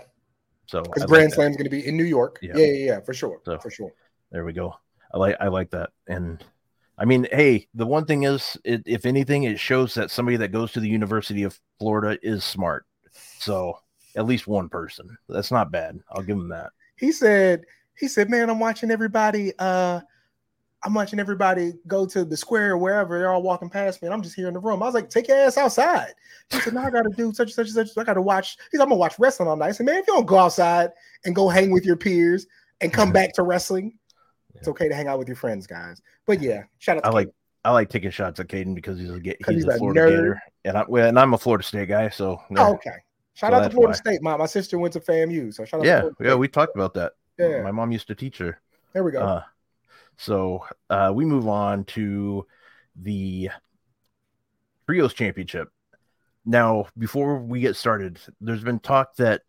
So 0.65 0.81
because 0.81 1.05
Grand 1.05 1.27
like 1.27 1.33
Slam's 1.35 1.55
going 1.55 1.63
to 1.63 1.69
be 1.69 1.87
in 1.87 1.95
New 1.95 2.03
York. 2.03 2.39
Yeah. 2.41 2.53
yeah, 2.55 2.65
yeah, 2.65 2.85
yeah, 2.85 2.99
for 2.99 3.13
sure, 3.13 3.39
so, 3.45 3.57
for 3.59 3.71
sure. 3.71 3.93
There 4.31 4.43
we 4.43 4.51
go. 4.51 4.75
I 5.13 5.17
like 5.17 5.37
I 5.39 5.47
like 5.47 5.69
that, 5.71 5.91
and 6.07 6.43
I 6.97 7.05
mean, 7.05 7.27
hey, 7.31 7.67
the 7.73 7.85
one 7.85 8.05
thing 8.05 8.23
is, 8.23 8.57
it, 8.65 8.83
if 8.85 9.05
anything, 9.05 9.43
it 9.43 9.57
shows 9.57 9.93
that 9.93 10.11
somebody 10.11 10.35
that 10.37 10.51
goes 10.51 10.73
to 10.73 10.81
the 10.81 10.89
University 10.89 11.43
of 11.43 11.57
Florida 11.79 12.19
is 12.21 12.43
smart. 12.43 12.85
So 13.39 13.79
at 14.15 14.25
least 14.25 14.47
one 14.47 14.69
person. 14.69 15.17
That's 15.29 15.51
not 15.51 15.71
bad. 15.71 15.99
I'll 16.11 16.21
give 16.23 16.37
him 16.37 16.49
that. 16.49 16.71
He 16.97 17.11
said, 17.11 17.63
he 17.97 18.07
said, 18.07 18.29
man, 18.29 18.49
I'm 18.49 18.59
watching 18.59 18.91
everybody. 18.91 19.53
Uh, 19.57 20.01
I'm 20.83 20.93
watching 20.93 21.19
everybody 21.19 21.73
go 21.87 22.05
to 22.05 22.23
the 22.23 22.37
square 22.37 22.71
or 22.71 22.77
wherever 22.77 23.19
they're 23.19 23.31
all 23.31 23.41
walking 23.41 23.69
past 23.69 24.01
me, 24.01 24.07
and 24.07 24.13
I'm 24.13 24.21
just 24.21 24.35
here 24.35 24.47
in 24.47 24.53
the 24.53 24.59
room. 24.59 24.81
I 24.81 24.85
was 24.85 24.95
like, 24.95 25.09
take 25.09 25.27
your 25.27 25.37
ass 25.37 25.57
outside. 25.57 26.13
He 26.49 26.59
said, 26.61 26.73
No, 26.73 26.81
I 26.81 26.89
gotta 26.89 27.09
do 27.09 27.33
such 27.33 27.47
and 27.47 27.53
such 27.53 27.67
and 27.67 27.89
such. 27.89 27.97
I 27.97 28.03
gotta 28.03 28.21
watch. 28.21 28.57
He's, 28.71 28.79
I'm 28.79 28.87
gonna 28.87 28.99
watch 28.99 29.19
wrestling 29.19 29.49
all 29.49 29.57
night. 29.57 29.69
I 29.69 29.71
said, 29.71 29.85
Man, 29.85 29.95
if 29.95 30.07
you 30.07 30.13
don't 30.13 30.25
go 30.25 30.37
outside 30.37 30.91
and 31.25 31.35
go 31.35 31.49
hang 31.49 31.71
with 31.71 31.85
your 31.85 31.97
peers 31.97 32.47
and 32.79 32.93
come 32.93 33.11
back 33.11 33.33
to 33.33 33.43
wrestling, 33.43 33.97
yeah. 34.53 34.59
it's 34.59 34.67
okay 34.69 34.87
to 34.87 34.95
hang 34.95 35.07
out 35.07 35.19
with 35.19 35.27
your 35.27 35.35
friends, 35.35 35.67
guys. 35.67 36.01
But 36.25 36.41
yeah, 36.41 36.63
shout 36.77 36.97
out. 36.97 37.05
I 37.05 37.09
like 37.09 37.29
I 37.65 37.71
like 37.71 37.89
taking 37.89 38.11
shots 38.11 38.39
at 38.39 38.47
Caden 38.47 38.73
because 38.73 38.97
he's 38.97 39.09
a 39.09 39.19
he's, 39.19 39.35
he's 39.47 39.65
a 39.65 39.77
Florida 39.77 39.99
nerd. 39.99 40.09
Gator, 40.09 40.41
and 40.63 40.77
I 40.77 40.85
well, 40.87 41.07
and 41.07 41.19
I'm 41.19 41.33
a 41.33 41.37
Florida 41.37 41.63
State 41.63 41.89
guy, 41.89 42.07
so 42.09 42.41
oh, 42.57 42.73
okay. 42.75 42.95
Shout 43.33 43.51
so 43.51 43.57
out 43.57 43.63
to 43.63 43.69
Florida 43.69 43.91
why. 43.91 44.11
State. 44.11 44.21
My 44.21 44.37
my 44.37 44.45
sister 44.45 44.79
went 44.79 44.93
to 44.93 45.01
FAMU, 45.01 45.53
so 45.53 45.65
shout 45.65 45.81
out. 45.81 45.85
Yeah, 45.85 46.09
yeah, 46.21 46.35
we 46.35 46.47
talked 46.47 46.75
about 46.75 46.93
that. 46.93 47.13
Yeah, 47.37 47.61
my 47.63 47.71
mom 47.71 47.91
used 47.91 48.07
to 48.07 48.15
teach 48.15 48.37
her. 48.37 48.59
There 48.93 49.03
we 49.03 49.11
go. 49.11 49.21
Uh, 49.21 49.43
so 50.19 50.65
uh, 50.89 51.11
we 51.15 51.23
move 51.23 51.47
on 51.47 51.85
to 51.85 52.45
the 52.97 53.49
Trios 54.85 55.13
Championship. 55.13 55.69
Now, 56.45 56.87
before 56.97 57.39
we 57.39 57.61
get 57.61 57.77
started, 57.77 58.19
there's 58.41 58.63
been 58.63 58.79
talk 58.79 59.15
that 59.15 59.43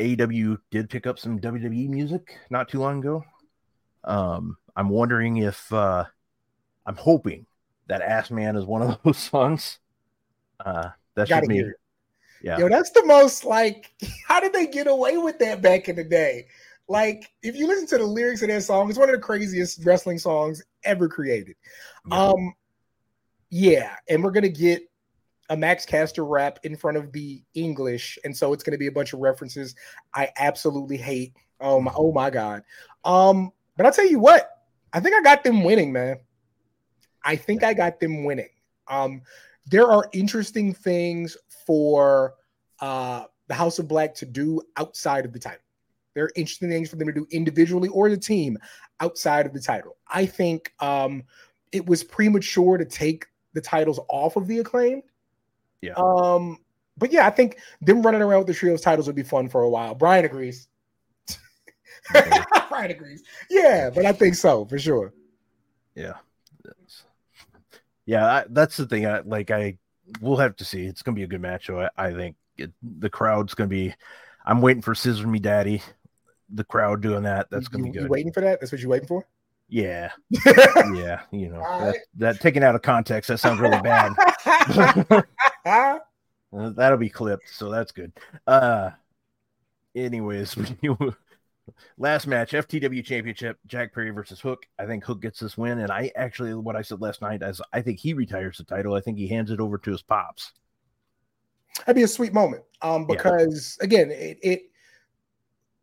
AW 0.00 0.56
did 0.72 0.90
pick 0.90 1.06
up 1.06 1.20
some 1.20 1.38
WWE 1.38 1.88
music 1.88 2.36
not 2.50 2.68
too 2.68 2.80
long 2.80 2.98
ago. 2.98 3.24
Um, 4.02 4.56
I'm 4.74 4.88
wondering 4.88 5.36
if 5.36 5.72
uh, 5.72 6.04
I'm 6.84 6.96
hoping 6.96 7.46
that 7.86 8.02
Ass 8.02 8.28
Man 8.32 8.56
is 8.56 8.64
one 8.64 8.82
of 8.82 8.98
those 9.04 9.18
songs. 9.18 9.78
Uh, 10.58 10.90
that's 11.14 11.28
just 11.28 11.46
me. 11.46 11.64
Yeah. 12.42 12.58
Yo, 12.58 12.68
that's 12.68 12.90
the 12.90 13.04
most 13.06 13.44
like, 13.44 13.92
how 14.26 14.40
did 14.40 14.52
they 14.52 14.66
get 14.66 14.88
away 14.88 15.16
with 15.16 15.38
that 15.38 15.62
back 15.62 15.88
in 15.88 15.94
the 15.94 16.02
day? 16.02 16.46
Like, 16.92 17.32
if 17.42 17.56
you 17.56 17.66
listen 17.66 17.86
to 17.86 17.96
the 17.96 18.04
lyrics 18.04 18.42
of 18.42 18.48
that 18.48 18.62
song, 18.64 18.90
it's 18.90 18.98
one 18.98 19.08
of 19.08 19.14
the 19.14 19.22
craziest 19.22 19.82
wrestling 19.82 20.18
songs 20.18 20.62
ever 20.84 21.08
created. 21.08 21.56
Yeah. 22.06 22.18
Um, 22.18 22.52
yeah, 23.48 23.96
and 24.10 24.22
we're 24.22 24.30
gonna 24.30 24.50
get 24.50 24.82
a 25.48 25.56
Max 25.56 25.86
Caster 25.86 26.22
rap 26.22 26.58
in 26.64 26.76
front 26.76 26.98
of 26.98 27.10
the 27.10 27.42
English, 27.54 28.18
and 28.24 28.36
so 28.36 28.52
it's 28.52 28.62
gonna 28.62 28.76
be 28.76 28.88
a 28.88 28.92
bunch 28.92 29.14
of 29.14 29.20
references 29.20 29.74
I 30.14 30.28
absolutely 30.36 30.98
hate. 30.98 31.32
Oh 31.60 31.80
my, 31.80 31.92
oh 31.96 32.12
my 32.12 32.28
god. 32.28 32.62
Um, 33.06 33.52
but 33.78 33.86
I'll 33.86 33.92
tell 33.92 34.06
you 34.06 34.18
what, 34.18 34.50
I 34.92 35.00
think 35.00 35.14
I 35.14 35.22
got 35.22 35.44
them 35.44 35.64
winning, 35.64 35.94
man. 35.94 36.18
I 37.24 37.36
think 37.36 37.64
I 37.64 37.72
got 37.72 38.00
them 38.00 38.24
winning. 38.24 38.50
Um, 38.86 39.22
there 39.64 39.90
are 39.90 40.10
interesting 40.12 40.74
things 40.74 41.38
for 41.66 42.34
uh 42.80 43.24
the 43.48 43.54
House 43.54 43.78
of 43.78 43.88
Black 43.88 44.14
to 44.16 44.26
do 44.26 44.60
outside 44.76 45.24
of 45.24 45.32
the 45.32 45.38
title. 45.38 45.62
There 46.14 46.24
are 46.24 46.32
interesting 46.36 46.68
things 46.68 46.90
for 46.90 46.96
them 46.96 47.08
to 47.08 47.12
do 47.12 47.26
individually 47.30 47.88
or 47.88 48.10
the 48.10 48.16
team 48.16 48.58
outside 49.00 49.46
of 49.46 49.52
the 49.52 49.60
title. 49.60 49.96
I 50.08 50.26
think 50.26 50.72
um, 50.80 51.24
it 51.72 51.86
was 51.86 52.04
premature 52.04 52.78
to 52.78 52.84
take 52.84 53.26
the 53.54 53.60
titles 53.60 53.98
off 54.08 54.36
of 54.36 54.46
the 54.46 54.58
acclaimed. 54.58 55.02
Yeah. 55.80 55.94
Um, 55.96 56.58
but 56.96 57.12
yeah, 57.12 57.26
I 57.26 57.30
think 57.30 57.58
them 57.80 58.02
running 58.02 58.22
around 58.22 58.40
with 58.40 58.48
the 58.48 58.54
trios 58.54 58.82
titles 58.82 59.06
would 59.06 59.16
be 59.16 59.22
fun 59.22 59.48
for 59.48 59.62
a 59.62 59.70
while. 59.70 59.94
Brian 59.94 60.24
agrees. 60.24 60.68
Brian 62.68 62.90
agrees. 62.90 63.22
Yeah, 63.50 63.90
but 63.90 64.04
I 64.04 64.12
think 64.12 64.34
so 64.34 64.64
for 64.66 64.78
sure. 64.78 65.12
Yeah. 65.94 66.14
Yeah, 68.04 68.26
I, 68.26 68.44
that's 68.48 68.76
the 68.76 68.86
thing. 68.86 69.06
I, 69.06 69.20
like, 69.20 69.50
I 69.50 69.78
we'll 70.20 70.36
have 70.36 70.56
to 70.56 70.64
see. 70.64 70.84
It's 70.84 71.02
gonna 71.02 71.14
be 71.14 71.22
a 71.22 71.28
good 71.28 71.40
match. 71.40 71.70
I, 71.70 71.88
I 71.96 72.12
think 72.12 72.36
it, 72.58 72.72
the 72.82 73.08
crowd's 73.08 73.54
gonna 73.54 73.68
be. 73.68 73.94
I'm 74.44 74.60
waiting 74.60 74.82
for 74.82 74.94
Scissor 74.94 75.28
Me 75.28 75.38
Daddy 75.38 75.82
the 76.52 76.64
crowd 76.64 77.00
doing 77.00 77.22
that. 77.24 77.48
That's 77.50 77.68
gonna 77.68 77.86
you, 77.86 77.92
be 77.92 77.98
good. 77.98 78.04
You 78.04 78.10
waiting 78.10 78.32
for 78.32 78.40
that? 78.40 78.60
That's 78.60 78.72
what 78.72 78.80
you're 78.80 78.90
waiting 78.90 79.08
for? 79.08 79.26
Yeah, 79.68 80.10
yeah. 80.94 81.22
You 81.30 81.48
know 81.48 81.60
that, 81.60 81.96
that 82.16 82.40
taken 82.40 82.62
out 82.62 82.74
of 82.74 82.82
context, 82.82 83.28
that 83.28 83.38
sounds 83.38 83.58
really 83.60 83.80
bad. 83.80 84.12
That'll 86.52 86.98
be 86.98 87.08
clipped, 87.08 87.48
so 87.48 87.70
that's 87.70 87.92
good. 87.92 88.12
Uh, 88.46 88.90
anyways, 89.94 90.54
last 91.96 92.26
match, 92.26 92.52
FTW 92.52 93.02
Championship, 93.02 93.58
Jack 93.66 93.94
Perry 93.94 94.10
versus 94.10 94.40
Hook. 94.40 94.66
I 94.78 94.84
think 94.84 95.04
Hook 95.04 95.22
gets 95.22 95.40
this 95.40 95.56
win, 95.56 95.78
and 95.78 95.90
I 95.90 96.12
actually, 96.16 96.54
what 96.54 96.76
I 96.76 96.82
said 96.82 97.00
last 97.00 97.22
night 97.22 97.42
is, 97.42 97.62
I 97.72 97.80
think 97.80 97.98
he 97.98 98.12
retires 98.12 98.58
the 98.58 98.64
title. 98.64 98.94
I 98.94 99.00
think 99.00 99.16
he 99.16 99.26
hands 99.26 99.50
it 99.50 99.60
over 99.60 99.78
to 99.78 99.90
his 99.90 100.02
pops. 100.02 100.52
That'd 101.78 101.96
be 101.96 102.02
a 102.02 102.08
sweet 102.08 102.34
moment, 102.34 102.64
um, 102.82 103.06
because 103.06 103.78
yeah. 103.80 103.84
again, 103.86 104.10
it, 104.10 104.38
it 104.42 104.62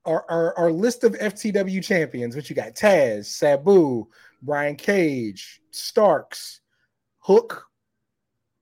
our, 0.05 0.25
our, 0.29 0.57
our 0.57 0.71
list 0.71 1.03
of 1.03 1.13
FTW 1.13 1.83
champions, 1.83 2.35
which 2.35 2.49
you 2.49 2.55
got 2.55 2.75
Taz, 2.75 3.25
Sabu, 3.25 4.07
Brian 4.41 4.75
Cage, 4.75 5.61
Starks, 5.71 6.61
Hook, 7.19 7.65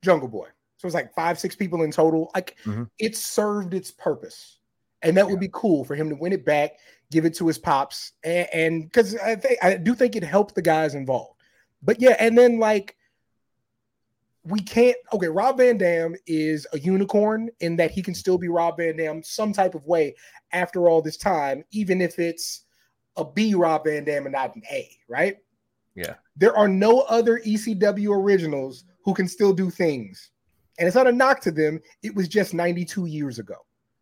Jungle 0.04 0.28
Boy. 0.28 0.48
So 0.78 0.88
it's 0.88 0.96
like 0.96 1.14
five, 1.14 1.40
six 1.40 1.56
people 1.56 1.84
in 1.84 1.92
total. 1.92 2.32
Like 2.36 2.58
mm-hmm. 2.66 2.84
it 3.00 3.16
served 3.16 3.74
its 3.74 3.92
purpose. 3.92 4.60
And 5.02 5.16
that 5.18 5.26
yeah. 5.26 5.32
would 5.32 5.40
be 5.40 5.50
cool 5.52 5.86
for 5.86 5.96
him 5.96 6.10
to 6.10 6.16
win 6.16 6.34
it 6.34 6.46
back, 6.46 6.78
give 7.12 7.26
it 7.26 7.36
to 7.36 7.48
his 7.48 7.58
pops. 7.58 8.14
And 8.24 8.84
because 8.84 9.16
I 9.16 9.36
think 9.36 9.64
I 9.64 9.78
do 9.78 9.94
think 9.96 10.16
it 10.16 10.24
helped 10.24 10.56
the 10.56 10.62
guys 10.62 10.96
involved. 10.96 11.40
But 11.82 12.02
yeah, 12.02 12.16
and 12.20 12.38
then 12.38 12.60
like 12.60 12.97
we 14.50 14.60
can't 14.60 14.96
okay, 15.14 15.28
Rob 15.28 15.58
Van 15.58 15.78
Dam 15.78 16.16
is 16.26 16.66
a 16.74 16.80
unicorn 16.80 17.50
in 17.60 17.76
that 17.78 17.92
he 17.92 18.02
can 18.02 18.14
still 18.14 18.38
be 18.38 18.48
Rob 18.48 18.78
Van 18.78 18.98
Dam 18.98 19.22
some 19.24 19.52
type 19.52 19.76
of 19.76 19.86
way 19.86 20.16
after 20.52 20.88
all 20.88 21.02
this 21.02 21.18
time, 21.18 21.64
even 21.72 22.02
if 22.02 22.20
it's 22.20 22.64
a 23.18 23.26
B 23.26 23.54
Rob 23.56 23.86
Van 23.86 24.06
Dam 24.06 24.26
and 24.26 24.34
not 24.34 24.56
an 24.56 24.64
A, 24.72 24.90
right? 25.08 25.38
Yeah. 25.96 26.14
There 26.36 26.56
are 26.56 26.68
no 26.68 27.02
other 27.02 27.40
ECW 27.40 28.16
originals 28.16 28.86
who 29.04 29.14
can 29.14 29.28
still 29.28 29.52
do 29.52 29.70
things. 29.70 30.30
And 30.78 30.88
it's 30.88 30.96
not 30.96 31.08
a 31.08 31.12
knock 31.12 31.42
to 31.42 31.52
them. 31.52 31.82
It 32.04 32.14
was 32.14 32.28
just 32.28 32.54
92 32.54 33.06
years 33.06 33.40
ago. 33.40 33.56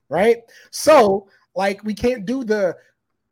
Right. 0.09 0.39
So, 0.71 1.27
like, 1.55 1.83
we 1.83 1.93
can't 1.93 2.25
do 2.25 2.43
the 2.43 2.75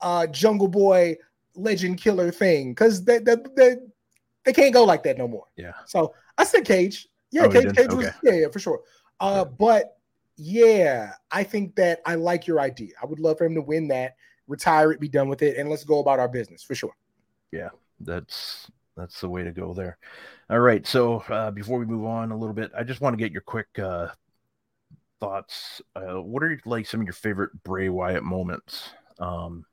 uh, 0.01 0.27
Jungle 0.27 0.69
Boy 0.69 1.17
legend 1.55 2.01
killer 2.01 2.31
thing 2.31 2.71
because 2.71 3.03
they, 3.03 3.19
they, 3.19 3.35
they, 3.55 3.75
they, 4.45 4.53
can't 4.53 4.73
go 4.73 4.83
like 4.85 5.03
that 5.03 5.17
no 5.17 5.27
more. 5.27 5.45
Yeah. 5.55 5.73
So 5.85 6.13
I 6.37 6.43
said 6.43 6.65
Cage. 6.65 7.07
Yeah, 7.31 7.45
oh, 7.45 7.49
Cage, 7.49 7.75
Cage 7.75 7.93
was, 7.93 8.07
yeah, 8.23 8.33
yeah, 8.33 8.47
for 8.49 8.59
sure. 8.59 8.81
Uh, 9.19 9.45
but 9.45 9.97
yeah, 10.37 11.13
I 11.31 11.43
think 11.43 11.75
that 11.75 12.01
I 12.05 12.15
like 12.15 12.47
your 12.47 12.59
idea. 12.59 12.93
I 13.01 13.05
would 13.05 13.19
love 13.19 13.37
for 13.37 13.45
him 13.45 13.55
to 13.55 13.61
win 13.61 13.87
that, 13.89 14.15
retire 14.47 14.91
it, 14.91 14.99
be 14.99 15.07
done 15.07 15.29
with 15.29 15.41
it, 15.41 15.57
and 15.57 15.69
let's 15.69 15.83
go 15.83 15.99
about 15.99 16.19
our 16.19 16.27
business 16.27 16.63
for 16.63 16.75
sure. 16.75 16.95
Yeah, 17.51 17.69
that's 17.99 18.69
that's 18.95 19.21
the 19.21 19.29
way 19.29 19.43
to 19.43 19.51
go 19.51 19.73
there. 19.73 19.97
All 20.49 20.59
right. 20.59 20.85
So 20.85 21.23
uh, 21.29 21.51
before 21.51 21.79
we 21.79 21.85
move 21.85 22.05
on 22.05 22.31
a 22.31 22.37
little 22.37 22.53
bit, 22.53 22.71
I 22.77 22.83
just 22.83 23.01
want 23.01 23.13
to 23.13 23.23
get 23.23 23.31
your 23.31 23.41
quick 23.41 23.67
uh, 23.79 24.09
thoughts. 25.19 25.81
Uh, 25.95 26.21
what 26.21 26.43
are 26.43 26.59
like 26.65 26.85
some 26.85 26.99
of 26.99 27.05
your 27.05 27.13
favorite 27.13 27.51
Bray 27.63 27.89
Wyatt 27.89 28.23
moments? 28.23 28.89
Um, 29.19 29.65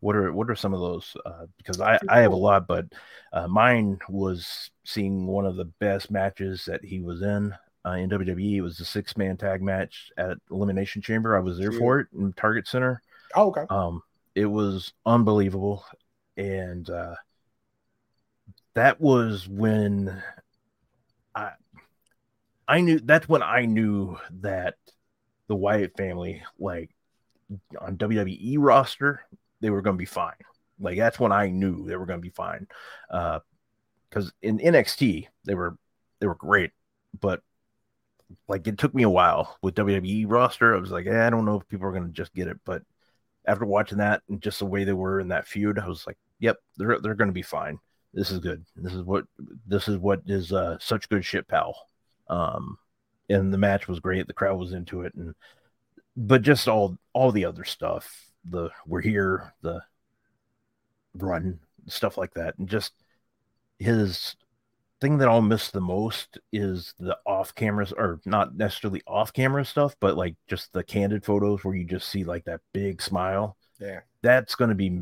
what 0.00 0.16
are 0.16 0.32
what 0.32 0.50
are 0.50 0.56
some 0.56 0.74
of 0.74 0.80
those? 0.80 1.16
Uh, 1.24 1.46
because 1.56 1.80
I 1.80 1.98
I 2.08 2.20
have 2.20 2.32
a 2.32 2.36
lot, 2.36 2.66
but 2.66 2.86
uh, 3.32 3.46
mine 3.46 3.98
was 4.08 4.70
seeing 4.84 5.26
one 5.26 5.46
of 5.46 5.56
the 5.56 5.66
best 5.66 6.10
matches 6.10 6.64
that 6.66 6.84
he 6.84 7.00
was 7.00 7.22
in 7.22 7.54
uh, 7.86 7.92
in 7.92 8.10
WWE. 8.10 8.56
It 8.56 8.62
was 8.62 8.78
the 8.78 8.84
six 8.84 9.16
man 9.16 9.36
tag 9.36 9.62
match 9.62 10.10
at 10.16 10.38
Elimination 10.50 11.02
Chamber. 11.02 11.36
I 11.36 11.40
was 11.40 11.58
there 11.58 11.72
for 11.72 12.00
it 12.00 12.08
in 12.18 12.32
Target 12.32 12.66
Center. 12.66 13.02
Oh, 13.34 13.48
okay. 13.48 13.64
Um, 13.70 14.02
it 14.34 14.46
was 14.46 14.92
unbelievable, 15.04 15.84
and 16.36 16.88
uh, 16.88 17.14
that 18.74 19.00
was 19.00 19.46
when 19.48 20.22
I 21.34 21.52
I 22.66 22.80
knew 22.80 23.00
that's 23.00 23.28
when 23.28 23.42
I 23.42 23.66
knew 23.66 24.16
that 24.40 24.76
the 25.48 25.56
Wyatt 25.56 25.96
family, 25.96 26.42
like 26.58 26.90
on 27.80 27.96
WWE 27.96 28.56
roster, 28.58 29.22
they 29.60 29.70
were 29.70 29.82
going 29.82 29.96
to 29.96 29.98
be 29.98 30.06
fine. 30.06 30.34
Like 30.78 30.96
that's 30.96 31.20
when 31.20 31.32
I 31.32 31.48
knew 31.48 31.86
they 31.86 31.96
were 31.96 32.06
going 32.06 32.18
to 32.20 32.22
be 32.22 32.30
fine. 32.30 32.66
Uh, 33.10 33.40
because 34.08 34.32
in 34.42 34.58
NXT 34.58 35.28
they 35.44 35.54
were 35.54 35.76
they 36.18 36.26
were 36.26 36.34
great, 36.34 36.72
but 37.18 37.42
like 38.48 38.66
it 38.66 38.78
took 38.78 38.94
me 38.94 39.04
a 39.04 39.10
while 39.10 39.56
with 39.62 39.76
WWE 39.76 40.24
roster. 40.28 40.74
I 40.74 40.80
was 40.80 40.90
like, 40.90 41.06
eh, 41.06 41.26
I 41.26 41.30
don't 41.30 41.44
know 41.44 41.60
if 41.60 41.68
people 41.68 41.86
are 41.86 41.92
going 41.92 42.06
to 42.06 42.12
just 42.12 42.34
get 42.34 42.48
it, 42.48 42.58
but 42.64 42.82
after 43.46 43.64
watching 43.64 43.98
that 43.98 44.22
and 44.28 44.40
just 44.40 44.58
the 44.58 44.66
way 44.66 44.84
they 44.84 44.92
were 44.92 45.20
in 45.20 45.28
that 45.28 45.46
feud, 45.46 45.78
I 45.78 45.86
was 45.86 46.06
like, 46.06 46.18
yep, 46.40 46.56
they're 46.76 46.98
they're 47.00 47.14
going 47.14 47.28
to 47.28 47.32
be 47.32 47.42
fine 47.42 47.78
this 48.12 48.30
is 48.30 48.40
good. 48.40 48.64
This 48.76 48.92
is 48.92 49.02
what 49.02 49.24
this 49.66 49.88
is 49.88 49.98
what 49.98 50.22
is 50.26 50.52
uh, 50.52 50.76
such 50.80 51.08
good 51.08 51.24
shit, 51.24 51.46
pal. 51.48 51.76
Um, 52.28 52.78
and 53.28 53.52
the 53.52 53.58
match 53.58 53.86
was 53.88 54.00
great. 54.00 54.26
The 54.26 54.32
crowd 54.32 54.58
was 54.58 54.72
into 54.72 55.02
it, 55.02 55.14
and 55.14 55.34
but 56.16 56.42
just 56.42 56.68
all 56.68 56.98
all 57.12 57.32
the 57.32 57.44
other 57.44 57.64
stuff. 57.64 58.29
The 58.48 58.70
we're 58.86 59.00
here, 59.02 59.52
the 59.62 59.82
run 61.14 61.60
stuff 61.86 62.16
like 62.16 62.34
that, 62.34 62.58
and 62.58 62.68
just 62.68 62.92
his 63.78 64.36
thing 65.00 65.18
that 65.18 65.28
I'll 65.28 65.42
miss 65.42 65.70
the 65.70 65.80
most 65.80 66.38
is 66.52 66.94
the 66.98 67.16
off 67.26 67.54
cameras, 67.54 67.92
or 67.92 68.20
not 68.24 68.56
necessarily 68.56 69.02
off 69.06 69.32
camera 69.32 69.64
stuff, 69.64 69.96
but 70.00 70.16
like 70.16 70.36
just 70.46 70.72
the 70.72 70.84
candid 70.84 71.24
photos 71.24 71.64
where 71.64 71.74
you 71.74 71.84
just 71.84 72.08
see 72.08 72.24
like 72.24 72.44
that 72.44 72.60
big 72.72 73.00
smile. 73.02 73.56
Yeah, 73.80 74.00
that's 74.22 74.54
going 74.54 74.70
to 74.70 74.74
be 74.74 75.00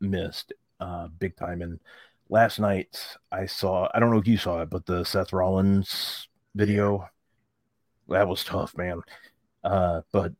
missed 0.00 0.52
uh, 0.78 1.08
big 1.08 1.36
time, 1.36 1.62
and 1.62 1.80
last 2.28 2.58
night 2.58 2.98
I 3.32 3.46
saw 3.46 3.88
I 3.94 4.00
don't 4.00 4.10
know 4.10 4.18
if 4.18 4.28
you 4.28 4.36
saw 4.36 4.62
it, 4.62 4.70
but 4.70 4.86
the 4.86 5.04
Seth 5.04 5.32
Rollins 5.32 6.28
video. 6.54 7.08
That 8.08 8.28
was 8.28 8.42
tough, 8.42 8.76
man. 8.76 9.02
Uh, 9.62 10.00
but 10.10 10.32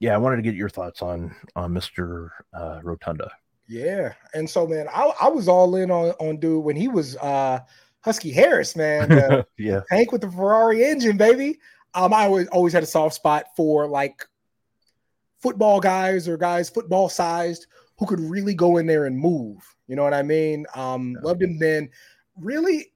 yeah, 0.00 0.14
I 0.14 0.18
wanted 0.18 0.36
to 0.36 0.42
get 0.42 0.54
your 0.54 0.68
thoughts 0.68 1.02
on 1.02 1.34
on 1.56 1.72
Mr. 1.72 2.30
Uh, 2.52 2.80
Rotunda. 2.82 3.30
Yeah, 3.66 4.12
and 4.34 4.48
so 4.48 4.66
man, 4.66 4.86
I, 4.92 5.12
I 5.22 5.28
was 5.28 5.48
all 5.48 5.76
in 5.76 5.90
on 5.90 6.10
on 6.20 6.38
dude 6.38 6.64
when 6.64 6.76
he 6.76 6.88
was 6.88 7.16
uh 7.16 7.60
Husky 8.00 8.30
Harris, 8.30 8.76
man. 8.76 9.10
Uh, 9.10 9.42
yeah, 9.58 9.80
tank 9.88 10.12
with 10.12 10.20
the 10.20 10.30
Ferrari 10.30 10.84
engine, 10.84 11.16
baby. 11.16 11.58
Um, 11.94 12.12
I 12.12 12.24
always 12.24 12.48
always 12.48 12.72
had 12.72 12.82
a 12.82 12.86
soft 12.86 13.14
spot 13.14 13.46
for 13.56 13.86
like 13.86 14.26
football 15.40 15.80
guys 15.80 16.28
or 16.28 16.36
guys 16.36 16.68
football 16.68 17.08
sized 17.08 17.66
who 17.98 18.06
could 18.06 18.20
really 18.20 18.54
go 18.54 18.78
in 18.78 18.86
there 18.86 19.06
and 19.06 19.16
move. 19.16 19.58
You 19.86 19.96
know 19.96 20.02
what 20.02 20.14
I 20.14 20.22
mean? 20.22 20.66
Um, 20.74 21.12
yeah. 21.12 21.26
loved 21.26 21.42
him 21.42 21.58
then. 21.58 21.90
Really, 22.36 22.92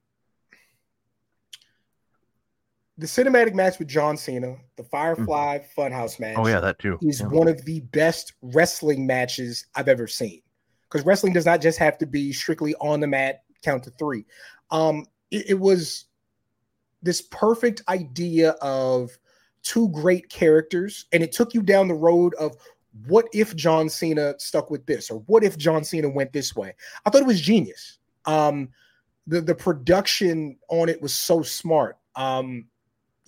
the 2.99 3.07
cinematic 3.07 3.53
match 3.53 3.79
with 3.79 3.87
John 3.87 4.17
Cena, 4.17 4.57
the 4.75 4.83
Firefly 4.83 5.59
mm-hmm. 5.59 5.81
Funhouse 5.81 6.19
match. 6.19 6.35
Oh 6.37 6.47
yeah, 6.47 6.59
that 6.59 6.79
too. 6.79 6.99
Is 7.01 7.21
yeah. 7.21 7.27
one 7.27 7.47
of 7.47 7.63
the 7.63 7.79
best 7.79 8.33
wrestling 8.41 9.07
matches 9.07 9.65
I've 9.73 9.87
ever 9.87 10.05
seen. 10.05 10.41
Because 10.89 11.05
wrestling 11.05 11.33
does 11.33 11.45
not 11.45 11.61
just 11.61 11.79
have 11.79 11.97
to 11.99 12.05
be 12.05 12.33
strictly 12.33 12.75
on 12.75 12.99
the 12.99 13.07
mat, 13.07 13.43
count 13.63 13.83
to 13.83 13.91
three. 13.91 14.25
Um, 14.69 15.05
it, 15.31 15.51
it 15.51 15.59
was 15.59 16.05
this 17.01 17.21
perfect 17.21 17.83
idea 17.87 18.51
of 18.61 19.17
two 19.63 19.87
great 19.89 20.29
characters, 20.29 21.05
and 21.13 21.23
it 21.23 21.31
took 21.31 21.53
you 21.53 21.61
down 21.61 21.87
the 21.87 21.93
road 21.93 22.33
of 22.35 22.57
what 23.07 23.27
if 23.33 23.55
John 23.55 23.87
Cena 23.87 24.33
stuck 24.39 24.69
with 24.69 24.85
this, 24.87 25.09
or 25.09 25.19
what 25.27 25.43
if 25.43 25.57
John 25.57 25.85
Cena 25.85 26.09
went 26.09 26.33
this 26.33 26.53
way? 26.53 26.75
I 27.05 27.09
thought 27.09 27.21
it 27.21 27.27
was 27.27 27.39
genius. 27.39 27.99
Um, 28.25 28.69
the 29.25 29.39
the 29.39 29.55
production 29.55 30.57
on 30.67 30.89
it 30.89 31.01
was 31.01 31.13
so 31.13 31.43
smart. 31.43 31.97
Um, 32.15 32.65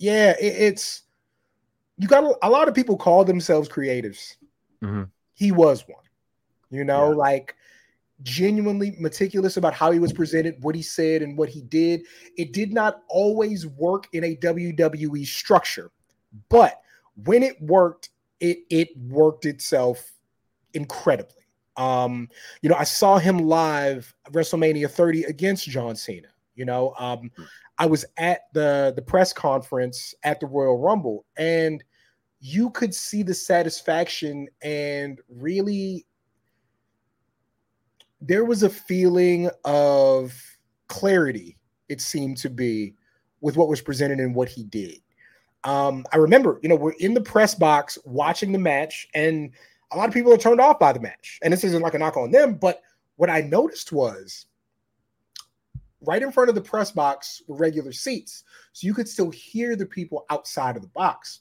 yeah, 0.02 0.30
it, 0.40 0.54
it's 0.58 1.02
you 1.96 2.08
got 2.08 2.24
a, 2.24 2.36
a, 2.42 2.50
lot 2.50 2.66
of 2.66 2.74
people 2.74 2.96
call 2.96 3.24
themselves 3.24 3.68
creatives. 3.68 4.34
Mm-hmm. 4.82 5.04
He 5.34 5.52
was 5.52 5.84
one, 5.86 6.02
you 6.70 6.84
know, 6.84 7.10
yeah. 7.10 7.16
like 7.16 7.54
genuinely 8.24 8.96
meticulous 8.98 9.56
about 9.56 9.74
how 9.74 9.92
he 9.92 10.00
was 10.00 10.12
presented, 10.12 10.60
what 10.60 10.74
he 10.74 10.82
said, 10.82 11.22
and 11.22 11.38
what 11.38 11.48
he 11.48 11.62
did. 11.62 12.02
It 12.36 12.52
did 12.52 12.72
not 12.72 13.02
always 13.08 13.64
work 13.68 14.08
in 14.12 14.24
a 14.24 14.34
WWE 14.34 15.24
structure, 15.24 15.92
but 16.48 16.82
when 17.24 17.44
it 17.44 17.62
worked, 17.62 18.10
it 18.40 18.58
it 18.70 18.88
worked 18.96 19.46
itself 19.46 20.10
incredibly. 20.74 21.44
Um, 21.76 22.28
you 22.60 22.68
know, 22.68 22.76
I 22.76 22.84
saw 22.84 23.18
him 23.18 23.38
live 23.38 24.12
WrestleMania 24.32 24.90
30 24.90 25.24
against 25.24 25.68
John 25.68 25.94
Cena. 25.94 26.31
You 26.54 26.64
know, 26.64 26.94
um, 26.98 27.30
I 27.78 27.86
was 27.86 28.04
at 28.18 28.42
the 28.52 28.92
the 28.94 29.02
press 29.02 29.32
conference 29.32 30.14
at 30.22 30.40
the 30.40 30.46
Royal 30.46 30.78
Rumble, 30.78 31.24
and 31.36 31.82
you 32.40 32.70
could 32.70 32.94
see 32.94 33.22
the 33.22 33.34
satisfaction 33.34 34.48
and 34.62 35.20
really 35.28 36.04
there 38.20 38.44
was 38.44 38.62
a 38.62 38.70
feeling 38.70 39.50
of 39.64 40.32
clarity, 40.86 41.56
it 41.88 42.00
seemed 42.00 42.36
to 42.36 42.48
be, 42.48 42.94
with 43.40 43.56
what 43.56 43.68
was 43.68 43.80
presented 43.80 44.20
and 44.20 44.34
what 44.34 44.48
he 44.48 44.62
did 44.64 45.02
um, 45.64 46.04
I 46.12 46.16
remember, 46.16 46.58
you 46.62 46.68
know, 46.68 46.76
we're 46.76 46.92
in 46.92 47.14
the 47.14 47.20
press 47.20 47.54
box 47.54 47.98
watching 48.04 48.52
the 48.52 48.58
match, 48.58 49.06
and 49.14 49.50
a 49.92 49.96
lot 49.96 50.08
of 50.08 50.14
people 50.14 50.32
are 50.32 50.38
turned 50.38 50.60
off 50.60 50.78
by 50.78 50.92
the 50.92 51.00
match. 51.00 51.38
And 51.42 51.52
this 51.52 51.64
isn't 51.64 51.82
like 51.82 51.94
a 51.94 51.98
knock 51.98 52.16
on 52.16 52.30
them, 52.30 52.54
but 52.54 52.82
what 53.16 53.30
I 53.30 53.42
noticed 53.42 53.92
was 53.92 54.46
right 56.02 56.22
in 56.22 56.32
front 56.32 56.48
of 56.48 56.54
the 56.54 56.60
press 56.60 56.90
box 56.90 57.42
were 57.46 57.56
regular 57.56 57.92
seats. 57.92 58.44
So 58.72 58.86
you 58.86 58.94
could 58.94 59.08
still 59.08 59.30
hear 59.30 59.76
the 59.76 59.86
people 59.86 60.24
outside 60.30 60.76
of 60.76 60.82
the 60.82 60.88
box. 60.88 61.40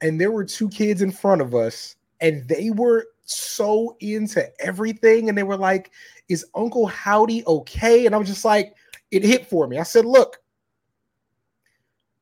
And 0.00 0.20
there 0.20 0.32
were 0.32 0.44
two 0.44 0.68
kids 0.68 1.02
in 1.02 1.10
front 1.10 1.40
of 1.40 1.54
us, 1.54 1.96
and 2.20 2.46
they 2.48 2.70
were 2.70 3.06
so 3.24 3.96
into 4.00 4.46
everything, 4.60 5.28
and 5.28 5.38
they 5.38 5.42
were 5.42 5.56
like, 5.56 5.92
"Is 6.28 6.44
Uncle 6.54 6.86
Howdy 6.86 7.46
okay?" 7.46 8.04
And 8.04 8.14
I 8.14 8.18
was 8.18 8.28
just 8.28 8.44
like, 8.44 8.74
it 9.10 9.24
hit 9.24 9.46
for 9.46 9.66
me. 9.66 9.78
I 9.78 9.82
said, 9.82 10.04
"Look, 10.04 10.38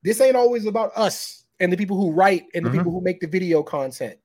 this 0.03 0.21
ain't 0.21 0.37
always 0.37 0.67
about 0.67 0.93
us 0.97 1.45
and 1.61 1.73
the 1.73 1.77
people 1.77 1.97
who 1.97 2.13
write 2.13 2.47
and 2.55 2.65
the 2.65 2.69
mm-hmm. 2.69 2.79
people 2.79 2.93
who 2.93 3.01
make 3.01 3.21
the 3.21 3.27
video 3.27 3.63
content. 3.63 4.19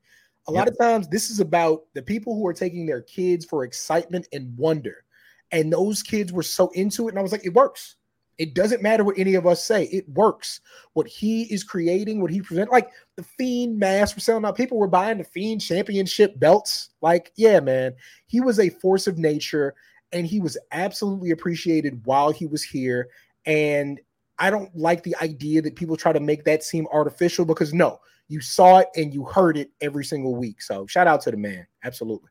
A 0.47 0.51
yep. 0.51 0.57
lot 0.57 0.67
of 0.67 0.77
times, 0.77 1.07
this 1.07 1.29
is 1.29 1.39
about 1.39 1.83
the 1.93 2.01
people 2.01 2.35
who 2.35 2.47
are 2.47 2.53
taking 2.53 2.85
their 2.85 3.01
kids 3.01 3.45
for 3.45 3.63
excitement 3.63 4.27
and 4.33 4.57
wonder. 4.57 5.03
And 5.51 5.71
those 5.71 6.03
kids 6.03 6.33
were 6.33 6.43
so 6.43 6.69
into 6.69 7.07
it. 7.07 7.11
And 7.11 7.19
I 7.19 7.21
was 7.21 7.31
like, 7.31 7.45
it 7.45 7.53
works. 7.53 7.95
It 8.37 8.53
doesn't 8.53 8.83
matter 8.83 9.03
what 9.03 9.17
any 9.17 9.33
of 9.35 9.47
us 9.47 9.63
say. 9.63 9.85
It 9.85 10.07
works. 10.09 10.61
What 10.93 11.07
he 11.07 11.43
is 11.43 11.63
creating, 11.63 12.21
what 12.21 12.31
he 12.31 12.41
present, 12.41 12.71
like 12.71 12.89
the 13.15 13.23
Fiend 13.23 13.79
mask 13.79 14.13
for 14.13 14.19
selling 14.19 14.45
out. 14.45 14.55
People 14.55 14.77
were 14.77 14.87
buying 14.87 15.17
the 15.17 15.23
Fiend 15.23 15.61
championship 15.61 16.39
belts. 16.39 16.89
Like, 17.01 17.31
yeah, 17.35 17.59
man, 17.59 17.95
he 18.27 18.39
was 18.39 18.59
a 18.59 18.69
force 18.69 19.07
of 19.07 19.17
nature, 19.17 19.73
and 20.11 20.27
he 20.27 20.39
was 20.39 20.57
absolutely 20.71 21.31
appreciated 21.31 22.05
while 22.05 22.31
he 22.31 22.45
was 22.45 22.61
here. 22.61 23.09
And 23.45 23.99
I 24.37 24.51
don't 24.51 24.75
like 24.75 25.01
the 25.01 25.15
idea 25.21 25.63
that 25.63 25.75
people 25.75 25.97
try 25.97 26.13
to 26.13 26.19
make 26.19 26.43
that 26.43 26.63
seem 26.63 26.85
artificial 26.91 27.43
because 27.43 27.73
no, 27.73 27.99
you 28.27 28.39
saw 28.39 28.79
it 28.79 28.87
and 28.95 29.13
you 29.13 29.23
heard 29.23 29.57
it 29.57 29.71
every 29.81 30.05
single 30.05 30.35
week. 30.35 30.61
So 30.61 30.85
shout 30.85 31.07
out 31.07 31.21
to 31.21 31.31
the 31.31 31.37
man. 31.37 31.65
Absolutely. 31.83 32.29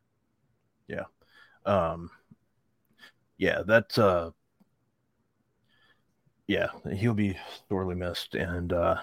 Yeah. 0.87 1.05
Um 1.65 2.11
yeah, 3.39 3.63
that's 3.67 3.99
uh 3.99 4.31
yeah, 6.47 6.69
he'll 6.95 7.15
be 7.15 7.37
sorely 7.69 7.95
missed 7.95 8.35
and 8.35 8.73
uh 8.73 8.97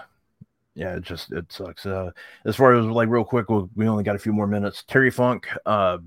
yeah, 0.74 0.96
it 0.96 1.02
just 1.02 1.32
it 1.32 1.52
sucks. 1.52 1.86
Uh 1.86 2.10
as 2.46 2.56
far 2.56 2.74
as 2.74 2.86
like 2.86 3.08
real 3.08 3.24
quick, 3.24 3.46
we 3.76 3.88
only 3.88 4.04
got 4.04 4.16
a 4.16 4.20
few 4.20 4.32
more 4.32 4.46
minutes. 4.46 4.84
Terry 4.88 5.10
Funk, 5.10 5.48
uh 5.66 5.98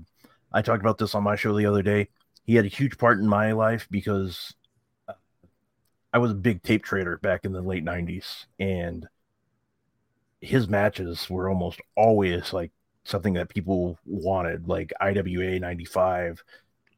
I 0.52 0.62
talked 0.62 0.82
about 0.82 0.98
this 0.98 1.14
on 1.14 1.24
my 1.24 1.36
show 1.36 1.56
the 1.56 1.66
other 1.66 1.82
day. 1.82 2.08
He 2.44 2.54
had 2.56 2.64
a 2.66 2.68
huge 2.68 2.98
part 2.98 3.18
in 3.20 3.28
my 3.28 3.52
life 3.52 3.88
because 3.90 4.54
I 6.12 6.18
was 6.18 6.30
a 6.32 6.34
big 6.34 6.62
tape 6.62 6.84
trader 6.84 7.16
back 7.18 7.44
in 7.44 7.52
the 7.52 7.62
late 7.62 7.84
90s 7.84 8.46
and 8.58 9.08
his 10.40 10.68
matches 10.68 11.28
were 11.28 11.48
almost 11.48 11.80
always 11.96 12.52
like 12.52 12.70
something 13.04 13.34
that 13.34 13.48
people 13.48 13.98
wanted 14.04 14.68
like 14.68 14.92
IWA 15.00 15.58
95 15.58 16.42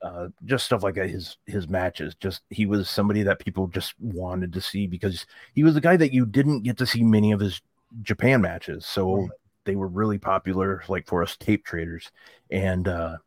uh, 0.02 0.28
just 0.44 0.64
stuff 0.64 0.82
like 0.82 0.96
his 0.96 1.36
his 1.46 1.68
matches 1.68 2.14
just 2.14 2.42
he 2.50 2.66
was 2.66 2.88
somebody 2.88 3.22
that 3.22 3.38
people 3.38 3.66
just 3.66 3.94
wanted 4.00 4.52
to 4.52 4.60
see 4.60 4.86
because 4.86 5.26
he 5.54 5.62
was 5.62 5.74
the 5.74 5.80
guy 5.80 5.96
that 5.96 6.12
you 6.12 6.24
didn't 6.24 6.62
get 6.62 6.78
to 6.78 6.86
see 6.86 7.02
many 7.02 7.32
of 7.32 7.40
his 7.40 7.60
Japan 8.02 8.40
matches 8.40 8.86
so 8.86 9.14
right. 9.14 9.30
they 9.64 9.76
were 9.76 9.88
really 9.88 10.18
popular 10.18 10.82
like 10.88 11.06
for 11.06 11.22
us 11.22 11.36
tape 11.36 11.64
traders 11.64 12.10
and 12.50 12.88
uh 12.88 13.18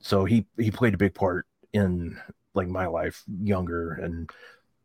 so 0.00 0.24
he 0.24 0.46
he 0.56 0.70
played 0.70 0.94
a 0.94 0.98
big 0.98 1.14
part 1.14 1.46
in 1.72 2.16
like 2.54 2.68
my 2.68 2.86
life 2.86 3.24
younger 3.42 3.94
and 3.94 4.30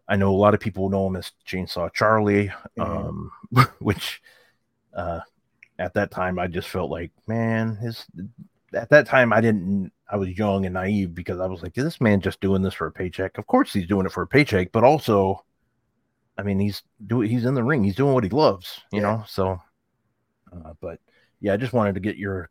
I 0.07 0.15
know 0.15 0.31
a 0.31 0.35
lot 0.35 0.53
of 0.53 0.59
people 0.59 0.89
know 0.89 1.07
him 1.07 1.15
as 1.15 1.31
Chainsaw 1.47 1.91
Charlie, 1.93 2.51
mm-hmm. 2.77 2.81
um, 2.81 3.31
which 3.79 4.21
uh, 4.93 5.21
at 5.79 5.93
that 5.93 6.11
time 6.11 6.39
I 6.39 6.47
just 6.47 6.69
felt 6.69 6.91
like, 6.91 7.11
man, 7.27 7.75
his 7.75 8.05
at 8.73 8.89
that 8.89 9.07
time 9.07 9.33
I 9.33 9.41
didn't 9.41 9.91
I 10.09 10.17
was 10.17 10.37
young 10.37 10.65
and 10.65 10.73
naive 10.73 11.15
because 11.15 11.39
I 11.39 11.47
was 11.47 11.63
like, 11.63 11.77
is 11.77 11.83
this 11.83 12.01
man 12.01 12.21
just 12.21 12.39
doing 12.39 12.61
this 12.61 12.73
for 12.73 12.87
a 12.87 12.91
paycheck? 12.91 13.37
Of 13.37 13.47
course 13.47 13.73
he's 13.73 13.87
doing 13.87 14.05
it 14.05 14.11
for 14.11 14.23
a 14.23 14.27
paycheck, 14.27 14.71
but 14.71 14.83
also 14.83 15.43
I 16.37 16.43
mean 16.43 16.59
he's 16.59 16.83
doing 17.05 17.29
he's 17.29 17.45
in 17.45 17.55
the 17.55 17.63
ring, 17.63 17.83
he's 17.83 17.95
doing 17.95 18.13
what 18.13 18.23
he 18.23 18.29
loves, 18.29 18.81
you 18.91 19.01
yeah. 19.01 19.07
know. 19.07 19.23
So 19.27 19.59
uh, 20.51 20.73
but 20.81 20.99
yeah, 21.39 21.53
I 21.53 21.57
just 21.57 21.73
wanted 21.73 21.95
to 21.95 22.01
get 22.01 22.17
your 22.17 22.49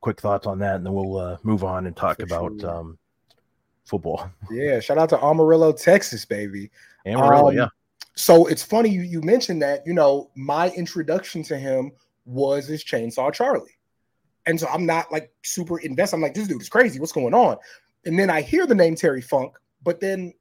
quick 0.00 0.20
thoughts 0.20 0.46
on 0.46 0.58
that 0.58 0.76
and 0.76 0.86
then 0.86 0.92
we'll 0.92 1.16
uh, 1.16 1.36
move 1.42 1.64
on 1.64 1.86
and 1.86 1.96
talk 1.96 2.18
for 2.18 2.24
about 2.24 2.60
sure. 2.60 2.70
um, 2.70 2.98
football. 3.84 4.30
Yeah, 4.50 4.80
shout 4.80 4.98
out 4.98 5.08
to 5.10 5.22
Amarillo, 5.22 5.72
Texas, 5.72 6.24
baby. 6.24 6.70
Amarillo, 7.06 7.48
um, 7.48 7.56
yeah. 7.56 7.68
So 8.16 8.46
it's 8.46 8.62
funny 8.62 8.90
you, 8.90 9.02
you 9.02 9.20
mentioned 9.22 9.62
that. 9.62 9.86
You 9.86 9.94
know, 9.94 10.30
my 10.36 10.70
introduction 10.70 11.42
to 11.44 11.56
him 11.56 11.92
was 12.24 12.66
his 12.66 12.84
Chainsaw 12.84 13.32
Charlie, 13.32 13.73
and 14.46 14.58
so 14.58 14.66
I'm 14.68 14.86
not 14.86 15.10
like 15.10 15.32
super 15.42 15.78
invested. 15.78 16.16
I'm 16.16 16.22
like, 16.22 16.34
this 16.34 16.48
dude 16.48 16.60
is 16.60 16.68
crazy. 16.68 17.00
What's 17.00 17.12
going 17.12 17.34
on? 17.34 17.56
And 18.04 18.18
then 18.18 18.30
I 18.30 18.42
hear 18.42 18.66
the 18.66 18.74
name 18.74 18.94
Terry 18.94 19.22
Funk, 19.22 19.54
but 19.82 20.00
then 20.00 20.34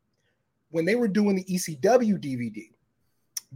when 0.71 0.85
they 0.85 0.95
were 0.95 1.07
doing 1.07 1.35
the 1.35 1.45
ECW 1.45 2.17
DVD, 2.19 2.69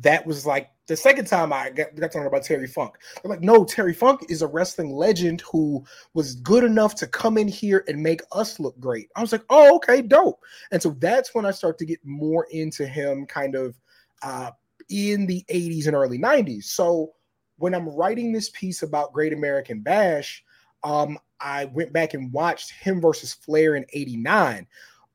that 0.02 0.26
was 0.26 0.46
like 0.46 0.70
the 0.88 0.96
second 0.96 1.26
time 1.26 1.52
I 1.52 1.70
got, 1.72 1.96
got 1.96 2.12
talking 2.12 2.28
about 2.28 2.44
Terry 2.44 2.68
Funk. 2.68 2.94
I'm 3.24 3.30
like, 3.30 3.42
no, 3.42 3.66
Terry 3.66 3.94
Funk 3.94 4.26
is 4.30 4.42
a 4.42 4.48
wrestling 4.48 4.92
legend 4.92 5.42
who 5.42 5.84
was 6.14 6.36
good 6.36 6.64
enough 6.64 6.96
to 6.96 7.08
come 7.08 7.38
in 7.38 7.48
here 7.48 7.84
and 7.88 8.02
make 8.02 8.22
us 8.32 8.60
look 8.60 8.80
great. 8.80 9.10
I 9.16 9.22
was 9.22 9.32
like, 9.32 9.44
oh, 9.50 9.76
okay, 9.78 10.02
dope. 10.02 10.40
And 10.72 10.82
so 10.82 10.92
that's 11.00 11.34
when 11.34 11.46
I 11.46 11.52
start 11.52 11.78
to 11.80 11.86
get 11.86 12.00
more 12.06 12.48
into 12.52 12.86
him 12.86 13.26
kind 13.26 13.56
of 13.56 13.76
uh, 14.22 14.52
in 14.90 15.26
the 15.26 15.44
80s 15.50 15.88
and 15.88 15.96
early 15.96 16.20
90s. 16.20 16.66
So 16.66 17.14
when 17.58 17.74
I'm 17.74 17.90
writing 17.90 18.32
this 18.32 18.50
piece 18.50 18.84
about 18.84 19.14
Great 19.14 19.34
American 19.34 19.82
Bash, 19.82 20.44
um, 20.84 21.18
I 21.40 21.66
went 21.66 21.94
back 21.94 22.14
and 22.14 22.32
watched 22.32 22.72
him 22.72 23.02
versus 23.02 23.34
Flair 23.34 23.76
in 23.76 23.86
89. 23.94 24.68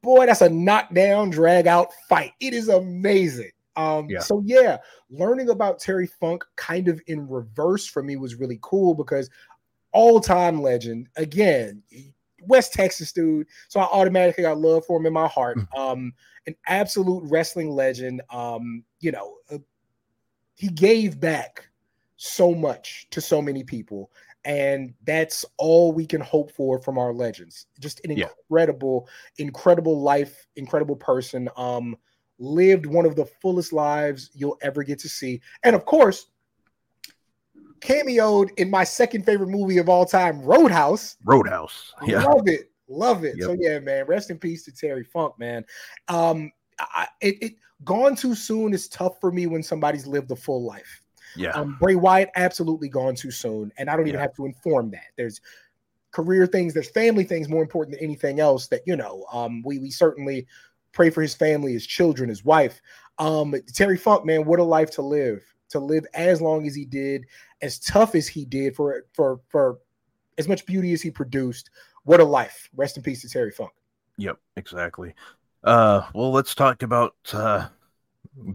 Boy, 0.03 0.26
that's 0.26 0.40
a 0.40 0.49
knockdown, 0.49 1.30
drag 1.30 1.66
out 1.66 1.93
fight. 2.09 2.32
It 2.40 2.55
is 2.55 2.68
amazing. 2.68 3.53
Um, 3.76 4.09
yeah. 4.09 4.20
so 4.20 4.43
yeah, 4.45 4.78
learning 5.09 5.49
about 5.49 5.78
Terry 5.78 6.07
Funk 6.07 6.45
kind 6.57 6.88
of 6.88 7.01
in 7.07 7.26
reverse 7.28 7.86
for 7.86 8.03
me 8.03 8.16
was 8.16 8.34
really 8.34 8.59
cool 8.61 8.95
because 8.95 9.30
all-time 9.93 10.61
legend 10.61 11.09
again, 11.16 11.82
West 12.43 12.72
Texas 12.72 13.12
dude. 13.12 13.47
So 13.68 13.80
I 13.80 13.84
automatically 13.84 14.43
got 14.43 14.59
love 14.59 14.84
for 14.84 14.99
him 14.99 15.07
in 15.07 15.12
my 15.12 15.28
heart. 15.28 15.59
Mm. 15.59 15.78
Um, 15.78 16.12
an 16.47 16.57
absolute 16.66 17.22
wrestling 17.30 17.70
legend. 17.70 18.20
Um, 18.30 18.84
you 19.01 19.12
know, 19.12 19.36
uh, 19.51 19.59
he 20.57 20.68
gave 20.68 21.20
back 21.20 21.68
so 22.23 22.55
much 22.55 23.09
to 23.11 23.20
so 23.20 23.43
many 23.43 23.64
people. 23.64 24.11
And 24.45 24.95
that's 25.05 25.45
all 25.59 25.93
we 25.93 26.07
can 26.07 26.20
hope 26.20 26.53
for 26.53 26.81
from 26.81 26.97
our 26.97 27.12
legends. 27.12 27.66
Just 27.81 28.05
an 28.05 28.16
yeah. 28.16 28.27
incredible, 28.49 29.09
incredible 29.39 30.01
life, 30.01 30.47
incredible 30.57 30.97
person. 30.97 31.49
Um, 31.57 31.97
lived 32.39 32.87
one 32.87 33.07
of 33.07 33.16
the 33.16 33.25
fullest 33.25 33.73
lives 33.73 34.31
you'll 34.35 34.59
ever 34.62 34.83
get 34.83 35.01
to 35.01 35.09
see. 35.09 35.41
And 35.64 35.75
of 35.75 35.85
course, 35.85 36.27
cameoed 37.81 38.51
in 38.57 38.70
my 38.70 38.85
second 38.85 39.25
favorite 39.25 39.49
movie 39.49 39.79
of 39.79 39.89
all 39.89 40.05
time, 40.05 40.43
Roadhouse. 40.43 41.16
Roadhouse. 41.25 41.93
Yeah. 42.07 42.23
Love 42.23 42.47
it. 42.47 42.70
Love 42.89 43.25
it. 43.25 43.35
Yep. 43.37 43.47
So 43.47 43.57
yeah, 43.59 43.79
man. 43.81 44.07
Rest 44.07 44.31
in 44.31 44.39
peace 44.39 44.64
to 44.64 44.73
Terry 44.73 45.05
Funk, 45.05 45.39
man. 45.39 45.64
Um, 46.09 46.53
I, 46.79 47.09
it, 47.20 47.43
it 47.43 47.53
gone 47.85 48.14
too 48.14 48.35
soon 48.35 48.75
is 48.75 48.89
tough 48.89 49.20
for 49.20 49.33
me 49.33 49.47
when 49.47 49.62
somebody's 49.62 50.07
lived 50.07 50.31
a 50.31 50.37
full 50.37 50.64
life. 50.64 51.01
Yeah. 51.37 51.51
Um, 51.51 51.76
Bray 51.80 51.95
Wyatt 51.95 52.30
absolutely 52.37 52.89
gone 52.89 53.14
too 53.14 53.30
soon, 53.30 53.72
and 53.78 53.89
I 53.89 53.97
don't 53.97 54.07
even 54.07 54.18
yeah. 54.18 54.22
have 54.22 54.35
to 54.37 54.47
inform 54.47 54.91
that. 54.91 55.09
There's 55.16 55.41
career 56.11 56.47
things, 56.47 56.74
there's 56.74 56.91
family 56.91 57.24
things 57.24 57.49
more 57.49 57.62
important 57.62 57.97
than 57.97 58.05
anything 58.05 58.41
else 58.41 58.68
that 58.68 58.83
you 58.87 58.97
know. 58.97 59.24
Um, 59.33 59.62
we 59.62 59.78
we 59.78 59.91
certainly 59.91 60.47
pray 60.93 61.11
for 61.11 61.22
his 61.22 61.35
family, 61.35 61.72
his 61.72 61.87
children, 61.87 62.28
his 62.28 62.45
wife. 62.45 62.80
Um, 63.18 63.55
Terry 63.74 63.97
Funk, 63.97 64.24
man, 64.24 64.45
what 64.45 64.61
a 64.61 64.64
life 64.64 64.91
to 64.93 65.03
live. 65.03 65.43
To 65.70 65.80
live 65.80 66.07
as 66.12 66.43
long 66.43 66.66
as 66.66 66.74
he 66.74 66.85
did, 66.85 67.24
as 67.62 67.78
tough 67.78 68.14
as 68.14 68.28
he 68.28 68.45
did 68.45 68.76
for 68.76 69.05
for 69.14 69.41
for 69.49 69.78
as 70.39 70.49
much 70.49 70.66
beauty 70.66 70.93
as 70.93 71.03
he 71.03 71.11
produced. 71.11 71.70
What 72.05 72.20
a 72.20 72.24
life. 72.24 72.68
Rest 72.74 72.97
in 72.97 73.03
peace 73.03 73.22
to 73.22 73.28
Terry 73.28 73.53
Funk. 73.53 73.70
Yep, 74.18 74.39
exactly. 74.57 75.14
Uh, 75.64 76.03
well, 76.14 76.33
let's 76.33 76.55
talk 76.55 76.83
about 76.83 77.14
uh, 77.33 77.68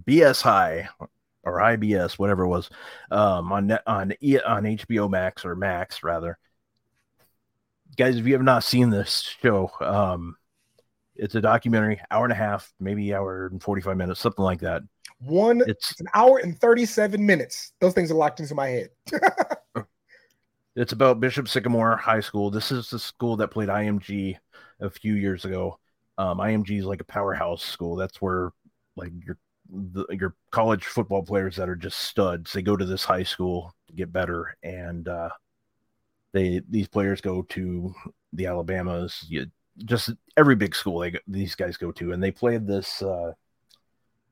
BS 0.06 0.42
High 0.42 0.90
or 1.48 1.60
IBS, 1.60 2.14
whatever 2.14 2.44
it 2.44 2.50
was, 2.50 2.70
um, 3.12 3.52
on 3.52 3.72
on 3.88 4.14
on 4.46 4.64
HBO 4.64 5.10
Max 5.10 5.46
or 5.46 5.56
Max 5.56 6.04
rather. 6.04 6.38
Guys, 7.98 8.18
if 8.18 8.28
you 8.28 8.34
have 8.34 8.44
not 8.44 8.64
seen 8.64 8.90
this 8.90 9.22
show, 9.42 9.72
um, 9.82 10.36
it's 11.16 11.36
a 11.36 11.42
documentary, 11.42 12.00
hour 12.12 12.26
and 12.26 12.32
a 12.32 12.36
half, 12.36 12.72
maybe 12.80 13.14
hour 13.14 13.48
and 13.48 13.62
45 13.62 13.98
minutes, 13.98 14.20
something 14.20 14.44
like 14.44 14.60
that. 14.62 14.84
One, 15.20 15.62
it's, 15.66 16.00
an 16.00 16.08
hour 16.14 16.38
and 16.38 16.60
37 16.60 17.26
minutes. 17.26 17.72
Those 17.82 17.94
things 17.94 18.12
are 18.12 18.16
locked 18.16 18.40
into 18.40 18.54
my 18.54 18.68
head. 18.68 18.90
it's 20.76 20.94
about 20.94 21.20
Bishop 21.20 21.48
Sycamore 21.48 21.98
High 21.98 22.20
School. 22.20 22.52
This 22.52 22.72
is 22.72 22.90
the 22.90 23.00
school 23.00 23.38
that 23.38 23.48
played 23.50 23.70
IMG 23.70 24.38
a 24.80 24.90
few 24.90 25.16
years 25.16 25.44
ago. 25.44 25.80
Um, 26.20 26.38
IMG 26.38 26.80
is 26.80 26.86
like 26.86 27.02
a 27.02 27.06
powerhouse 27.06 27.64
school. 27.64 27.96
That's 27.96 28.22
where 28.22 28.52
like 28.96 29.12
your 29.26 29.38
the, 29.70 30.06
your 30.12 30.36
college 30.52 30.86
football 30.86 31.24
players 31.24 31.56
that 31.56 31.70
are 31.70 31.76
just 31.76 32.00
studs. 32.00 32.54
They 32.54 32.62
go 32.62 32.76
to 32.76 32.86
this 32.86 33.04
high 33.04 33.24
school 33.24 33.74
to 33.88 33.94
get 33.94 34.12
better, 34.12 34.56
and 34.64 35.08
uh, 35.08 35.30
they 36.34 36.62
these 36.70 36.88
players 36.88 37.22
go 37.22 37.44
to 37.44 37.94
the 38.34 38.46
Alabamas, 38.46 39.26
you, 39.28 39.48
just 39.86 40.12
every 40.36 40.56
big 40.56 40.76
school 40.76 41.00
they 41.00 41.20
these 41.28 41.56
guys 41.56 41.78
go 41.78 41.92
to, 41.94 42.12
and 42.12 42.22
they 42.22 42.32
played 42.32 42.68
this 42.68 43.02
uh, 43.02 43.34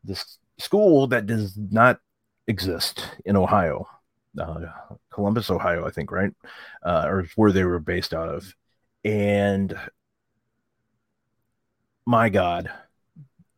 this 0.03 0.37
school 0.57 1.07
that 1.07 1.25
does 1.27 1.57
not 1.57 1.99
exist 2.47 3.09
in 3.25 3.35
Ohio. 3.35 3.87
uh, 4.39 4.65
Columbus, 5.11 5.49
Ohio, 5.49 5.85
I 5.85 5.91
think, 5.91 6.11
right? 6.11 6.31
Uh, 6.83 7.05
or 7.07 7.27
where 7.35 7.51
they 7.51 7.63
were 7.63 7.79
based 7.79 8.13
out 8.13 8.29
of. 8.29 8.53
And 9.03 9.77
my 12.05 12.29
God, 12.29 12.71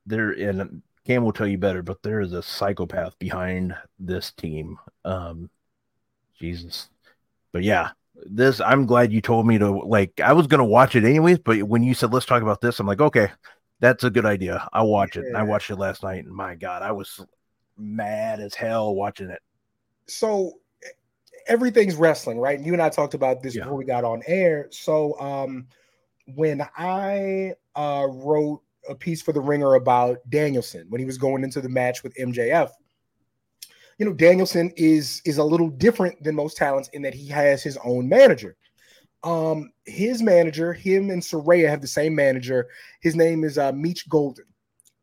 there 0.06 0.32
and 0.32 0.82
Cam 1.08 1.24
will 1.24 1.32
tell 1.32 1.48
you 1.48 1.58
better, 1.58 1.82
but 1.82 2.04
there 2.04 2.20
is 2.20 2.34
a 2.34 2.44
psychopath 2.44 3.18
behind 3.18 3.76
this 3.98 4.32
team. 4.34 4.78
Um, 5.06 5.50
Jesus, 6.38 6.90
but 7.54 7.64
yeah, 7.64 7.92
this 8.26 8.60
I'm 8.60 8.86
glad 8.86 9.14
you 9.14 9.22
told 9.22 9.48
me 9.48 9.58
to 9.58 9.72
like. 9.72 10.20
I 10.20 10.34
was 10.34 10.48
gonna 10.48 10.66
watch 10.66 10.98
it 10.98 11.06
anyways, 11.06 11.40
but 11.40 11.64
when 11.64 11.82
you 11.82 11.94
said 11.94 12.14
let's 12.14 12.26
talk 12.26 12.42
about 12.42 12.60
this, 12.60 12.80
I'm 12.80 12.88
like, 12.88 13.00
okay, 13.00 13.30
that's 13.80 14.04
a 14.04 14.10
good 14.10 14.26
idea. 14.26 14.68
I'll 14.74 14.90
watch 14.90 15.16
yeah. 15.16 15.22
it. 15.22 15.28
And 15.28 15.38
I 15.38 15.44
watched 15.44 15.70
it 15.70 15.78
last 15.78 16.04
night, 16.04 16.26
and 16.26 16.34
my 16.34 16.56
God, 16.56 16.82
I 16.82 16.92
was 16.92 17.26
mad 17.78 18.42
as 18.42 18.54
hell 18.54 18.94
watching 18.94 19.30
it. 19.30 19.42
So 20.08 20.60
everything's 21.48 21.96
wrestling, 21.96 22.38
right? 22.38 22.60
You 22.60 22.74
and 22.74 22.82
I 22.82 22.90
talked 22.90 23.14
about 23.14 23.42
this 23.42 23.56
yeah. 23.56 23.64
before 23.64 23.78
we 23.78 23.86
got 23.86 24.04
on 24.04 24.24
air. 24.28 24.68
So 24.72 25.18
um 25.22 25.68
when 26.36 26.68
I 26.78 27.54
uh 27.76 28.08
wrote 28.10 28.62
a 28.90 28.96
piece 28.96 29.22
for 29.22 29.34
the 29.34 29.42
ringer 29.42 29.76
about 29.76 30.18
Danielson 30.30 30.86
when 30.90 31.00
he 31.00 31.06
was 31.06 31.18
going 31.18 31.44
into 31.44 31.62
the 31.62 31.70
match 31.70 32.04
with 32.04 32.16
MJF, 32.16 32.72
you 33.98 34.06
know, 34.06 34.14
Danielson 34.14 34.72
is 34.78 35.22
is 35.26 35.38
a 35.38 35.44
little 35.44 35.70
different 35.70 36.22
than 36.24 36.36
most 36.36 36.58
talents 36.58 36.90
in 36.94 37.02
that 37.02 37.14
he 37.14 37.28
has 37.28 37.64
his 37.64 37.78
own 37.84 38.08
manager. 38.08 38.56
Um, 39.24 39.72
his 39.86 40.22
manager, 40.22 40.74
him 40.74 41.10
and 41.10 41.22
Saraya 41.22 41.68
have 41.68 41.82
the 41.82 41.88
same 41.88 42.14
manager. 42.14 42.68
His 43.02 43.16
name 43.16 43.44
is 43.44 43.58
uh, 43.58 43.72
Meech 43.72 44.08
Golden, 44.08 44.46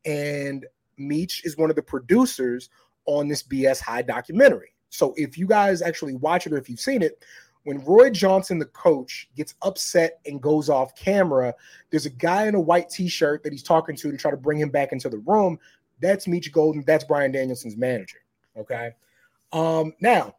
and 0.05 0.65
Meech 0.97 1.45
is 1.45 1.57
one 1.57 1.69
of 1.69 1.75
the 1.75 1.81
producers 1.81 2.69
on 3.05 3.27
this 3.27 3.43
BS 3.43 3.81
High 3.81 4.01
documentary. 4.01 4.73
So 4.89 5.13
if 5.17 5.37
you 5.37 5.45
guys 5.45 5.81
actually 5.81 6.15
watch 6.15 6.47
it 6.47 6.53
or 6.53 6.57
if 6.57 6.69
you've 6.69 6.79
seen 6.79 7.01
it, 7.01 7.23
when 7.65 7.83
Roy 7.83 8.11
Johnson, 8.11 8.59
the 8.59 8.65
coach, 8.65 9.27
gets 9.35 9.55
upset 9.63 10.19
and 10.25 10.41
goes 10.41 10.69
off 10.69 10.95
camera, 10.95 11.53
there's 11.89 12.05
a 12.05 12.11
guy 12.11 12.47
in 12.47 12.53
a 12.53 12.59
white 12.59 12.89
t-shirt 12.89 13.43
that 13.43 13.51
he's 13.51 13.63
talking 13.63 13.95
to 13.97 14.11
to 14.11 14.17
try 14.17 14.29
to 14.31 14.37
bring 14.37 14.59
him 14.59 14.69
back 14.69 14.91
into 14.91 15.09
the 15.09 15.17
room. 15.17 15.59
That's 15.99 16.27
Meech 16.27 16.51
Golden. 16.51 16.83
That's 16.85 17.03
Bryan 17.03 17.31
Danielson's 17.31 17.75
manager. 17.75 18.19
Okay. 18.55 18.91
Um, 19.51 19.93
now, 19.99 20.35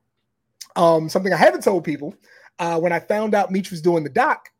um, 0.77 1.09
something 1.09 1.33
I 1.33 1.37
haven't 1.37 1.65
told 1.65 1.83
people, 1.83 2.15
uh, 2.61 2.79
when 2.79 2.93
I 2.93 3.01
found 3.01 3.35
out 3.35 3.51
Meech 3.51 3.73
was 3.73 3.83
doing 3.83 4.05
the 4.05 4.11
doc, 4.11 4.51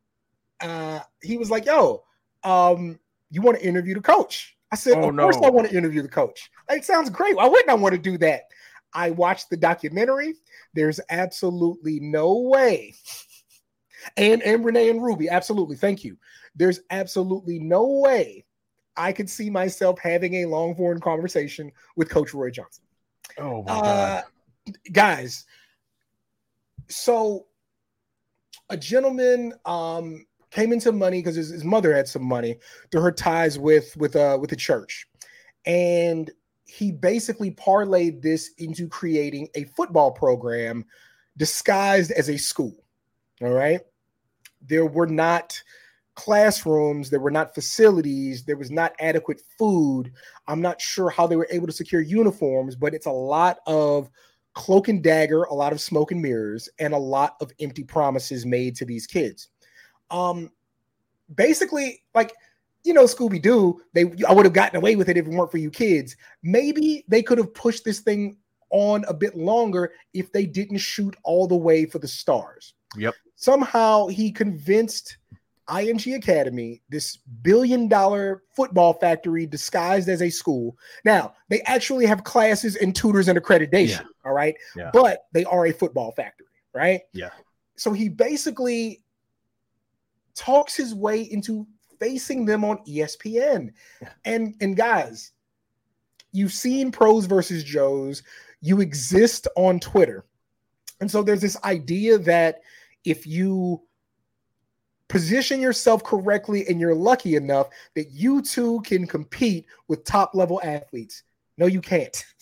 uh, 0.61 1.01
he 1.23 1.39
was 1.39 1.51
like, 1.51 1.67
yo, 1.67 2.03
um, 2.43 2.99
you 3.31 3.43
want 3.43 3.59
to 3.59 3.65
interview 3.65 3.95
the 3.95 4.01
coach? 4.01 4.57
I 4.73 4.77
said, 4.77 4.95
oh, 4.97 5.11
of 5.11 5.17
course 5.17 5.37
I 5.37 5.51
want 5.51 5.71
to 5.71 5.77
interview 5.77 6.03
the 6.03 6.09
coach. 6.09 6.51
It 6.69 6.85
sounds 6.85 7.11
great. 7.11 7.37
Why 7.37 7.47
wouldn't 7.47 7.71
I 7.71 7.75
want 7.75 7.95
to 7.95 8.01
do 8.01 8.19
that? 8.19 8.43
I 8.97 9.11
watched 9.11 9.51
the 9.51 9.59
documentary. 9.59 10.35
There's 10.73 10.99
absolutely 11.11 12.01
no 12.01 12.41
way. 12.41 12.95
And 14.17 14.43
and 14.43 14.65
Renee 14.65 14.89
and 14.89 15.03
Ruby, 15.03 15.29
absolutely. 15.29 15.77
Thank 15.77 16.03
you. 16.03 16.17
There's 16.55 16.81
absolutely 16.91 17.59
no 17.59 17.87
way 17.87 18.47
I 18.97 19.13
could 19.13 19.29
see 19.29 19.51
myself 19.51 19.99
having 19.99 20.35
a 20.35 20.47
long 20.47 20.75
form 20.75 21.01
conversation 21.01 21.71
with 21.97 22.09
Coach 22.09 22.33
Roy 22.33 22.51
Johnson. 22.51 22.85
Oh 23.39 23.63
my 23.63 23.69
god. 23.69 23.85
Uh, 23.85 24.73
guys, 24.93 25.45
so 26.89 27.47
a 28.71 28.77
gentleman 28.77 29.53
um 29.67 30.25
came 30.51 30.73
into 30.73 30.91
money 30.91 31.19
because 31.19 31.37
his, 31.37 31.51
his, 31.51 31.65
mother 31.65 31.95
had 31.95 32.09
some 32.09 32.23
money 32.23 32.57
through 32.91 33.03
her 33.03 33.13
ties 33.13 33.59
with 33.59 33.95
with 33.99 34.17
uh 34.17 34.39
with 34.41 34.49
the 34.49 34.57
church 34.57 35.07
and 35.67 36.31
he 36.67 36.91
basically 36.91 37.53
parlayed 37.53 38.21
this 38.23 38.51
into 38.59 38.89
creating 38.89 39.49
a 39.55 39.65
football 39.65 40.11
program 40.11 40.85
disguised 41.37 42.11
as 42.13 42.29
a 42.29 42.37
school. 42.37 42.85
All 43.41 43.53
right. 43.53 43.81
There 44.67 44.87
were 44.87 45.07
not 45.07 45.61
classrooms, 46.17 47.11
there 47.11 47.21
were 47.21 47.31
not 47.31 47.55
facilities, 47.55 48.45
there 48.45 48.57
was 48.57 48.71
not 48.71 48.95
adequate 48.99 49.41
food. 49.59 50.13
I'm 50.49 50.61
not 50.61 50.81
sure 50.81 51.11
how 51.11 51.27
they 51.27 51.37
were 51.37 51.49
able 51.51 51.67
to 51.67 51.73
secure 51.73 52.01
uniforms, 52.01 52.75
but 52.75 52.95
it's 52.95 53.07
a 53.07 53.11
lot 53.11 53.59
of 53.67 54.11
cloak 54.55 54.89
and 54.89 55.03
dagger, 55.03 55.45
a 55.45 55.55
lot 55.55 55.73
of 55.73 55.81
smoke 55.81 56.11
and 56.11 56.23
mirrors, 56.23 56.69
and 56.79 56.95
a 56.95 56.99
lot 56.99 57.37
of 57.41 57.53
empty 57.61 57.85
promises 57.85 58.47
made 58.47 58.75
to 58.77 58.87
these 58.87 59.07
kids. 59.07 59.49
Um, 60.11 60.51
basically, 61.33 62.03
like 62.15 62.33
you 62.87 62.95
know, 62.95 63.05
Scooby 63.05 63.43
Doo, 63.43 63.81
they 63.95 64.05
I 64.27 64.33
would 64.33 64.47
have 64.47 64.55
gotten 64.55 64.77
away 64.77 64.95
with 64.95 65.09
it 65.09 65.17
if 65.17 65.27
it 65.27 65.31
weren't 65.31 65.51
for 65.51 65.59
you 65.59 65.71
kids. 65.71 66.17
Maybe 66.43 67.05
they 67.09 67.23
could 67.23 67.39
have 67.39 67.53
pushed 67.53 67.85
this 67.85 68.01
thing 68.01 68.37
on 68.71 69.05
a 69.09 69.15
bit 69.15 69.37
longer 69.37 69.93
if 70.15 70.33
they 70.33 70.47
didn't 70.47 70.79
shoot 70.79 71.17
all 71.25 71.49
the 71.49 71.57
way 71.57 71.85
for 71.85 71.99
the 71.99 72.09
stars. 72.09 72.75
Yep. 72.97 73.15
Somehow 73.35 74.07
he 74.07 74.31
convinced 74.31 75.19
IMG 75.69 76.15
Academy, 76.15 76.81
this 76.89 77.17
billion 77.43 77.89
dollar 77.89 78.45
football 78.55 78.95
factory 78.95 79.47
disguised 79.47 80.09
as 80.09 80.23
a 80.23 80.31
school. 80.31 80.77
Now, 81.05 81.35
they 81.49 81.63
actually 81.63 82.07
have 82.07 82.23
classes 82.23 82.77
and 82.77 82.95
tutors 82.95 83.27
and 83.27 83.39
accreditation, 83.39 84.01
yeah. 84.01 84.25
all 84.25 84.33
right? 84.33 84.55
Yeah. 84.77 84.91
But 84.93 85.27
they 85.33 85.45
are 85.45 85.67
a 85.67 85.73
football 85.73 86.13
factory, 86.13 86.47
right? 86.73 87.01
Yeah. 87.13 87.31
So 87.75 87.93
he 87.93 88.09
basically 88.09 89.03
talks 90.37 90.77
his 90.77 90.95
way 90.95 91.23
into 91.23 91.67
facing 91.99 92.45
them 92.45 92.65
on 92.65 92.79
ESPN. 92.87 93.73
And 94.25 94.55
and 94.61 94.77
guys, 94.77 95.33
you've 96.33 96.53
seen 96.53 96.91
pros 96.91 97.27
versus 97.27 97.65
Joes, 97.65 98.23
you 98.61 98.81
exist 98.81 99.49
on 99.57 99.81
Twitter. 99.81 100.25
And 101.01 101.11
so 101.11 101.23
there's 101.23 101.41
this 101.41 101.63
idea 101.65 102.19
that 102.19 102.61
if 103.05 103.27
you 103.27 103.83
position 105.09 105.61
yourself 105.61 106.03
correctly 106.03 106.67
and 106.69 106.81
you're 106.81 106.95
lucky 106.95 107.37
enough 107.37 107.69
that 107.95 108.11
you 108.11 108.43
too 108.43 108.81
can 108.83 109.07
compete 109.07 109.67
with 109.89 110.05
top 110.05 110.35
level 110.35 110.61
athletes. 110.65 111.23
No, 111.57 111.67
you 111.67 111.81
can't. 111.81 112.25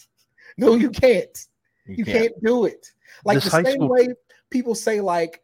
No, 0.56 0.76
you 0.76 0.88
can't. 0.90 1.36
You, 1.84 1.96
you 1.96 2.04
can't. 2.04 2.18
can't. 2.18 2.44
do 2.44 2.66
it. 2.66 2.92
Like 3.24 3.42
this 3.42 3.46
the 3.46 3.64
same 3.64 3.72
school- 3.72 3.88
way 3.88 4.06
people 4.50 4.76
say 4.76 5.00
like 5.00 5.42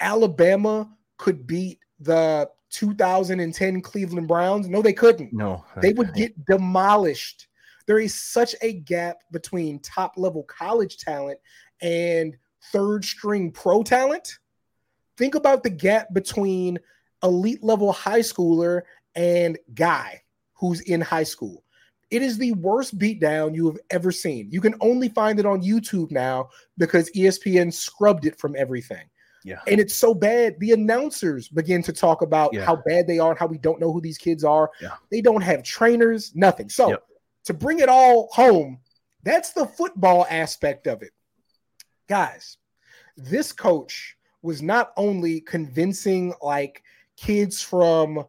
Alabama 0.00 0.90
could 1.16 1.46
beat 1.46 1.78
the 2.00 2.50
2010 2.70 3.80
Cleveland 3.80 4.28
Browns? 4.28 4.68
No, 4.68 4.82
they 4.82 4.92
couldn't. 4.92 5.32
No, 5.32 5.64
they 5.80 5.92
would 5.92 6.14
get 6.14 6.44
demolished. 6.46 7.48
There 7.86 7.98
is 7.98 8.14
such 8.14 8.54
a 8.60 8.74
gap 8.74 9.18
between 9.32 9.80
top 9.80 10.14
level 10.16 10.42
college 10.42 10.98
talent 10.98 11.38
and 11.80 12.36
third 12.72 13.04
string 13.04 13.50
pro 13.50 13.82
talent. 13.82 14.38
Think 15.16 15.34
about 15.34 15.62
the 15.62 15.70
gap 15.70 16.12
between 16.12 16.78
elite 17.22 17.62
level 17.62 17.92
high 17.92 18.20
schooler 18.20 18.82
and 19.14 19.58
guy 19.74 20.22
who's 20.54 20.80
in 20.82 21.00
high 21.00 21.24
school. 21.24 21.64
It 22.10 22.22
is 22.22 22.38
the 22.38 22.52
worst 22.52 22.98
beatdown 22.98 23.54
you 23.54 23.66
have 23.66 23.78
ever 23.90 24.10
seen. 24.12 24.48
You 24.50 24.60
can 24.60 24.74
only 24.80 25.08
find 25.10 25.38
it 25.38 25.46
on 25.46 25.62
YouTube 25.62 26.10
now 26.10 26.48
because 26.78 27.10
ESPN 27.10 27.72
scrubbed 27.72 28.24
it 28.24 28.38
from 28.38 28.56
everything. 28.56 29.06
Yeah. 29.44 29.60
And 29.66 29.80
it's 29.80 29.94
so 29.94 30.14
bad. 30.14 30.58
The 30.58 30.72
announcers 30.72 31.48
begin 31.48 31.82
to 31.84 31.92
talk 31.92 32.22
about 32.22 32.52
yeah. 32.52 32.64
how 32.64 32.76
bad 32.76 33.06
they 33.06 33.18
are 33.18 33.30
and 33.30 33.38
how 33.38 33.46
we 33.46 33.58
don't 33.58 33.80
know 33.80 33.92
who 33.92 34.00
these 34.00 34.18
kids 34.18 34.44
are. 34.44 34.70
Yeah. 34.80 34.94
They 35.10 35.20
don't 35.20 35.42
have 35.42 35.62
trainers, 35.62 36.34
nothing. 36.34 36.68
So 36.68 36.90
yep. 36.90 37.04
to 37.44 37.54
bring 37.54 37.78
it 37.78 37.88
all 37.88 38.28
home, 38.32 38.80
that's 39.22 39.52
the 39.52 39.66
football 39.66 40.26
aspect 40.28 40.86
of 40.86 41.02
it. 41.02 41.12
Guys, 42.08 42.56
this 43.16 43.52
coach 43.52 44.16
was 44.42 44.62
not 44.62 44.92
only 44.96 45.40
convincing 45.40 46.32
like 46.40 46.82
kids 47.16 47.62
from 47.62 48.24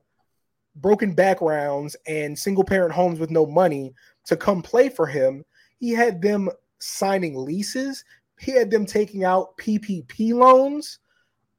broken 0.75 1.13
backgrounds 1.13 1.95
and 2.07 2.37
single 2.37 2.63
parent 2.63 2.93
homes 2.93 3.19
with 3.19 3.29
no 3.29 3.45
money 3.45 3.93
to 4.25 4.35
come 4.35 4.61
play 4.61 4.89
for 4.89 5.05
him, 5.05 5.43
he 5.79 5.91
had 5.91 6.21
them 6.21 6.49
signing 6.79 7.35
leases 7.35 8.03
he 8.39 8.51
had 8.51 8.71
them 8.71 8.85
taking 8.85 9.23
out 9.23 9.57
PPP 9.57 10.33
loans. 10.33 10.99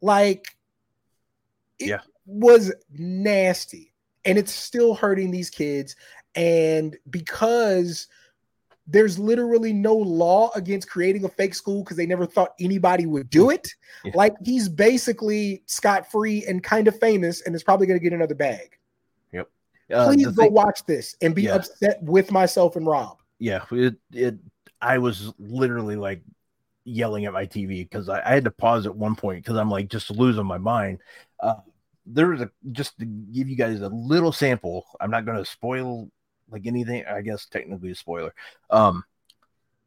Like, 0.01 0.47
it 1.78 1.89
yeah. 1.89 2.01
was 2.26 2.72
nasty. 2.93 3.93
And 4.24 4.39
it's 4.39 4.53
still 4.53 4.95
hurting 4.95 5.31
these 5.31 5.51
kids. 5.51 5.97
And 6.35 6.97
because 7.09 8.07
there's 8.91 9.18
literally 9.18 9.72
no 9.72 9.95
law 9.95 10.51
against 10.55 10.91
creating 10.91 11.24
a 11.24 11.28
fake 11.28 11.55
school 11.55 11.85
because 11.85 11.97
they 11.97 12.07
never 12.07 12.26
thought 12.26 12.55
anybody 12.59 13.07
would 13.07 13.31
do 13.31 13.51
it. 13.51 13.72
Yeah. 14.05 14.12
Like 14.14 14.35
he's 14.43 14.68
basically 14.68 15.62
scot 15.66 16.11
free 16.11 16.45
and 16.47 16.62
kind 16.62 16.89
of 16.89 16.99
famous 16.99 17.43
and 17.43 17.55
is 17.55 17.62
probably 17.62 17.87
going 17.87 17.99
to 17.99 18.03
get 18.03 18.12
another 18.12 18.35
bag. 18.35 18.76
Yep. 19.33 19.49
Uh, 19.93 20.07
Please 20.07 20.26
go 20.26 20.43
thing, 20.45 20.53
watch 20.53 20.85
this 20.87 21.14
and 21.22 21.35
be 21.35 21.43
yeah. 21.43 21.57
upset 21.57 22.03
with 22.03 22.33
myself 22.33 22.74
and 22.76 22.87
Rob. 22.87 23.18
Yeah. 23.39 23.64
It, 23.70 23.95
it, 24.12 24.37
I 24.81 24.99
was 24.99 25.33
literally 25.39 25.97
like 25.97 26.22
yelling 26.85 27.26
at 27.26 27.33
my 27.33 27.47
TV 27.47 27.89
because 27.89 28.09
I, 28.09 28.20
I, 28.20 28.35
had 28.35 28.45
to 28.45 28.51
pause 28.51 28.87
at 28.87 28.97
one 28.97 29.14
point 29.14 29.45
because 29.45 29.59
I'm 29.59 29.70
like 29.70 29.89
just 29.89 30.11
losing 30.11 30.47
my 30.47 30.59
mind. 30.59 30.99
Uh, 31.39 31.57
there's 32.07 32.41
a 32.41 32.51
just 32.72 32.99
to 32.99 33.05
give 33.05 33.49
you 33.49 33.57
guys 33.57 33.81
a 33.81 33.89
little 33.89 34.33
sample. 34.33 34.87
I'm 35.01 35.11
not 35.11 35.24
going 35.24 35.39
to 35.39 35.45
spoil 35.45 36.11
like 36.51 36.66
anything. 36.66 37.05
I 37.07 37.20
guess 37.20 37.47
technically 37.47 37.91
a 37.91 37.95
spoiler. 37.95 38.35
Um, 38.70 39.05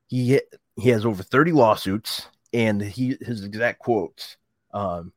he 0.07 0.39
he 0.75 0.89
has 0.89 1.05
over 1.05 1.23
30 1.23 1.51
lawsuits 1.51 2.27
and 2.53 2.81
he 2.81 3.17
his 3.21 3.43
exact 3.43 3.79
quotes 3.79 4.37
um, 4.73 5.11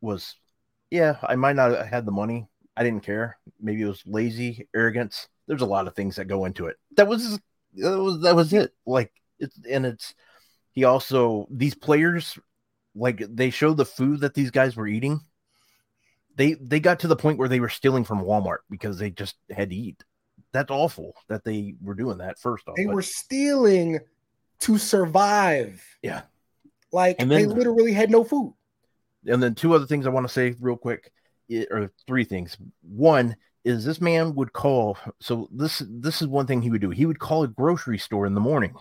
was, 0.00 0.36
"Yeah, 0.90 1.16
I 1.22 1.36
might 1.36 1.56
not 1.56 1.72
have 1.72 1.86
had 1.86 2.06
the 2.06 2.12
money. 2.12 2.48
I 2.76 2.84
didn't 2.84 3.04
care. 3.04 3.38
Maybe 3.60 3.82
it 3.82 3.86
was 3.86 4.02
lazy, 4.06 4.68
arrogance. 4.74 5.28
There's 5.46 5.62
a 5.62 5.66
lot 5.66 5.86
of 5.86 5.94
things 5.94 6.16
that 6.16 6.26
go 6.26 6.44
into 6.44 6.66
it. 6.66 6.76
That 6.96 7.08
was 7.08 7.38
that 7.76 7.98
was 7.98 8.22
that 8.22 8.36
was 8.36 8.52
it. 8.52 8.72
Like 8.86 9.12
it's 9.38 9.58
and 9.68 9.86
it's 9.86 10.14
he 10.72 10.84
also 10.84 11.46
these 11.50 11.74
players 11.74 12.38
like 12.94 13.22
they 13.28 13.50
show 13.50 13.72
the 13.72 13.84
food 13.86 14.20
that 14.20 14.34
these 14.34 14.50
guys 14.50 14.76
were 14.76 14.86
eating. 14.86 15.20
They 16.36 16.54
they 16.54 16.80
got 16.80 17.00
to 17.00 17.08
the 17.08 17.16
point 17.16 17.38
where 17.38 17.48
they 17.48 17.60
were 17.60 17.68
stealing 17.68 18.04
from 18.04 18.22
Walmart 18.24 18.58
because 18.70 18.98
they 18.98 19.10
just 19.10 19.36
had 19.50 19.70
to 19.70 19.76
eat. 19.76 20.02
That's 20.52 20.70
awful 20.70 21.14
that 21.28 21.44
they 21.44 21.74
were 21.82 21.94
doing 21.94 22.18
that. 22.18 22.38
First 22.38 22.68
off, 22.68 22.76
They 22.76 22.86
but- 22.86 22.94
were 22.94 23.02
stealing 23.02 24.00
to 24.60 24.78
survive. 24.78 25.82
yeah. 26.02 26.22
Like 26.92 27.16
And 27.18 27.30
they 27.30 27.46
literally 27.46 27.92
had 27.92 28.10
no 28.10 28.22
food. 28.22 28.54
and 29.26 29.42
then 29.42 29.54
two 29.54 29.74
other 29.74 29.86
things 29.86 30.06
I 30.06 30.10
want 30.10 30.26
to 30.26 30.32
say 30.32 30.54
real 30.60 30.76
quick, 30.76 31.10
or 31.70 31.90
three 32.06 32.24
things. 32.24 32.56
One 32.82 33.34
is 33.64 33.84
this 33.84 34.00
man 34.00 34.34
would 34.34 34.52
call. 34.52 34.98
So 35.20 35.48
this 35.52 35.82
this 35.88 36.20
is 36.20 36.28
one 36.28 36.46
thing 36.46 36.60
he 36.62 36.70
would 36.70 36.80
do. 36.82 36.90
He 36.90 37.06
would 37.06 37.18
call 37.18 37.44
a 37.44 37.48
grocery 37.48 37.98
store 37.98 38.26
in 38.26 38.34
the 38.34 38.40
morning 38.40 38.74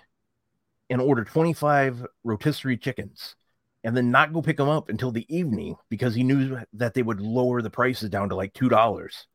and 0.92 1.02
order 1.02 1.24
twenty 1.24 1.54
five 1.54 2.06
rotisserie 2.24 2.78
chickens, 2.78 3.36
and 3.84 3.98
then 3.98 4.12
not 4.12 4.34
go 4.34 4.42
pick 4.42 4.58
them 4.58 4.70
up 4.70 4.89
until 4.89 5.12
the 5.12 5.26
evening 5.36 5.76
because 5.89 6.14
he 6.14 6.24
knew 6.24 6.60
that 6.74 6.94
they 6.94 7.02
would 7.02 7.22
lower 7.22 7.62
the 7.64 7.70
prices 7.70 8.10
down 8.10 8.30
to 8.30 8.36
like 8.36 8.54
two 8.54 8.70
dollars, 8.70 9.26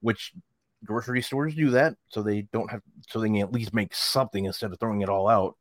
which 0.00 0.34
grocery 0.84 1.22
stores 1.22 1.54
do 1.54 1.70
that 1.70 1.96
so 2.08 2.22
they 2.22 2.42
don't 2.52 2.70
have 2.70 2.82
so 3.08 3.18
they 3.18 3.28
can 3.28 3.38
at 3.38 3.52
least 3.52 3.72
make 3.72 3.94
something 3.94 4.44
instead 4.44 4.70
of 4.70 4.78
throwing 4.78 5.00
it 5.00 5.08
all 5.08 5.28
out. 5.28 5.56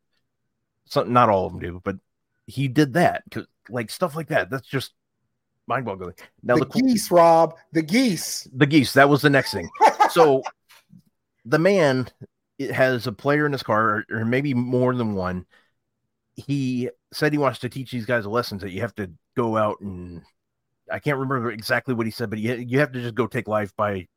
Some, 0.85 1.13
not 1.13 1.29
all 1.29 1.45
of 1.45 1.53
them 1.53 1.61
do, 1.61 1.81
but 1.83 1.95
he 2.45 2.67
did 2.67 2.93
that 2.93 3.23
because 3.23 3.47
like 3.69 3.89
stuff 3.89 4.15
like 4.15 4.27
that. 4.27 4.49
That's 4.49 4.67
just 4.67 4.93
mind 5.67 5.85
boggling. 5.85 6.15
Now 6.41 6.55
the 6.55 6.61
the, 6.61 6.65
cool- 6.65 6.81
geese, 6.81 7.11
Rob, 7.11 7.55
the 7.71 7.81
geese. 7.81 8.47
the 8.53 8.65
geese. 8.65 8.93
That 8.93 9.07
was 9.07 9.21
the 9.21 9.29
next 9.29 9.53
thing. 9.53 9.69
So 10.09 10.43
the 11.45 11.59
man 11.59 12.09
has 12.71 13.07
a 13.07 13.11
player 13.11 13.45
in 13.45 13.51
his 13.51 13.63
car, 13.63 14.05
or, 14.09 14.25
maybe 14.25 14.53
more 14.53 14.95
than 14.95 15.15
one. 15.15 15.45
He 16.35 16.89
said 17.11 17.31
he 17.31 17.37
wants 17.37 17.59
to 17.59 17.69
teach 17.69 17.91
these 17.91 18.05
guys 18.05 18.25
a 18.25 18.29
lesson 18.29 18.57
that 18.59 18.71
you 18.71 18.81
have 18.81 18.95
to 18.95 19.11
go 19.35 19.55
out 19.57 19.79
and 19.81 20.21
I 20.91 20.99
can't 20.99 21.17
remember 21.17 21.51
exactly 21.51 21.93
what 21.93 22.07
he 22.07 22.11
said, 22.11 22.29
but 22.29 22.39
you, 22.39 22.55
you 22.55 22.79
have 22.79 22.91
to 22.91 23.01
just 23.01 23.15
go 23.15 23.27
take 23.27 23.47
life 23.47 23.75
by 23.75 24.07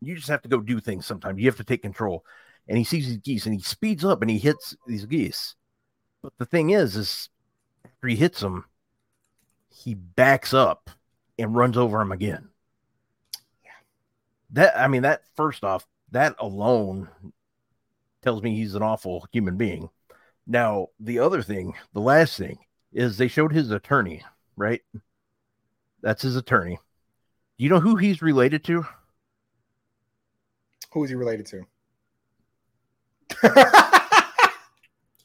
you 0.00 0.14
just 0.14 0.28
have 0.28 0.42
to 0.42 0.48
go 0.48 0.60
do 0.60 0.80
things 0.80 1.06
sometimes. 1.06 1.38
You 1.38 1.46
have 1.46 1.56
to 1.56 1.64
take 1.64 1.82
control. 1.82 2.24
And 2.68 2.78
he 2.78 2.84
sees 2.84 3.06
these 3.06 3.18
geese 3.18 3.46
and 3.46 3.54
he 3.54 3.60
speeds 3.60 4.04
up 4.04 4.22
and 4.22 4.30
he 4.30 4.38
hits 4.38 4.76
these 4.86 5.06
geese. 5.06 5.54
But 6.22 6.32
the 6.38 6.44
thing 6.44 6.70
is, 6.70 6.96
is 6.96 7.28
after 7.84 8.08
he 8.08 8.16
hits 8.16 8.40
them, 8.40 8.64
he 9.70 9.94
backs 9.94 10.52
up 10.52 10.90
and 11.38 11.54
runs 11.54 11.76
over 11.76 12.00
him 12.00 12.12
again. 12.12 12.50
That 14.50 14.78
I 14.78 14.88
mean, 14.88 15.02
that 15.02 15.22
first 15.36 15.62
off, 15.64 15.86
that 16.10 16.34
alone 16.38 17.08
tells 18.28 18.42
me 18.42 18.54
he's 18.54 18.74
an 18.74 18.82
awful 18.82 19.26
human 19.32 19.56
being. 19.56 19.88
Now, 20.46 20.88
the 21.00 21.18
other 21.18 21.40
thing, 21.40 21.72
the 21.94 22.00
last 22.00 22.36
thing, 22.36 22.58
is 22.92 23.16
they 23.16 23.26
showed 23.26 23.54
his 23.54 23.70
attorney, 23.70 24.22
right? 24.54 24.82
That's 26.02 26.20
his 26.20 26.36
attorney. 26.36 26.78
Do 27.56 27.64
you 27.64 27.70
know 27.70 27.80
who 27.80 27.96
he's 27.96 28.20
related 28.20 28.64
to? 28.64 28.84
Who 30.92 31.04
is 31.04 31.08
he 31.08 31.16
related 31.16 31.46
to? 31.46 31.64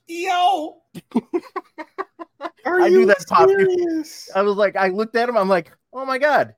Yo, 0.08 0.82
are 2.66 2.82
I 2.82 2.88
knew 2.88 3.02
you 3.02 3.06
that 3.08 3.26
popped 3.28 3.52
I 4.34 4.42
was 4.44 4.56
like, 4.56 4.78
I 4.78 4.88
looked 4.88 5.18
at 5.18 5.28
him, 5.28 5.36
I'm 5.36 5.50
like, 5.50 5.74
oh 5.92 6.06
my 6.06 6.20
god, 6.20 6.56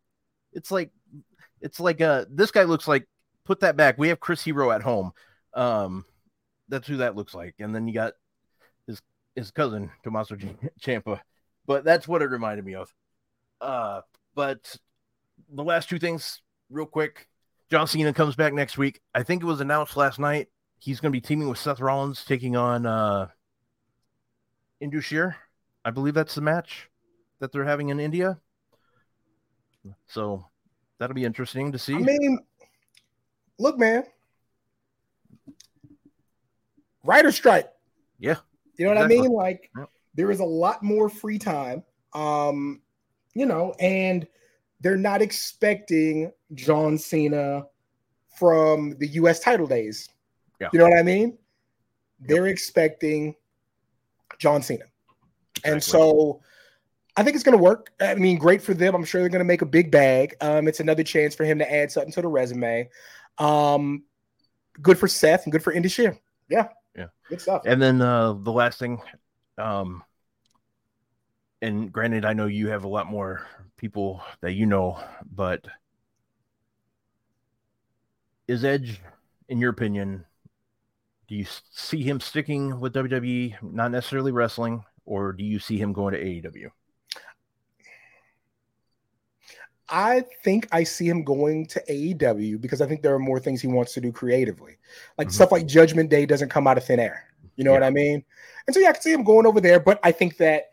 it's 0.54 0.70
like, 0.70 0.92
it's 1.60 1.80
like, 1.80 2.02
uh, 2.02 2.26
this 2.30 2.52
guy 2.52 2.66
looks 2.66 2.88
like. 2.88 3.08
Put 3.46 3.60
that 3.60 3.78
back. 3.78 4.00
We 4.00 4.08
have 4.10 4.20
Chris 4.20 4.44
Hero 4.44 4.72
at 4.72 4.82
home. 4.82 5.12
Um, 5.54 6.04
that's 6.68 6.88
who 6.88 6.98
that 6.98 7.16
looks 7.16 7.34
like. 7.34 7.56
And 7.60 7.76
then 7.76 7.88
you 7.88 7.94
got 7.94 8.14
his 8.88 9.02
his 9.36 9.52
cousin 9.52 9.92
Tommaso 10.04 10.36
Ciampa, 10.82 11.20
but 11.66 11.84
that's 11.84 12.08
what 12.08 12.22
it 12.22 12.30
reminded 12.30 12.66
me 12.66 12.76
of. 12.76 12.94
Uh, 13.62 14.02
but 14.34 14.78
the 15.50 15.64
last 15.64 15.90
two 15.90 16.00
things, 16.00 16.42
real 16.70 16.86
quick. 16.86 17.28
John 17.72 17.88
Cena 17.88 18.14
comes 18.14 18.36
back 18.36 18.54
next 18.54 18.78
week. 18.78 19.02
I 19.14 19.24
think 19.24 19.42
it 19.42 19.48
was 19.48 19.60
announced 19.60 19.98
last 19.98 20.20
night. 20.20 20.50
He's 20.78 21.00
going 21.00 21.12
to 21.12 21.16
be 21.16 21.22
teaming 21.22 21.50
with 21.50 21.58
Seth 21.58 21.80
Rollins, 21.80 22.24
taking 22.24 22.56
on 22.56 22.86
uh, 22.86 23.30
Indus 24.80 25.06
Sher. 25.06 25.36
I 25.84 25.90
believe 25.90 26.14
that's 26.14 26.36
the 26.36 26.42
match 26.42 26.90
that 27.40 27.52
they're 27.52 27.66
having 27.66 27.90
in 27.90 28.00
India. 28.00 28.40
So 30.08 30.46
that'll 31.00 31.16
be 31.16 31.26
interesting 31.26 31.72
to 31.72 31.80
see. 31.80 31.96
I 31.96 32.00
mean, 32.00 32.40
look, 33.58 33.78
man. 33.78 34.04
Writer 37.06 37.32
strike. 37.32 37.70
Yeah, 38.20 38.38
You 38.78 38.86
know 38.86 38.92
what 38.92 38.98
exactly. 39.04 39.18
I 39.18 39.22
mean? 39.22 39.32
Like 39.32 39.70
Yep. 39.78 39.90
there 40.16 40.32
is 40.32 40.40
a 40.40 40.46
lot 40.46 40.82
more 40.84 41.10
free 41.10 41.38
time. 41.38 41.84
Um, 42.14 42.82
you 43.34 43.46
know, 43.46 43.74
and 43.80 44.26
they're 44.80 44.98
not 44.98 45.22
expecting 45.22 46.32
John 46.54 46.98
Cena 46.98 47.66
from 48.38 48.96
the 49.00 49.08
US 49.10 49.40
title 49.40 49.68
days. 49.68 50.10
Yeah. 50.62 50.70
You 50.72 50.80
know 50.80 50.86
what 50.86 50.98
I 50.98 51.04
mean? 51.04 51.38
They're 52.20 52.48
expecting 52.48 53.36
John 54.40 54.62
Cena. 54.62 54.86
And 55.64 55.84
so 55.84 56.42
I 57.18 57.24
think 57.24 57.36
it's 57.36 57.44
going 57.44 57.58
to 57.58 57.64
work. 57.64 57.92
I 58.00 58.16
mean, 58.16 58.38
great 58.38 58.62
for 58.62 58.74
them. 58.74 58.96
I'm 58.96 59.04
sure 59.06 59.22
they're 59.22 59.30
going 59.30 59.40
to 59.40 59.46
make 59.46 59.62
a 59.62 59.66
big 59.66 59.92
bag. 59.92 60.36
Um, 60.42 60.68
it's 60.68 60.80
another 60.80 61.04
chance 61.04 61.36
for 61.36 61.44
him 61.46 61.60
to 61.60 61.72
add 61.74 61.92
something 61.92 62.12
to 62.14 62.22
the 62.22 62.28
resume. 62.28 62.90
Um, 63.38 64.04
good 64.82 64.98
for 64.98 65.08
Seth 65.08 65.44
and 65.44 65.52
good 65.52 65.64
for 65.64 65.74
Indus 65.74 65.94
Sher. 65.94 66.18
Yeah. 66.50 66.70
Yeah. 66.96 67.08
Good 67.30 67.42
stuff. 67.42 67.64
And 67.66 67.82
then 67.82 68.02
uh, 68.02 68.34
the 68.34 68.52
last 68.52 68.80
thing, 68.80 69.02
um, 69.58 70.04
and 71.62 71.92
granted, 71.92 72.26
I 72.26 72.34
know 72.34 72.46
you 72.46 72.70
have 72.70 72.84
a 72.84 72.90
lot 72.90 73.08
more 73.08 73.46
people 73.78 74.22
that 74.42 74.54
you 74.54 74.66
know, 74.66 75.00
but 75.34 75.66
is 78.48 78.64
Edge, 78.64 79.02
in 79.50 79.60
your 79.60 79.72
opinion, 79.72 80.26
do 81.28 81.36
you 81.36 81.46
see 81.72 82.04
him 82.04 82.20
sticking 82.20 82.80
with 82.80 82.94
WWE, 82.94 83.56
not 83.62 83.92
necessarily 83.92 84.32
wrestling, 84.32 84.84
or 85.06 85.34
do 85.34 85.44
you 85.44 85.60
see 85.60 85.78
him 85.78 85.94
going 85.94 86.14
to 86.14 86.24
AEW? 86.24 86.70
I 89.90 90.24
think 90.44 90.68
I 90.72 90.84
see 90.84 91.08
him 91.08 91.24
going 91.24 91.68
to 91.68 91.84
AEW 91.90 92.60
because 92.60 92.82
I 92.82 92.88
think 92.88 93.02
there 93.02 93.14
are 93.14 93.20
more 93.20 93.40
things 93.40 93.62
he 93.62 93.68
wants 93.68 93.94
to 93.94 94.02
do 94.02 94.12
creatively. 94.12 94.78
Like 95.18 95.28
Mhm. 95.28 95.34
stuff 95.34 95.52
like 95.52 95.68
Judgment 95.68 96.10
Day 96.10 96.26
doesn't 96.26 96.50
come 96.50 96.66
out 96.68 96.78
of 96.78 96.84
thin 96.84 97.00
air. 97.00 97.26
You 97.56 97.64
know 97.64 97.72
Yeah. 97.72 97.80
what 97.80 97.84
I 97.84 97.90
mean? 97.92 98.24
And 98.68 98.74
so 98.74 98.80
yeah, 98.80 98.90
I 98.90 98.94
can 98.94 99.02
see 99.02 99.14
him 99.14 99.24
going 99.24 99.46
over 99.46 99.62
there, 99.62 99.80
but 99.80 100.00
I 100.04 100.12
think 100.12 100.38
that 100.38 100.66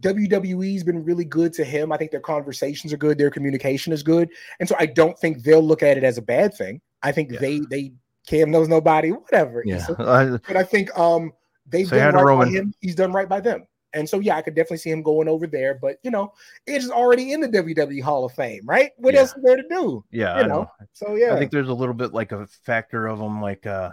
WWE's 0.00 0.82
been 0.82 1.04
really 1.04 1.24
good 1.24 1.52
to 1.54 1.64
him. 1.64 1.92
I 1.92 1.96
think 1.96 2.10
their 2.10 2.20
conversations 2.20 2.92
are 2.92 2.96
good, 2.96 3.16
their 3.16 3.30
communication 3.30 3.92
is 3.92 4.02
good. 4.02 4.28
And 4.58 4.68
so 4.68 4.74
I 4.78 4.86
don't 4.86 5.16
think 5.18 5.42
they'll 5.44 5.62
look 5.62 5.82
at 5.84 5.96
it 5.96 6.02
as 6.04 6.18
a 6.18 6.22
bad 6.22 6.54
thing. 6.54 6.80
I 7.02 7.12
think 7.12 7.30
Yeah. 7.30 7.38
they 7.38 7.60
they 7.70 7.92
Cam 8.26 8.50
knows 8.50 8.68
nobody, 8.68 9.12
whatever. 9.12 9.62
Yeah, 9.66 9.78
So- 9.84 9.94
but 10.48 10.56
I 10.56 10.62
think 10.64 10.96
um 10.98 11.32
they've 11.68 11.88
hi 11.88 11.98
done 11.98 12.14
right 12.14 12.38
by 12.46 12.50
him. 12.50 12.74
He's 12.80 12.94
done 12.94 13.12
right 13.12 13.28
by 13.28 13.40
them. 13.40 13.66
And 13.94 14.08
so 14.08 14.20
yeah, 14.20 14.36
I 14.36 14.42
could 14.42 14.54
definitely 14.54 14.78
see 14.78 14.90
him 14.90 15.02
going 15.02 15.28
over 15.28 15.46
there. 15.46 15.74
But 15.74 15.98
you 16.02 16.10
know, 16.10 16.32
Edge 16.66 16.84
is 16.84 16.90
already 16.90 17.32
in 17.32 17.40
the 17.40 17.48
WWE 17.48 18.00
Hall 18.00 18.24
of 18.24 18.32
Fame, 18.32 18.62
right? 18.66 18.92
What 18.96 19.14
Yeah. 19.14 19.20
else 19.20 19.34
is 19.36 19.42
there 19.42 19.56
to 19.56 19.68
do? 19.68 20.04
yeah, 20.10 20.40
You 20.40 20.44
know, 20.46 20.66
know. 20.66 20.70
So 20.92 21.14
yeah, 21.16 21.34
I 21.34 21.36
think 21.38 21.50
there's 21.50 21.68
a 21.68 21.74
little 21.74 21.94
bit 21.94 22.12
like 22.12 22.32
a 22.32 22.46
factor 22.64 23.06
of 23.06 23.20
him, 23.20 23.40
like 23.40 23.66
uh, 23.66 23.92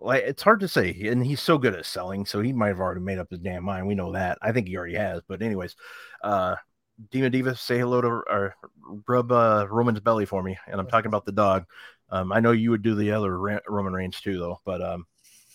like 0.00 0.24
it's 0.24 0.42
hard 0.42 0.60
to 0.60 0.68
say, 0.68 0.90
and 1.08 1.24
he's 1.24 1.40
so 1.40 1.58
good 1.58 1.74
at 1.74 1.86
selling, 1.86 2.26
so 2.26 2.40
he 2.40 2.52
might 2.52 2.68
have 2.68 2.80
already 2.80 3.00
made 3.00 3.18
up 3.18 3.30
his 3.30 3.40
damn 3.40 3.64
mind. 3.64 3.86
We 3.86 3.94
know 3.94 4.12
that. 4.12 4.38
I 4.42 4.52
think 4.52 4.68
he 4.68 4.76
already 4.76 4.94
has. 4.96 5.22
But 5.28 5.42
anyways, 5.42 5.76
uh, 6.22 6.56
Dima 7.10 7.30
Diva, 7.30 7.56
say 7.56 7.78
hello 7.78 8.00
to 8.00 8.08
or 8.08 8.54
rub 9.08 9.32
uh, 9.32 9.66
Roman's 9.70 10.00
belly 10.00 10.26
for 10.26 10.42
me, 10.42 10.58
and 10.66 10.80
I'm 10.80 10.88
talking 10.88 11.08
about 11.08 11.24
the 11.26 11.32
dog. 11.32 11.64
Um, 12.10 12.32
I 12.32 12.40
know 12.40 12.52
you 12.52 12.70
would 12.70 12.82
do 12.82 12.94
the 12.94 13.12
other 13.12 13.36
Roman 13.68 13.92
Reigns 13.94 14.20
too, 14.20 14.38
though. 14.38 14.60
But 14.64 14.82
um, 14.82 15.06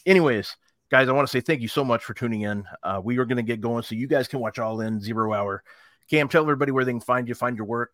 anyways, 0.06 0.56
guys, 0.92 1.08
I 1.08 1.14
want 1.14 1.26
to 1.28 1.32
say 1.32 1.40
thank 1.40 1.62
you 1.62 1.70
so 1.70 1.86
much 1.86 2.04
for 2.04 2.14
tuning 2.14 2.42
in. 2.42 2.66
Uh, 2.84 3.00
we 3.02 3.18
are 3.18 3.26
going 3.26 3.38
to 3.38 3.44
get 3.44 3.62
going, 3.62 3.82
so 3.82 3.96
you 3.96 4.08
guys 4.08 4.28
can 4.28 4.40
watch 4.40 4.60
All 4.60 4.82
In 4.82 5.00
Zero 5.00 5.34
Hour. 5.34 5.64
Cam, 6.10 6.28
tell 6.28 6.44
everybody 6.44 6.72
where 6.72 6.84
they 6.84 6.92
can 6.92 7.00
find 7.00 7.28
you, 7.28 7.34
find 7.34 7.56
your 7.56 7.66
work. 7.66 7.94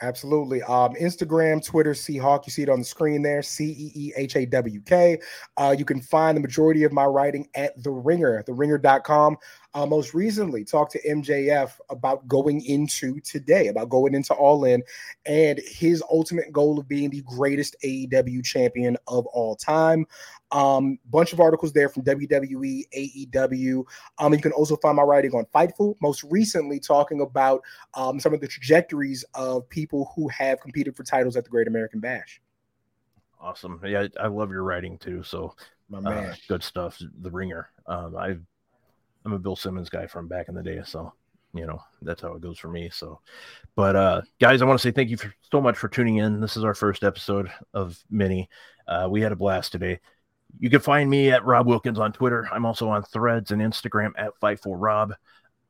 absolutely. 0.00 0.62
Um, 0.62 0.94
Instagram, 0.94 1.62
Twitter, 1.64 1.92
CeeHawk. 1.92 2.46
You 2.46 2.52
see 2.52 2.62
it 2.62 2.70
on 2.70 2.78
the 2.78 2.84
screen 2.84 3.20
there. 3.20 3.42
C 3.42 3.66
E 3.66 3.92
E 3.94 4.12
H 4.16 4.36
A 4.36 4.46
W 4.46 4.80
K. 4.80 5.18
Uh, 5.58 5.74
you 5.78 5.84
can 5.84 6.00
find 6.00 6.36
the 6.36 6.40
majority 6.40 6.84
of 6.84 6.92
my 6.92 7.04
writing 7.04 7.46
at 7.54 7.80
The 7.82 7.90
Ringer, 7.90 8.42
TheRinger.com. 8.44 9.36
uh, 9.74 9.86
most 9.86 10.14
recently 10.14 10.64
talked 10.64 10.92
to 10.92 11.08
MJF 11.08 11.72
about 11.90 12.26
going 12.26 12.64
into 12.64 13.20
today, 13.20 13.68
about 13.68 13.88
going 13.88 14.14
into 14.14 14.34
All 14.34 14.64
In, 14.64 14.82
and 15.26 15.60
his 15.64 16.02
ultimate 16.10 16.52
goal 16.52 16.78
of 16.78 16.88
being 16.88 17.10
the 17.10 17.22
greatest 17.22 17.76
AEW 17.84 18.44
champion 18.44 18.96
of 19.06 19.26
all 19.26 19.54
time. 19.54 20.06
Um, 20.52 20.98
bunch 21.10 21.32
of 21.32 21.38
articles 21.38 21.72
there 21.72 21.88
from 21.88 22.02
WWE, 22.02 22.82
AEW. 22.96 23.84
Um, 24.18 24.32
you 24.32 24.40
can 24.40 24.52
also 24.52 24.76
find 24.76 24.96
my 24.96 25.02
writing 25.02 25.32
on 25.32 25.46
Fightful. 25.54 25.94
Most 26.02 26.24
recently, 26.24 26.80
talking 26.80 27.20
about 27.20 27.62
um, 27.94 28.18
some 28.18 28.34
of 28.34 28.40
the 28.40 28.48
trajectories 28.48 29.24
of 29.34 29.68
people 29.68 30.12
who 30.16 30.28
have 30.28 30.60
competed 30.60 30.96
for 30.96 31.04
titles 31.04 31.36
at 31.36 31.44
the 31.44 31.50
Great 31.50 31.68
American 31.68 32.00
Bash. 32.00 32.40
Awesome. 33.40 33.80
Yeah, 33.84 34.08
I 34.20 34.26
love 34.26 34.50
your 34.50 34.64
writing 34.64 34.98
too. 34.98 35.22
So, 35.22 35.54
my 35.88 35.98
uh, 35.98 36.02
man, 36.02 36.36
good 36.48 36.62
stuff. 36.64 37.00
The 37.20 37.30
Ringer. 37.30 37.70
Um, 37.86 38.16
I, 38.16 38.36
I'm 39.24 39.32
a 39.32 39.38
Bill 39.38 39.56
Simmons 39.56 39.88
guy 39.88 40.06
from 40.06 40.28
back 40.28 40.48
in 40.48 40.54
the 40.54 40.62
day, 40.62 40.80
so 40.84 41.12
you 41.52 41.66
know 41.66 41.80
that's 42.02 42.22
how 42.22 42.34
it 42.34 42.40
goes 42.40 42.58
for 42.58 42.68
me. 42.68 42.90
So, 42.92 43.20
but 43.74 43.96
uh, 43.96 44.22
guys, 44.40 44.62
I 44.62 44.64
want 44.64 44.80
to 44.80 44.82
say 44.82 44.92
thank 44.92 45.10
you 45.10 45.16
for, 45.16 45.32
so 45.50 45.60
much 45.60 45.76
for 45.76 45.88
tuning 45.88 46.16
in. 46.16 46.40
This 46.40 46.56
is 46.56 46.64
our 46.64 46.74
first 46.74 47.04
episode 47.04 47.50
of 47.74 47.98
Mini. 48.10 48.48
Uh, 48.86 49.08
we 49.10 49.20
had 49.20 49.32
a 49.32 49.36
blast 49.36 49.72
today. 49.72 50.00
You 50.58 50.70
can 50.70 50.80
find 50.80 51.08
me 51.08 51.30
at 51.30 51.44
Rob 51.44 51.66
Wilkins 51.66 51.98
on 51.98 52.12
Twitter. 52.12 52.48
I'm 52.52 52.66
also 52.66 52.88
on 52.88 53.02
Threads 53.04 53.50
and 53.52 53.62
Instagram 53.62 54.12
at 54.16 54.32
Fightful 54.42 54.74
Rob. 54.76 55.14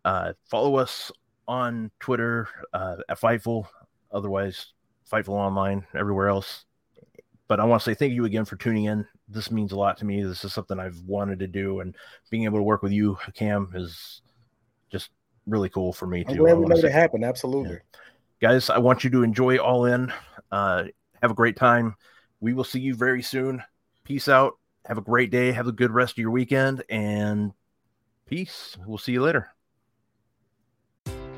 Uh, 0.05 0.32
follow 0.44 0.76
us 0.76 1.12
on 1.46 1.90
Twitter 2.01 2.48
uh, 2.72 2.96
at 3.09 3.20
Fightful. 3.20 3.66
Otherwise, 4.12 4.72
Fightful 5.11 5.30
Online 5.30 5.86
everywhere 5.94 6.28
else. 6.28 6.64
But 7.51 7.59
I 7.59 7.64
want 7.64 7.82
to 7.82 7.84
say 7.84 7.94
thank 7.94 8.12
you 8.12 8.26
again 8.26 8.44
for 8.44 8.55
tuning 8.55 8.84
in. 8.84 9.05
This 9.28 9.51
means 9.51 9.72
a 9.72 9.76
lot 9.76 9.96
to 9.96 10.05
me. 10.05 10.22
This 10.22 10.44
is 10.44 10.53
something 10.53 10.78
I've 10.78 11.01
wanted 11.01 11.40
to 11.40 11.48
do, 11.48 11.80
and 11.80 11.96
being 12.30 12.44
able 12.44 12.61
to 12.61 12.62
work 12.62 12.80
with 12.80 12.92
you, 12.92 13.18
Cam, 13.34 13.72
is 13.74 14.22
just 14.88 15.11
really 15.48 15.68
cool 15.68 15.92
for 15.92 16.07
me 16.07 16.22
too. 16.22 16.30
I'm 16.30 16.36
glad 16.36 16.59
we 16.59 16.66
made 16.66 16.84
it 16.84 16.92
happen. 16.92 17.24
Absolutely. 17.24 17.78
guys 18.40 18.70
i 18.70 18.78
want 18.78 19.03
you 19.03 19.11
to 19.11 19.24
enjoy 19.24 19.57
all 19.59 19.86
in 19.86 20.12
uh 20.53 20.84
have 21.20 21.32
a 21.32 21.34
great 21.34 21.57
time 21.57 21.96
we 22.38 22.55
will 22.55 22.62
see 22.62 22.78
you 22.78 22.94
very 22.94 23.20
soon 23.20 23.62
peace 24.05 24.28
out 24.28 24.55
have 24.86 24.96
a 24.96 25.03
great 25.03 25.32
day 25.32 25.51
have 25.51 25.66
a 25.66 25.72
good 25.72 25.90
rest 25.90 26.14
of 26.14 26.18
your 26.18 26.30
weekend 26.30 26.84
and 26.88 27.53
peace 28.26 28.78
we'll 28.86 28.96
see 28.96 29.12
you 29.12 29.22
later 29.22 29.51